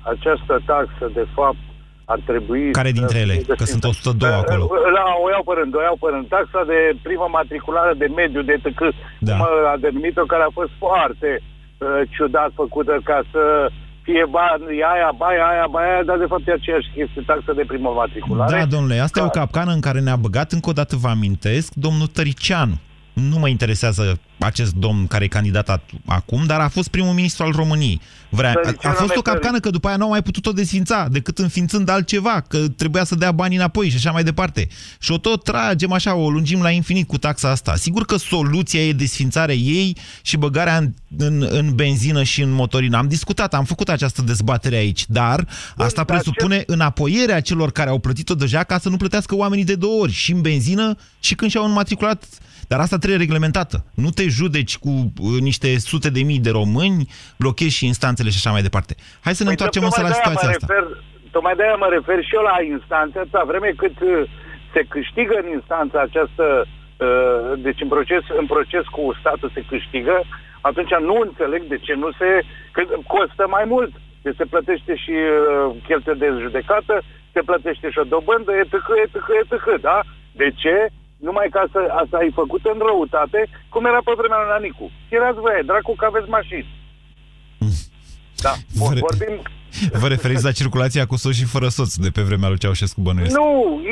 această 0.02 0.62
taxă, 0.66 1.10
de 1.12 1.26
fapt, 1.34 1.62
ar 2.04 2.20
trebui... 2.30 2.70
Care 2.70 2.90
dintre 2.90 3.18
ele? 3.18 3.34
Că 3.60 3.64
sunt 3.64 3.84
102 3.84 4.30
acolo. 4.30 4.64
La, 4.96 5.04
o 5.24 5.28
iau 5.30 5.44
pe 5.48 5.54
rând, 5.58 5.74
o 5.74 5.82
iau 5.82 5.96
pe 6.00 6.08
rând. 6.12 6.26
Taxa 6.28 6.62
de 6.72 6.78
primă 7.06 7.26
matriculare 7.38 7.94
de 8.02 8.08
mediu, 8.20 8.42
de 8.42 8.56
TC, 8.62 8.80
da. 9.18 9.32
cum 9.32 9.40
a 9.72 9.76
denumit-o, 9.84 10.24
care 10.32 10.44
a 10.46 10.56
fost 10.60 10.72
foarte 10.84 11.30
uh, 11.40 12.00
ciudat 12.14 12.50
făcută 12.54 12.94
ca 13.04 13.18
să 13.32 13.42
fie 14.08 14.24
bani, 14.36 14.64
aia, 14.92 15.10
baia, 15.22 15.44
aia, 15.52 15.66
baia, 15.76 16.02
dar 16.08 16.16
de 16.18 16.28
fapt 16.32 16.48
e 16.48 16.52
aceeași 16.52 16.88
chestie, 16.94 17.22
taxa 17.26 17.52
de 17.60 17.64
primă 17.72 17.90
matriculare. 18.02 18.58
Da, 18.58 18.64
domnule, 18.76 18.98
asta 19.06 19.18
ca... 19.18 19.24
e 19.24 19.28
o 19.30 19.38
capcană 19.40 19.72
în 19.72 19.82
care 19.86 20.00
ne-a 20.00 20.16
băgat, 20.16 20.48
încă 20.52 20.68
o 20.70 20.72
dată 20.80 20.96
vă 20.96 21.08
amintesc, 21.08 21.68
domnul 21.74 22.06
Tăricianu 22.16 22.76
nu 23.18 23.38
mă 23.38 23.48
interesează 23.48 24.20
acest 24.38 24.74
domn 24.74 25.06
care 25.06 25.24
e 25.24 25.28
candidat 25.28 25.80
acum, 26.06 26.46
dar 26.46 26.60
a 26.60 26.68
fost 26.68 26.88
primul 26.88 27.12
ministru 27.12 27.44
al 27.44 27.52
României. 27.52 28.00
Vrea, 28.30 28.60
a, 28.82 28.88
a 28.88 28.92
fost 28.92 29.16
o 29.16 29.22
capcană 29.22 29.60
că 29.60 29.70
după 29.70 29.88
aia 29.88 29.96
n-au 29.96 30.08
mai 30.08 30.22
putut-o 30.22 30.52
desfința, 30.52 31.08
decât 31.10 31.38
înființând 31.38 31.88
altceva, 31.88 32.40
că 32.40 32.68
trebuia 32.68 33.04
să 33.04 33.14
dea 33.14 33.32
banii 33.32 33.56
înapoi 33.56 33.88
și 33.88 33.96
așa 33.96 34.10
mai 34.10 34.24
departe. 34.24 34.68
Și 34.98 35.12
o 35.12 35.18
tot 35.18 35.44
tragem 35.44 35.92
așa, 35.92 36.14
o 36.14 36.30
lungim 36.30 36.62
la 36.62 36.70
infinit 36.70 37.06
cu 37.06 37.18
taxa 37.18 37.50
asta. 37.50 37.74
Sigur 37.76 38.04
că 38.04 38.16
soluția 38.16 38.86
e 38.86 38.92
desfințarea 38.92 39.54
ei 39.54 39.96
și 40.22 40.36
băgarea 40.36 40.76
în, 40.76 40.92
în, 41.16 41.46
în 41.50 41.74
benzină 41.74 42.22
și 42.22 42.42
în 42.42 42.50
motorină. 42.50 42.96
Am 42.96 43.08
discutat, 43.08 43.54
am 43.54 43.64
făcut 43.64 43.88
această 43.88 44.22
dezbatere 44.22 44.76
aici, 44.76 45.04
dar 45.08 45.46
asta 45.76 46.04
presupune 46.04 46.62
înapoierea 46.66 47.40
celor 47.40 47.72
care 47.72 47.90
au 47.90 47.98
plătit-o 47.98 48.34
deja 48.34 48.62
ca 48.62 48.78
să 48.78 48.88
nu 48.88 48.96
plătească 48.96 49.36
oamenii 49.36 49.64
de 49.64 49.74
două 49.74 50.00
ori, 50.00 50.12
și 50.12 50.32
în 50.32 50.40
benzină 50.40 50.96
și 51.20 51.34
când 51.34 51.50
și-au 51.50 51.64
înmatriculat 51.64 52.24
dar 52.70 52.78
asta 52.80 52.98
trebuie 53.02 53.24
reglementată. 53.24 53.76
Nu 54.04 54.10
te 54.18 54.24
judeci 54.38 54.74
cu 54.84 54.88
uh, 54.88 55.40
niște 55.48 55.68
sute 55.90 56.08
de 56.16 56.22
mii 56.30 56.46
de 56.46 56.52
români, 56.60 57.00
blochezi 57.42 57.76
și 57.78 57.90
instanțele 57.92 58.30
și 58.30 58.40
așa 58.40 58.54
mai 58.54 58.66
departe. 58.68 58.92
Hai 59.24 59.34
să 59.38 59.42
ne 59.42 59.48
păi 59.48 59.56
întoarcem 59.56 59.84
însă 59.88 60.00
la 60.02 60.16
situația 60.18 60.48
asta. 60.48 60.66
Refer, 60.68 60.86
tocmai 61.34 61.54
de-aia 61.58 61.76
mă 61.84 61.88
refer 61.96 62.18
și 62.28 62.34
eu 62.38 62.44
la 62.52 62.56
instanță, 62.76 63.14
atâta 63.18 63.42
vreme 63.50 63.70
cât 63.82 63.96
uh, 64.00 64.30
se 64.72 64.80
câștigă 64.94 65.34
în 65.42 65.48
instanță 65.58 65.96
această, 66.00 66.44
uh, 66.64 67.52
deci 67.66 67.80
în 67.84 67.88
proces, 67.94 68.22
în 68.40 68.46
proces 68.54 68.84
cu 68.96 69.02
statul 69.20 69.50
se 69.54 69.62
câștigă, 69.72 70.16
atunci 70.68 70.94
nu 71.08 71.16
înțeleg 71.26 71.62
de 71.72 71.78
ce 71.86 71.94
nu 72.02 72.10
se, 72.18 72.30
că 72.74 72.82
costă 73.14 73.44
mai 73.56 73.64
mult. 73.74 73.92
Deci 74.22 74.38
se 74.40 74.50
plătește 74.52 74.92
și 75.04 75.14
cheltuie 75.86 76.16
de 76.22 76.28
judecată, 76.44 76.94
se 77.32 77.40
plătește 77.48 77.90
și 77.90 77.98
o 77.98 78.10
dobândă, 78.14 78.52
etc., 78.62 78.74
etc., 79.04 79.16
etc., 79.40 79.80
da? 79.80 79.98
De 80.40 80.48
ce? 80.62 80.76
Numai 81.26 81.48
ca 81.56 81.62
să 81.72 81.80
asta 82.02 82.16
ai 82.16 82.30
făcut 82.40 82.62
în 82.72 82.78
răutate, 82.88 83.40
cum 83.72 83.82
era 83.90 84.00
pe 84.04 84.12
vremea 84.20 84.40
lui 84.40 84.52
Nanicu. 84.52 84.86
Tirați 85.08 85.42
voi, 85.44 85.68
dracu 85.70 85.92
că 86.00 86.04
aveți 86.08 86.28
mașini. 86.38 86.68
Da, 88.44 88.52
Vă 88.78 88.84
vorbim... 89.08 89.34
Vă 90.02 90.08
referiți 90.08 90.44
la 90.48 90.58
circulația 90.60 91.06
cu 91.06 91.16
soț 91.16 91.34
și 91.40 91.44
fără 91.54 91.68
soț 91.68 91.94
de 91.94 92.10
pe 92.16 92.22
vremea 92.28 92.48
lui 92.48 92.58
Ceaușescu 92.62 93.00
Bănuiesc? 93.00 93.36
Nu, 93.40 93.48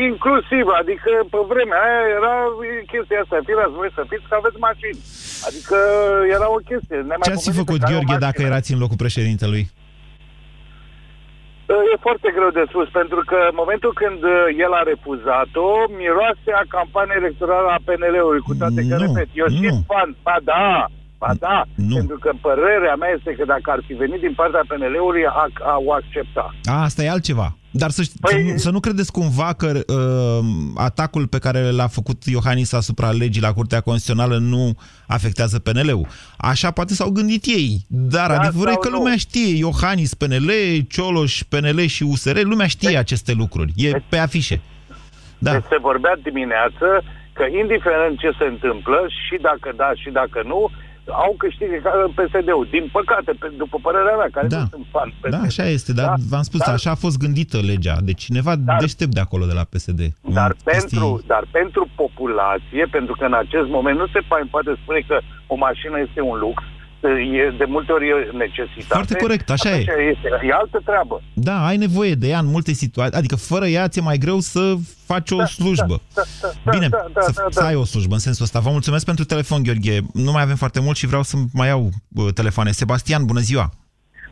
inclusiv, 0.09 0.65
adică 0.81 1.11
pe 1.33 1.41
vremea 1.53 1.81
aia 1.87 2.03
era 2.19 2.35
chestia 2.93 3.21
asta, 3.23 3.37
tirați 3.49 3.79
voi 3.81 3.91
să 3.95 4.03
fiți 4.11 4.27
că 4.29 4.35
aveți 4.41 4.59
mașini. 4.69 4.99
Adică 5.49 5.77
era 6.37 6.49
o 6.57 6.61
chestie. 6.69 6.99
Ce 7.23 7.31
ați 7.31 7.51
făcut, 7.61 7.81
Gheorghe, 7.89 8.17
dacă 8.29 8.41
erați 8.43 8.73
în 8.73 8.79
locul 8.79 9.03
președintelui? 9.05 9.65
E 11.93 12.05
foarte 12.07 12.29
greu 12.37 12.51
de 12.59 12.65
spus, 12.71 12.89
pentru 13.01 13.21
că 13.31 13.39
în 13.51 13.57
momentul 13.63 13.93
când 14.03 14.21
uh, 14.23 14.37
el 14.65 14.73
a 14.81 14.83
refuzat-o, 14.93 15.69
miroase 16.01 16.51
a 16.61 16.65
campanie 16.77 17.21
electorală 17.23 17.69
a 17.73 17.85
PNL-ului, 17.87 18.47
cu 18.49 18.55
toate 18.61 18.81
că, 18.89 18.95
repet, 19.05 19.29
eu 19.43 19.49
sunt 19.59 19.79
fan, 19.91 20.09
ba 20.27 20.37
da, 20.53 20.67
ba 21.23 21.31
da, 21.47 21.59
nu. 21.89 21.97
pentru 21.99 22.19
că 22.25 22.31
părerea 22.47 22.97
mea 23.03 23.13
este 23.17 23.31
că 23.39 23.45
dacă 23.55 23.67
ar 23.75 23.81
fi 23.87 23.95
venit 24.03 24.21
din 24.27 24.35
partea 24.41 24.69
PNL-ului, 24.71 25.25
au 25.77 25.87
accepta. 25.99 26.47
A, 26.75 26.75
asta 26.89 27.01
e 27.03 27.15
altceva. 27.17 27.49
Dar 27.79 27.91
să, 27.91 28.03
păi... 28.21 28.53
să, 28.57 28.57
să 28.57 28.71
nu 28.71 28.81
credeți 28.81 29.13
cumva 29.13 29.53
că 29.53 29.81
uh, 29.87 30.45
atacul 30.75 31.27
pe 31.27 31.39
care 31.39 31.71
l-a 31.71 31.87
făcut 31.87 32.25
Iohannis 32.25 32.73
asupra 32.73 33.11
legii 33.11 33.43
la 33.43 33.53
Curtea 33.53 33.81
Constituțională 33.81 34.39
nu 34.39 34.77
afectează 35.07 35.59
PNL-ul. 35.59 36.07
Așa 36.37 36.71
poate 36.71 36.95
s-au 36.95 37.11
gândit 37.11 37.45
ei. 37.45 37.85
Dar 37.87 38.31
da, 38.31 38.39
adevărul 38.39 38.73
e 38.73 38.77
că 38.81 38.89
nu. 38.89 38.97
lumea 38.97 39.17
știe. 39.17 39.57
Iohannis 39.57 40.15
PNL, 40.15 40.51
Cioloș 40.89 41.43
PNL 41.43 41.81
și 41.87 42.03
USR, 42.03 42.39
lumea 42.43 42.67
știe 42.67 42.89
deci, 42.89 42.99
aceste 42.99 43.33
lucruri. 43.33 43.73
E 43.77 43.91
deci, 43.91 44.03
pe 44.09 44.19
afișe. 44.19 44.61
Da. 45.39 45.53
Deci 45.53 45.65
se 45.69 45.79
vorbea 45.81 46.19
dimineață 46.23 46.87
că 47.33 47.45
indiferent 47.61 48.19
ce 48.19 48.31
se 48.39 48.45
întâmplă, 48.45 48.99
și 49.25 49.37
dacă 49.41 49.73
da, 49.77 49.91
și 49.95 50.11
dacă 50.11 50.43
nu, 50.45 50.71
au 51.13 51.35
câștigat 51.39 52.11
PSD-ul. 52.19 52.67
Din 52.71 52.89
păcate, 52.93 53.33
pe, 53.41 53.53
după 53.57 53.79
părerea 53.83 54.17
mea, 54.17 54.29
care 54.33 54.47
da. 54.47 54.59
nu 54.59 54.67
sunt 54.71 54.87
fan 54.91 55.13
PSD. 55.21 55.31
Da, 55.31 55.41
așa 55.41 55.65
este, 55.65 55.93
dar 55.93 56.07
da? 56.07 56.15
v-am 56.31 56.43
spus, 56.43 56.61
dar, 56.61 56.75
așa 56.75 56.91
a 56.91 57.03
fost 57.05 57.19
gândită 57.19 57.59
legea. 57.71 57.97
Deci 58.09 58.23
cineva 58.23 58.57
dar, 58.57 58.81
deștept 58.81 59.15
de 59.15 59.21
acolo, 59.21 59.45
de 59.47 59.53
la 59.53 59.67
PSD. 59.73 60.01
Dar, 60.39 60.51
mm, 60.51 60.61
pentru, 60.73 61.07
chestii... 61.09 61.29
dar 61.33 61.45
pentru 61.51 61.89
populație, 61.95 62.85
pentru 62.91 63.15
că 63.19 63.25
în 63.25 63.35
acest 63.45 63.69
moment 63.77 63.99
nu 63.99 64.07
se 64.07 64.21
poate 64.51 64.71
spune 64.83 65.01
că 65.09 65.17
o 65.47 65.55
mașină 65.55 65.97
este 66.07 66.21
un 66.21 66.39
lux, 66.39 66.63
e, 67.03 67.55
de 67.59 67.65
multe 67.65 67.93
ori 67.93 68.09
e 68.09 68.31
necesitate. 68.33 68.85
Foarte 68.89 69.15
corect, 69.15 69.51
așa 69.51 69.71
e. 69.71 69.79
Este, 69.79 70.29
e 70.43 70.53
altă 70.53 70.81
treabă. 70.85 71.23
Da, 71.35 71.67
ai 71.67 71.77
nevoie 71.77 72.15
de 72.15 72.29
ea 72.29 72.39
în 72.39 72.47
multe 72.47 72.73
situații. 72.73 73.19
Adică 73.19 73.37
fără 73.37 73.67
ea 73.67 73.89
ți-e 73.89 74.03
mai 74.03 74.19
greu 74.19 74.39
să 74.41 74.75
faci 75.07 75.31
o 75.31 75.37
da, 75.37 75.47
slujbă. 75.47 76.01
Da, 76.15 76.23
da, 76.41 76.49
da, 76.65 76.71
Bine, 76.71 76.89
da, 76.89 77.07
da, 77.13 77.21
să, 77.21 77.33
da, 77.35 77.43
da. 77.43 77.49
să 77.51 77.63
ai 77.65 77.75
o 77.75 77.85
slujbă 77.85 78.15
în 78.15 78.21
sensul 78.21 78.45
ăsta. 78.45 78.61
Vă 78.61 78.71
mulțumesc 78.71 79.05
pentru 79.05 79.25
telefon, 79.25 79.63
Gheorghe. 79.63 79.99
Nu 80.13 80.33
mai 80.33 80.43
avem 80.43 80.57
foarte 80.57 80.81
mult 80.81 80.97
și 80.97 81.07
vreau 81.07 81.23
să 81.23 81.37
mai 81.53 81.69
iau 81.69 81.91
uh, 82.17 82.33
telefoane. 82.35 82.71
Sebastian, 82.71 83.25
bună 83.25 83.41
ziua! 83.41 83.71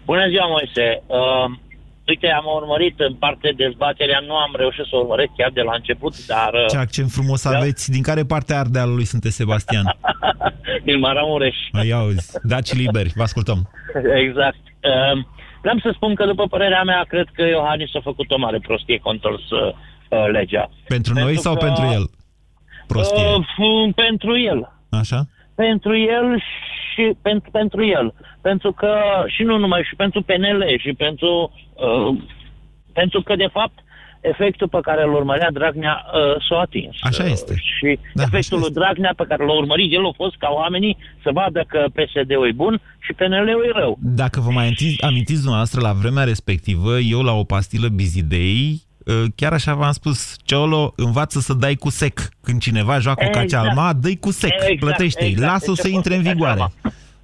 Bună 0.04 0.28
ziua, 0.28 0.46
Moise! 0.46 1.02
Uh, 1.06 1.58
Uite, 2.06 2.28
am 2.30 2.44
urmărit 2.54 3.00
în 3.00 3.14
parte 3.14 3.52
dezbaterea, 3.56 4.20
nu 4.26 4.34
am 4.36 4.52
reușit 4.56 4.84
să 4.84 4.96
urmăresc 4.96 5.30
chiar 5.36 5.50
de 5.50 5.60
la 5.60 5.74
început, 5.74 6.26
dar... 6.26 6.50
Ce 6.68 6.76
accent 6.76 7.10
frumos 7.10 7.42
da? 7.42 7.56
aveți! 7.56 7.90
Din 7.90 8.02
care 8.02 8.24
parte 8.24 8.54
a 8.54 8.58
Ardealului 8.58 9.04
sunteți, 9.04 9.36
Sebastian? 9.36 9.96
Din 10.88 10.98
Maramureș. 10.98 11.56
Ai 11.72 11.90
auzi, 11.90 12.38
daci 12.42 12.72
liberi, 12.72 13.12
vă 13.14 13.22
ascultăm. 13.22 13.70
Exact. 14.24 14.62
Uh, 14.80 15.24
vreau 15.60 15.78
să 15.78 15.90
spun 15.94 16.14
că, 16.14 16.24
după 16.24 16.46
părerea 16.46 16.82
mea, 16.82 17.04
cred 17.08 17.26
că 17.32 17.42
Iohannis 17.42 17.94
a 17.94 18.00
făcut 18.02 18.30
o 18.30 18.38
mare 18.38 18.58
prostie 18.58 18.98
contors 18.98 19.50
uh, 19.50 19.74
legea. 20.32 20.70
Pentru, 20.86 21.12
pentru 21.12 21.12
noi 21.14 21.38
sau 21.38 21.54
că, 21.56 21.64
pentru 21.64 21.84
el? 21.84 22.10
Prostie. 22.86 23.24
Uh, 23.58 23.94
pentru 23.94 24.38
el. 24.38 24.72
Așa? 24.90 25.20
Pentru 25.54 25.96
el 25.96 26.42
și 26.94 27.16
pentru, 27.22 27.50
pentru 27.50 27.84
el. 27.84 28.14
Pentru 28.40 28.72
că, 28.72 28.92
și 29.26 29.42
nu 29.42 29.58
numai, 29.58 29.82
și 29.88 29.94
pentru 29.96 30.22
PNL, 30.22 30.62
și 30.78 30.92
pentru, 30.92 31.52
uh, 31.74 32.16
pentru 32.92 33.22
că, 33.22 33.36
de 33.36 33.48
fapt, 33.52 33.78
efectul 34.20 34.68
pe 34.68 34.78
care 34.82 35.02
îl 35.02 35.12
urmărea 35.14 35.50
Dragnea 35.50 36.04
uh, 36.04 36.44
s-a 36.48 36.58
atins. 36.60 36.96
Așa 37.00 37.24
este. 37.24 37.54
Și 37.56 37.98
da, 38.14 38.22
efectul 38.22 38.58
lui 38.58 38.70
Dragnea 38.70 39.12
pe 39.16 39.24
care 39.28 39.44
l-a 39.44 39.56
urmărit 39.56 39.92
el 39.92 40.06
a 40.06 40.12
fost 40.16 40.36
ca 40.36 40.48
oamenii 40.52 40.96
să 41.22 41.30
vadă 41.32 41.64
că 41.68 41.84
PSD-ul 41.96 42.48
e 42.48 42.52
bun 42.52 42.80
și 42.98 43.12
PNL-ul 43.12 43.64
e 43.68 43.78
rău. 43.78 43.98
Dacă 44.00 44.40
vă 44.40 44.50
mai 44.50 44.64
amintiți, 44.64 45.02
amintiți 45.02 45.40
dumneavoastră, 45.40 45.80
la 45.80 45.92
vremea 45.92 46.24
respectivă, 46.24 46.98
eu 46.98 47.22
la 47.22 47.32
o 47.32 47.44
pastilă 47.44 47.88
Bizidei, 47.88 48.62
uh, 48.72 48.93
chiar 49.34 49.52
așa 49.52 49.74
v-am 49.74 49.92
spus, 49.92 50.36
Ceolo, 50.42 50.92
învață 50.96 51.40
să 51.40 51.54
dai 51.54 51.74
cu 51.74 51.90
sec. 51.90 52.28
Când 52.42 52.60
cineva 52.60 52.98
joacă 52.98 53.24
exact. 53.24 53.50
ca 53.50 53.56
cealma, 53.56 53.92
dă 53.92 54.16
cu 54.20 54.30
sec, 54.30 54.52
exact, 54.52 54.78
plătește-i, 54.78 55.28
exact. 55.28 55.52
lasă-o 55.52 55.72
deci 55.72 55.82
să 55.82 55.88
intre 55.88 56.14
în 56.14 56.22
vigoare. 56.22 56.72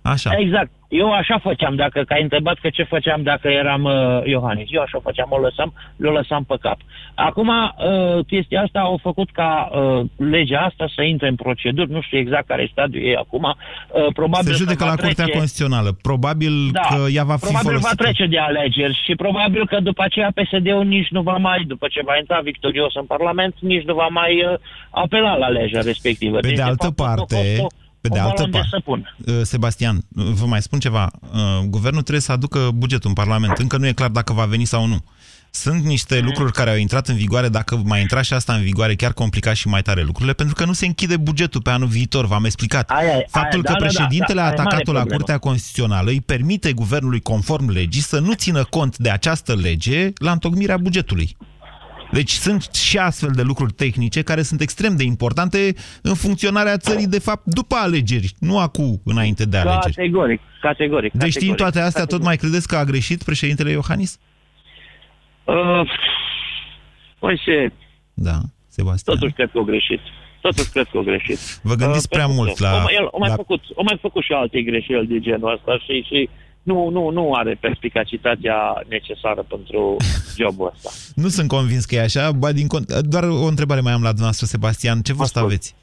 Așa. 0.02 0.30
Exact. 0.38 0.70
Eu 0.90 1.12
așa 1.12 1.38
făceam, 1.38 1.74
dacă 1.74 2.02
că 2.06 2.12
ai 2.12 2.22
întrebat 2.22 2.58
că 2.58 2.68
ce 2.68 2.82
făceam 2.82 3.22
dacă 3.22 3.48
eram 3.48 3.82
uh, 3.84 4.20
Iohannis. 4.24 4.68
Eu 4.70 4.82
așa 4.82 4.98
făceam, 5.02 5.28
o 5.30 5.38
lăsam, 5.38 5.72
le 5.96 6.08
lăsam 6.08 6.44
pe 6.44 6.56
cap. 6.60 6.78
Acum, 7.14 7.48
uh, 7.48 8.24
chestia 8.26 8.62
asta 8.62 8.78
au 8.78 8.98
făcut 9.02 9.30
ca 9.30 9.70
uh, 9.72 10.00
legea 10.16 10.60
asta 10.60 10.90
să 10.94 11.02
intre 11.02 11.28
în 11.28 11.34
proceduri, 11.34 11.90
nu 11.90 12.00
știu 12.00 12.18
exact 12.18 12.46
care 12.46 12.62
e 12.62 12.68
stadiul 12.72 13.04
ei 13.04 13.16
acum. 13.16 13.44
Uh, 13.44 14.12
probabil 14.12 14.52
Se 14.52 14.58
judecă 14.58 14.84
la 14.84 14.94
Curtea 14.94 15.24
trece... 15.24 15.38
Constituțională. 15.38 15.96
Probabil 16.02 16.52
da, 16.72 16.80
că 16.80 17.06
ea 17.10 17.24
va 17.24 17.36
fi 17.36 17.40
Probabil 17.40 17.68
folosită. 17.68 17.94
va 17.96 18.02
trece 18.04 18.26
de 18.26 18.38
alegeri 18.38 19.00
și 19.04 19.14
probabil 19.14 19.66
că 19.66 19.80
după 19.80 20.02
aceea 20.02 20.30
PSD-ul 20.34 20.84
nici 20.84 21.08
nu 21.08 21.22
va 21.22 21.36
mai, 21.36 21.64
după 21.66 21.86
ce 21.90 22.00
va 22.04 22.16
intra 22.18 22.40
victorios 22.40 22.94
în 22.94 23.04
Parlament, 23.04 23.54
nici 23.60 23.84
nu 23.84 23.94
va 23.94 24.06
mai 24.10 24.44
uh, 24.44 24.58
apela 24.90 25.36
la 25.36 25.48
legea 25.48 25.80
respectivă. 25.80 26.38
Pe 26.38 26.46
deci, 26.46 26.56
de 26.56 26.62
altă 26.62 26.88
de 26.88 27.02
fapt, 27.02 27.16
parte... 27.16 27.56
O, 27.60 27.64
o, 27.64 27.66
pe 28.00 28.08
de 28.08 28.18
altă 28.18 28.48
parte, 28.50 28.82
uh, 29.26 29.40
Sebastian, 29.42 30.04
vă 30.08 30.46
mai 30.46 30.62
spun 30.62 30.78
ceva. 30.78 31.10
Uh, 31.32 31.38
guvernul 31.66 32.00
trebuie 32.00 32.22
să 32.22 32.32
aducă 32.32 32.70
bugetul 32.74 33.08
în 33.08 33.14
Parlament. 33.14 33.58
Încă 33.58 33.76
nu 33.76 33.86
e 33.86 33.92
clar 33.92 34.08
dacă 34.08 34.32
va 34.32 34.44
veni 34.44 34.64
sau 34.64 34.86
nu. 34.86 35.04
Sunt 35.52 35.84
niște 35.84 36.20
lucruri 36.20 36.52
care 36.52 36.70
au 36.70 36.76
intrat 36.76 37.08
în 37.08 37.16
vigoare, 37.16 37.48
dacă 37.48 37.82
mai 37.84 38.00
intra 38.00 38.22
și 38.22 38.32
asta 38.32 38.54
în 38.54 38.62
vigoare, 38.62 38.94
chiar 38.94 39.12
complica 39.12 39.52
și 39.52 39.68
mai 39.68 39.82
tare 39.82 40.02
lucrurile, 40.02 40.32
pentru 40.32 40.54
că 40.54 40.64
nu 40.64 40.72
se 40.72 40.86
închide 40.86 41.16
bugetul 41.16 41.60
pe 41.60 41.70
anul 41.70 41.88
viitor, 41.88 42.26
v-am 42.26 42.44
explicat. 42.44 42.90
Aia, 42.90 43.12
aia, 43.12 43.24
Faptul 43.28 43.62
da, 43.62 43.72
că 43.72 43.78
da, 43.78 43.84
da, 43.84 43.86
președintele 43.86 44.40
da, 44.40 44.42
a 44.42 44.44
aia 44.44 44.54
e 44.54 44.56
mare 44.56 44.68
atacat-o 44.68 44.92
la 44.92 44.98
problemă. 44.98 45.16
Curtea 45.16 45.38
Constituțională 45.38 46.10
îi 46.10 46.20
permite 46.20 46.72
guvernului, 46.72 47.20
conform 47.20 47.70
legii, 47.70 48.02
să 48.02 48.18
nu 48.18 48.32
țină 48.32 48.64
cont 48.64 48.98
de 48.98 49.10
această 49.10 49.54
lege 49.54 50.12
la 50.14 50.32
întocmirea 50.32 50.76
bugetului. 50.76 51.36
Deci 52.12 52.30
sunt 52.30 52.62
și 52.74 52.98
astfel 52.98 53.30
de 53.34 53.42
lucruri 53.42 53.72
tehnice 53.72 54.22
care 54.22 54.42
sunt 54.42 54.60
extrem 54.60 54.96
de 54.96 55.02
importante 55.04 55.74
în 56.02 56.14
funcționarea 56.14 56.76
țării, 56.76 57.06
de 57.06 57.18
fapt, 57.18 57.42
după 57.46 57.74
alegeri, 57.74 58.32
nu 58.38 58.58
acum, 58.58 59.00
înainte 59.04 59.44
de 59.44 59.56
alegeri. 59.56 59.94
Categoric, 59.94 60.40
categoric. 60.60 61.12
Deci 61.12 61.30
știind 61.30 61.56
categoric, 61.56 61.72
toate 61.72 61.86
astea, 61.86 62.00
tot 62.04 62.10
categoric. 62.10 62.26
mai 62.26 62.36
credeți 62.36 62.68
că 62.68 62.76
a 62.76 62.84
greșit 62.84 63.22
președintele 63.22 63.70
Iohannis? 63.70 64.18
Uh, 65.44 65.90
păi 67.18 67.40
ce, 67.44 67.72
Da, 68.14 68.38
Sebastian. 68.68 69.16
totuși 69.16 69.34
cred 69.34 69.50
că 69.50 69.58
o 69.58 69.62
greșit. 69.64 70.00
Totuși 70.40 70.70
cred 70.70 70.86
că 70.90 70.98
o 70.98 71.02
greșit. 71.02 71.38
Vă 71.62 71.74
gândiți 71.74 72.08
prea 72.08 72.24
pentru 72.26 72.42
mult 72.44 72.56
că 72.56 72.62
la- 72.64 72.76
O 72.76 72.82
mai, 72.82 72.94
el, 72.98 73.06
o, 73.10 73.18
mai 73.18 73.28
la- 73.28 73.34
făcut, 73.34 73.62
o 73.74 73.82
mai 73.82 73.98
făcut 74.00 74.22
și 74.24 74.32
alte 74.32 74.62
greșeli 74.62 75.06
de 75.06 75.18
genul 75.20 75.52
ăsta 75.52 75.78
și, 75.84 76.02
și 76.08 76.28
nu, 76.62 76.88
nu, 76.88 77.10
nu 77.10 77.32
are 77.34 77.54
perspicacitatea 77.60 78.82
necesară 78.88 79.42
pentru 79.42 79.96
jobul 80.38 80.72
ăsta. 80.74 80.90
Nu 81.14 81.28
sunt 81.28 81.48
convins 81.48 81.84
că 81.84 81.94
e 81.94 82.00
așa, 82.00 82.32
ba 82.32 82.52
din 82.52 82.66
cont... 82.66 82.92
doar 82.92 83.22
o 83.24 83.46
întrebare 83.46 83.80
mai 83.80 83.92
am 83.92 84.02
la 84.02 84.08
dumneavoastră, 84.08 84.46
Sebastian. 84.46 85.00
Ce 85.00 85.12
vârstă 85.12 85.38
aveți? 85.38 85.74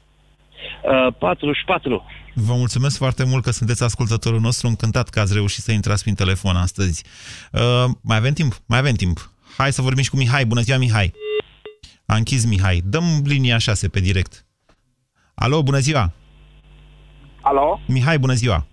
Uh, 0.84 1.14
44. 1.18 2.04
Vă 2.34 2.54
mulțumesc 2.54 2.96
foarte 2.96 3.24
mult 3.24 3.42
că 3.42 3.50
sunteți 3.50 3.82
ascultătorul 3.82 4.40
nostru, 4.40 4.68
încântat 4.68 5.08
că 5.08 5.20
ați 5.20 5.34
reușit 5.34 5.62
să 5.62 5.72
intrați 5.72 6.02
prin 6.02 6.14
telefon 6.14 6.56
astăzi. 6.56 7.04
Uh, 7.52 7.84
mai 8.02 8.16
avem 8.16 8.32
timp? 8.32 8.54
Mai 8.66 8.78
avem 8.78 8.94
timp. 8.94 9.30
Hai 9.56 9.72
să 9.72 9.82
vorbim 9.82 10.02
și 10.02 10.10
cu 10.10 10.16
Mihai. 10.16 10.46
Bună 10.46 10.60
ziua, 10.60 10.78
Mihai! 10.78 11.12
A 12.06 12.14
închis 12.14 12.44
Mihai. 12.44 12.80
Dăm 12.84 13.04
linia 13.24 13.58
6 13.58 13.88
pe 13.88 14.00
direct. 14.00 14.46
Alo, 15.34 15.62
bună 15.62 15.78
ziua! 15.78 16.12
Alo? 17.40 17.80
Mihai, 17.86 18.18
bună 18.18 18.32
ziua! 18.32 18.66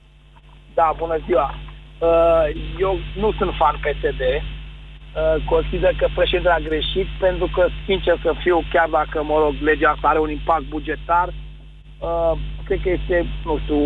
Da, 0.74 0.96
bună 0.98 1.18
ziua. 1.26 1.56
Uh, 2.00 2.46
Eu 2.78 3.00
nu 3.16 3.32
sunt 3.38 3.52
fan 3.58 3.76
PSD. 3.82 4.22
Uh, 4.22 5.44
Consider 5.46 5.94
că 5.98 6.08
președintele 6.16 6.54
a 6.54 6.68
greșit 6.70 7.08
pentru 7.20 7.50
că, 7.54 7.68
sincer 7.86 8.20
să 8.22 8.34
fiu, 8.44 8.64
chiar 8.72 8.90
dacă, 8.90 9.24
mă 9.24 9.38
rog, 9.44 9.54
legea 9.62 9.90
asta 9.90 10.08
are 10.08 10.20
un 10.20 10.30
impact 10.30 10.64
bugetar, 10.64 11.28
uh, 11.28 12.32
cred 12.66 12.80
că 12.82 12.90
este, 12.90 13.26
nu 13.46 13.60
știu, 13.64 13.80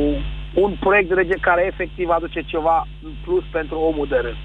un 0.53 0.75
proiect 0.79 1.07
de 1.07 1.13
lege 1.13 1.35
care 1.41 1.65
efectiv 1.65 2.09
aduce 2.09 2.41
ceva 2.41 2.87
în 3.03 3.11
plus 3.23 3.43
pentru 3.51 3.79
omul 3.79 4.07
de 4.07 4.19
rând. 4.21 4.37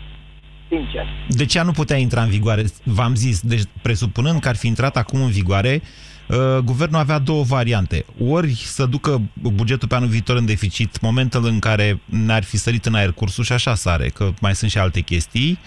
Sincer. 0.69 1.07
De 1.29 1.45
ce 1.45 1.63
nu 1.63 1.71
putea 1.73 1.97
intra 1.97 2.23
în 2.23 2.29
vigoare? 2.29 2.65
V-am 2.85 3.15
zis, 3.15 3.41
deci 3.41 3.63
presupunând 3.83 4.41
că 4.41 4.49
ar 4.49 4.57
fi 4.57 4.67
intrat 4.67 4.97
acum 4.97 5.23
în 5.23 5.31
vigoare, 5.31 5.83
uh, 6.29 6.59
guvernul 6.59 6.99
avea 7.01 7.19
două 7.19 7.43
variante. 7.43 8.05
Ori 8.29 8.55
să 8.55 8.87
ducă 8.87 9.23
bugetul 9.43 9.89
pe 9.89 9.95
anul 9.95 10.09
viitor 10.09 10.37
în 10.37 10.45
deficit, 10.47 11.01
momentul 11.01 11.45
în 11.47 11.59
care 11.59 12.01
n-ar 12.05 12.43
fi 12.45 12.57
sărit 12.57 12.87
în 12.87 12.95
aer 12.95 13.13
cursul 13.13 13.45
și 13.45 13.53
așa 13.53 13.75
sare, 13.75 14.09
că 14.09 14.31
mai 14.41 14.55
sunt 14.55 14.71
și 14.71 14.79
alte 14.79 15.01
chestii, 15.01 15.59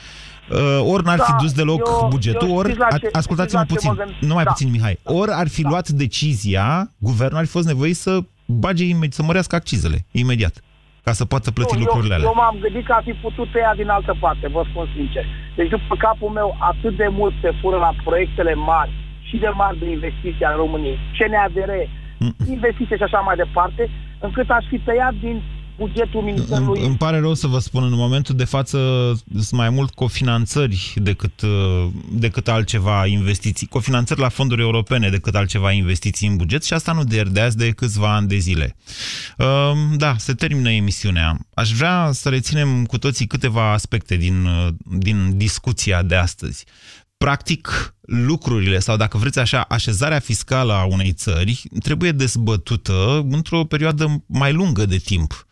uh, 0.52 0.80
ori 0.82 1.04
n-ar 1.04 1.20
fi 1.20 1.32
Da, 1.32 1.38
dus 1.42 1.52
deloc 1.52 1.88
eu- 1.88 2.08
bugetul, 2.10 2.48
eu 2.48 2.56
ori, 2.56 2.68
știți 2.68 2.86
la 2.92 2.98
ce- 2.98 3.10
a- 3.12 3.18
ascultați-mă 3.18 3.64
știți 3.64 3.86
la 3.86 3.90
ce 3.90 3.96
puțin, 3.96 4.06
mă 4.08 4.14
gând- 4.20 4.28
nu 4.30 4.34
mai 4.34 4.44
da. 4.44 4.50
puțin, 4.52 4.70
Mihai, 4.70 5.00
ori 5.04 5.32
ar 5.34 5.48
fi 5.48 5.62
luat 5.62 5.90
decizia, 5.90 6.92
guvernul 6.98 7.38
ar 7.38 7.46
fi 7.46 7.52
fost 7.52 7.68
nevoit 7.68 7.96
să 7.96 8.20
bage, 8.46 8.84
imediat, 8.84 9.14
să 9.14 9.24
mărească 9.24 9.56
accizele, 9.56 10.06
imediat, 10.12 10.62
ca 11.08 11.14
să 11.22 11.26
poată 11.34 11.50
plăti 11.58 11.76
Nu, 11.76 11.84
lucrurile 11.84 12.14
eu, 12.14 12.20
alea. 12.20 12.30
eu 12.30 12.36
m-am 12.42 12.58
gândit 12.64 12.86
că 12.88 12.94
ar 12.98 13.04
fi 13.10 13.14
putut 13.26 13.48
tăia 13.52 13.74
din 13.82 13.90
altă 13.98 14.14
parte, 14.24 14.46
vă 14.56 14.62
spun 14.70 14.86
sincer. 14.96 15.26
Deci 15.58 15.70
după 15.76 15.96
capul 16.06 16.32
meu 16.40 16.50
atât 16.72 16.94
de 17.02 17.08
mult 17.20 17.34
se 17.44 17.52
fură 17.62 17.78
la 17.86 17.92
proiectele 18.08 18.54
mari 18.72 18.92
și 19.28 19.36
de 19.44 19.50
mari 19.62 19.80
de 19.82 19.88
investiții 19.98 20.46
ale 20.46 20.62
României, 20.64 20.98
CNADR, 21.18 21.72
investiții 22.56 23.00
și 23.00 23.08
așa 23.08 23.20
mai 23.28 23.36
departe, 23.44 23.84
încât 24.26 24.48
aș 24.50 24.66
fi 24.72 24.78
tăiat 24.88 25.14
din 25.26 25.38
bugetul 25.78 26.22
Ministerului. 26.22 26.80
Îmi, 26.80 26.88
îmi 26.88 26.98
pare 26.98 27.20
rău 27.20 27.34
să 27.34 27.48
vă 27.48 27.60
spun, 27.60 27.84
în 27.84 27.94
momentul 27.94 28.36
de 28.36 28.44
față 28.44 28.78
sunt 29.34 29.52
mai 29.52 29.70
mult 29.70 29.94
cofinanțări 29.94 30.94
decât, 30.96 31.42
uh, 31.42 31.88
decât 32.12 32.48
altceva 32.48 33.06
investiții, 33.06 33.68
cofinanțări 33.68 34.20
la 34.20 34.30
fonduri 34.30 34.62
europene 34.62 35.10
decât 35.10 35.36
altceva 35.36 35.72
investiții 35.72 36.28
în 36.28 36.36
buget 36.36 36.64
și 36.64 36.74
asta 36.74 36.92
nu 36.92 37.04
de 37.04 37.24
de 37.32 37.40
azi 37.40 37.58
de 37.58 37.72
câțiva 37.72 38.16
ani 38.16 38.28
de 38.28 38.38
zile. 38.38 38.76
Um, 39.38 39.98
Da, 39.98 40.16
se 40.18 40.34
termină 40.34 40.72
emisiunea. 40.72 41.38
Aș 41.54 41.72
vrea 41.72 42.10
să 42.12 42.30
reținem 42.30 42.86
cu 42.86 42.98
toții 42.98 43.28
câteva 43.28 43.72
aspecte 43.72 44.16
din, 44.16 44.46
uh, 44.46 44.68
din 44.98 45.38
discuția 45.38 46.04
de 46.04 46.16
astăzi. 46.16 46.66
Practic, 47.18 47.96
lucrurile, 48.02 48.80
sau 48.80 48.98
dacă 48.98 49.18
vreți 49.18 49.40
așa, 49.40 49.62
așezarea 49.62 50.20
fiscală 50.20 50.74
a 50.74 50.84
unei 50.84 51.12
țări 51.12 51.64
trebuie 51.80 52.12
dezbătută 52.12 53.26
într-o 53.30 53.64
perioadă 53.64 54.24
mai 54.26 54.54
lungă 54.54 54.86
de 54.86 54.98
timp 54.98 55.47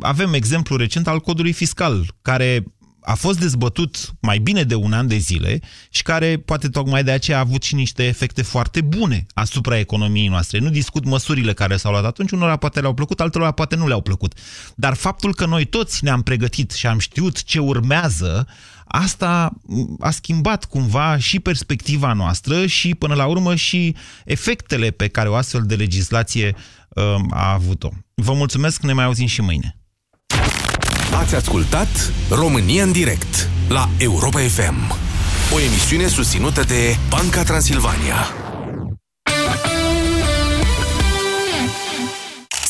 avem 0.00 0.32
exemplu 0.32 0.76
recent 0.76 1.06
al 1.06 1.20
codului 1.20 1.52
fiscal, 1.52 2.14
care 2.22 2.64
a 3.06 3.14
fost 3.14 3.38
dezbătut 3.38 4.14
mai 4.20 4.38
bine 4.38 4.62
de 4.62 4.74
un 4.74 4.92
an 4.92 5.06
de 5.06 5.16
zile 5.16 5.60
și 5.90 6.02
care 6.02 6.36
poate 6.36 6.68
tocmai 6.68 7.04
de 7.04 7.10
aceea 7.10 7.36
a 7.36 7.40
avut 7.40 7.62
și 7.62 7.74
niște 7.74 8.04
efecte 8.04 8.42
foarte 8.42 8.80
bune 8.80 9.26
asupra 9.34 9.78
economiei 9.78 10.28
noastre. 10.28 10.58
Nu 10.58 10.70
discut 10.70 11.04
măsurile 11.04 11.52
care 11.52 11.76
s-au 11.76 11.90
luat 11.90 12.04
atunci, 12.04 12.30
unora 12.30 12.56
poate 12.56 12.80
le-au 12.80 12.94
plăcut, 12.94 13.20
altora 13.20 13.50
poate 13.50 13.76
nu 13.76 13.86
le-au 13.86 14.00
plăcut. 14.00 14.32
Dar 14.74 14.94
faptul 14.94 15.34
că 15.34 15.46
noi 15.46 15.64
toți 15.64 16.04
ne-am 16.04 16.22
pregătit 16.22 16.70
și 16.70 16.86
am 16.86 16.98
știut 16.98 17.42
ce 17.42 17.58
urmează, 17.58 18.46
asta 18.84 19.52
a 20.00 20.10
schimbat 20.10 20.64
cumva 20.64 21.18
și 21.18 21.40
perspectiva 21.40 22.12
noastră 22.12 22.66
și 22.66 22.94
până 22.94 23.14
la 23.14 23.26
urmă 23.26 23.54
și 23.54 23.94
efectele 24.24 24.90
pe 24.90 25.08
care 25.08 25.28
o 25.28 25.34
astfel 25.34 25.62
de 25.62 25.74
legislație 25.74 26.54
um, 26.88 27.30
a 27.34 27.52
avut-o. 27.52 27.88
Vă 28.22 28.32
mulțumesc, 28.32 28.82
ne 28.82 28.92
mai 28.92 29.04
auzim 29.04 29.26
și 29.26 29.40
mâine. 29.40 29.76
Ați 31.12 31.34
ascultat 31.34 32.12
România 32.30 32.82
în 32.82 32.92
direct 32.92 33.48
la 33.68 33.88
Europa 33.98 34.38
FM. 34.40 34.96
O 35.54 35.60
emisiune 35.60 36.06
susținută 36.06 36.62
de 36.62 36.96
Banca 37.08 37.42
Transilvania. 37.42 38.45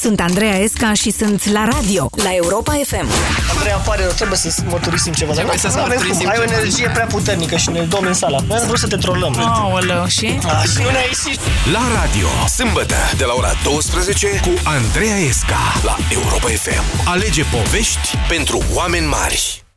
Sunt 0.01 0.21
Andreea 0.21 0.59
Esca 0.59 0.93
și 0.93 1.11
sunt 1.11 1.49
la 1.51 1.65
radio, 1.73 2.09
la 2.23 2.35
Europa 2.35 2.73
FM. 2.87 3.07
Andrei, 3.55 3.73
îmi 3.75 3.83
pare 3.85 4.03
rău, 4.03 4.13
trebuie 4.13 4.39
să 4.39 4.63
mărturisim 4.69 5.13
ceva. 5.13 5.33
Dar 5.35 5.45
Trebuie 5.45 5.61
nu, 5.65 5.71
să 5.71 5.77
nu 5.77 5.83
avem 5.83 5.97
mărturisim 5.97 6.25
cum. 6.25 6.31
Ai 6.33 6.39
o 6.39 6.45
ceva. 6.45 6.57
energie 6.59 6.89
prea 6.89 7.07
puternică 7.07 7.57
și 7.57 7.71
ne 7.71 7.81
dom 7.81 8.05
în 8.07 8.15
sala. 8.15 8.39
Noi 8.49 8.59
am 8.59 8.67
vrut 8.67 8.79
să 8.79 8.87
te 8.87 8.97
trolăm. 8.97 9.39
Aoleu, 9.39 10.07
și? 10.07 10.39
A, 10.47 10.63
și 10.63 10.79
nu 10.83 10.91
ne-a 10.91 11.01
ieșit. 11.07 11.41
La 11.73 11.83
radio, 12.01 12.29
sâmbătă, 12.57 12.97
de 13.17 13.25
la 13.25 13.33
ora 13.37 13.53
12, 13.65 14.41
cu 14.43 14.51
Andreea 14.65 15.17
Esca, 15.17 15.59
la 15.85 15.97
Europa 16.09 16.49
FM. 16.49 17.09
Alege 17.09 17.43
povești 17.45 18.17
pentru 18.29 18.63
oameni 18.75 19.07
mari. 19.07 19.66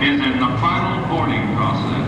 Is 0.00 0.18
in 0.28 0.38
the 0.42 0.50
final 0.62 0.96
boarding 1.08 1.46
process. 1.56 2.04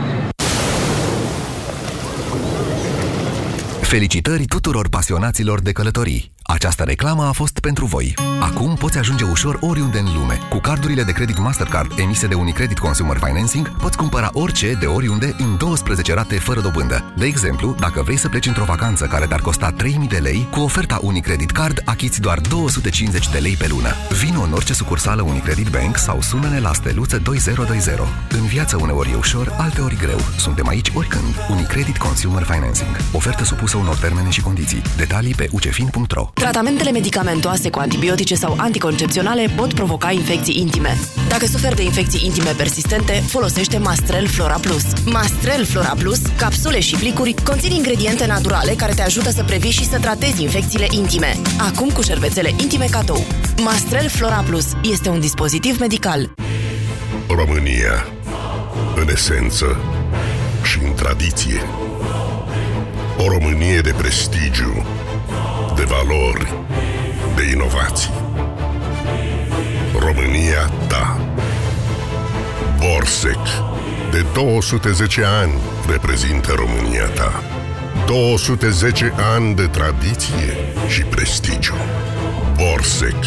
Felicitări 3.80 4.44
tuturor 4.44 4.88
pasionaților 4.88 5.60
de 5.60 5.72
călătorii! 5.72 6.35
Această 6.46 6.82
reclamă 6.82 7.24
a 7.24 7.32
fost 7.32 7.58
pentru 7.58 7.84
voi. 7.84 8.14
Acum 8.40 8.74
poți 8.74 8.98
ajunge 8.98 9.24
ușor 9.24 9.58
oriunde 9.60 9.98
în 9.98 10.04
lume. 10.04 10.38
Cu 10.50 10.58
cardurile 10.58 11.02
de 11.02 11.12
credit 11.12 11.38
Mastercard 11.38 11.98
emise 11.98 12.26
de 12.26 12.34
Unicredit 12.34 12.78
Consumer 12.78 13.16
Financing, 13.16 13.76
poți 13.76 13.96
cumpăra 13.96 14.30
orice 14.32 14.72
de 14.72 14.86
oriunde 14.86 15.34
în 15.38 15.56
12 15.56 16.14
rate 16.14 16.38
fără 16.38 16.60
dobândă. 16.60 17.12
De 17.16 17.24
exemplu, 17.24 17.76
dacă 17.80 18.02
vrei 18.02 18.16
să 18.16 18.28
pleci 18.28 18.46
într-o 18.46 18.64
vacanță 18.64 19.06
care 19.06 19.26
te-ar 19.26 19.40
costa 19.40 19.70
3000 19.70 20.08
de 20.08 20.16
lei, 20.16 20.48
cu 20.50 20.60
oferta 20.60 20.98
Unicredit 21.02 21.50
Card 21.50 21.82
achiți 21.84 22.20
doar 22.20 22.40
250 22.40 23.30
de 23.30 23.38
lei 23.38 23.54
pe 23.54 23.66
lună. 23.68 23.88
Vino 24.22 24.40
în 24.40 24.52
orice 24.52 24.74
sucursală 24.74 25.22
Unicredit 25.22 25.68
Bank 25.68 25.96
sau 25.96 26.20
sună-ne 26.20 26.60
la 26.60 26.72
steluță 26.72 27.18
2020. 27.18 27.94
În 28.30 28.46
viață 28.46 28.76
uneori 28.80 29.10
e 29.10 29.14
ușor, 29.14 29.54
alteori 29.58 29.96
greu. 29.96 30.20
Suntem 30.38 30.68
aici 30.68 30.90
oricând. 30.94 31.34
Unicredit 31.50 31.96
Consumer 31.96 32.42
Financing. 32.42 32.96
Ofertă 33.12 33.44
supusă 33.44 33.76
unor 33.76 33.96
termene 33.96 34.30
și 34.30 34.40
condiții. 34.40 34.82
Detalii 34.96 35.34
pe 35.34 35.48
ucefin.ro 35.50 36.30
Tratamentele 36.40 36.90
medicamentoase 36.90 37.70
cu 37.70 37.78
antibiotice 37.78 38.34
sau 38.34 38.54
anticoncepționale 38.56 39.46
pot 39.56 39.72
provoca 39.72 40.10
infecții 40.10 40.60
intime. 40.60 40.96
Dacă 41.28 41.46
suferi 41.46 41.74
de 41.74 41.82
infecții 41.82 42.26
intime 42.26 42.50
persistente, 42.56 43.12
folosește 43.12 43.78
Mastrel 43.78 44.26
Flora 44.26 44.58
Plus. 44.60 44.84
Mastrel 45.04 45.64
Flora 45.64 45.94
Plus, 45.98 46.18
capsule 46.36 46.80
și 46.80 46.96
plicuri, 46.96 47.34
conțin 47.44 47.70
ingrediente 47.70 48.26
naturale 48.26 48.72
care 48.72 48.92
te 48.92 49.02
ajută 49.02 49.30
să 49.30 49.42
previi 49.44 49.70
și 49.70 49.84
să 49.84 49.98
tratezi 49.98 50.42
infecțiile 50.42 50.86
intime. 50.90 51.36
Acum 51.58 51.88
cu 51.88 52.02
șervețele 52.02 52.54
intime 52.60 52.86
cadou. 52.90 53.24
Mastrel 53.62 54.08
Flora 54.08 54.44
Plus 54.46 54.66
este 54.90 55.08
un 55.08 55.20
dispozitiv 55.20 55.78
medical. 55.78 56.34
România, 57.28 58.06
în 58.96 59.08
esență 59.08 59.76
și 60.62 60.78
în 60.84 60.94
tradiție. 60.94 61.60
O 63.18 63.28
Românie 63.28 63.80
de 63.80 63.94
prestigiu, 63.96 64.84
de 65.76 65.84
valori, 65.84 66.54
de 67.36 67.42
inovații. 67.52 68.10
România 69.98 70.70
ta. 70.88 71.18
Borsec, 72.78 73.38
de 74.10 74.24
210 74.34 75.24
ani, 75.24 75.52
reprezintă 75.88 76.52
România 76.56 77.06
ta. 77.06 77.42
210 78.06 79.12
ani 79.36 79.54
de 79.54 79.66
tradiție 79.66 80.56
și 80.88 81.02
prestigiu. 81.02 81.74
Borsec, 82.56 83.24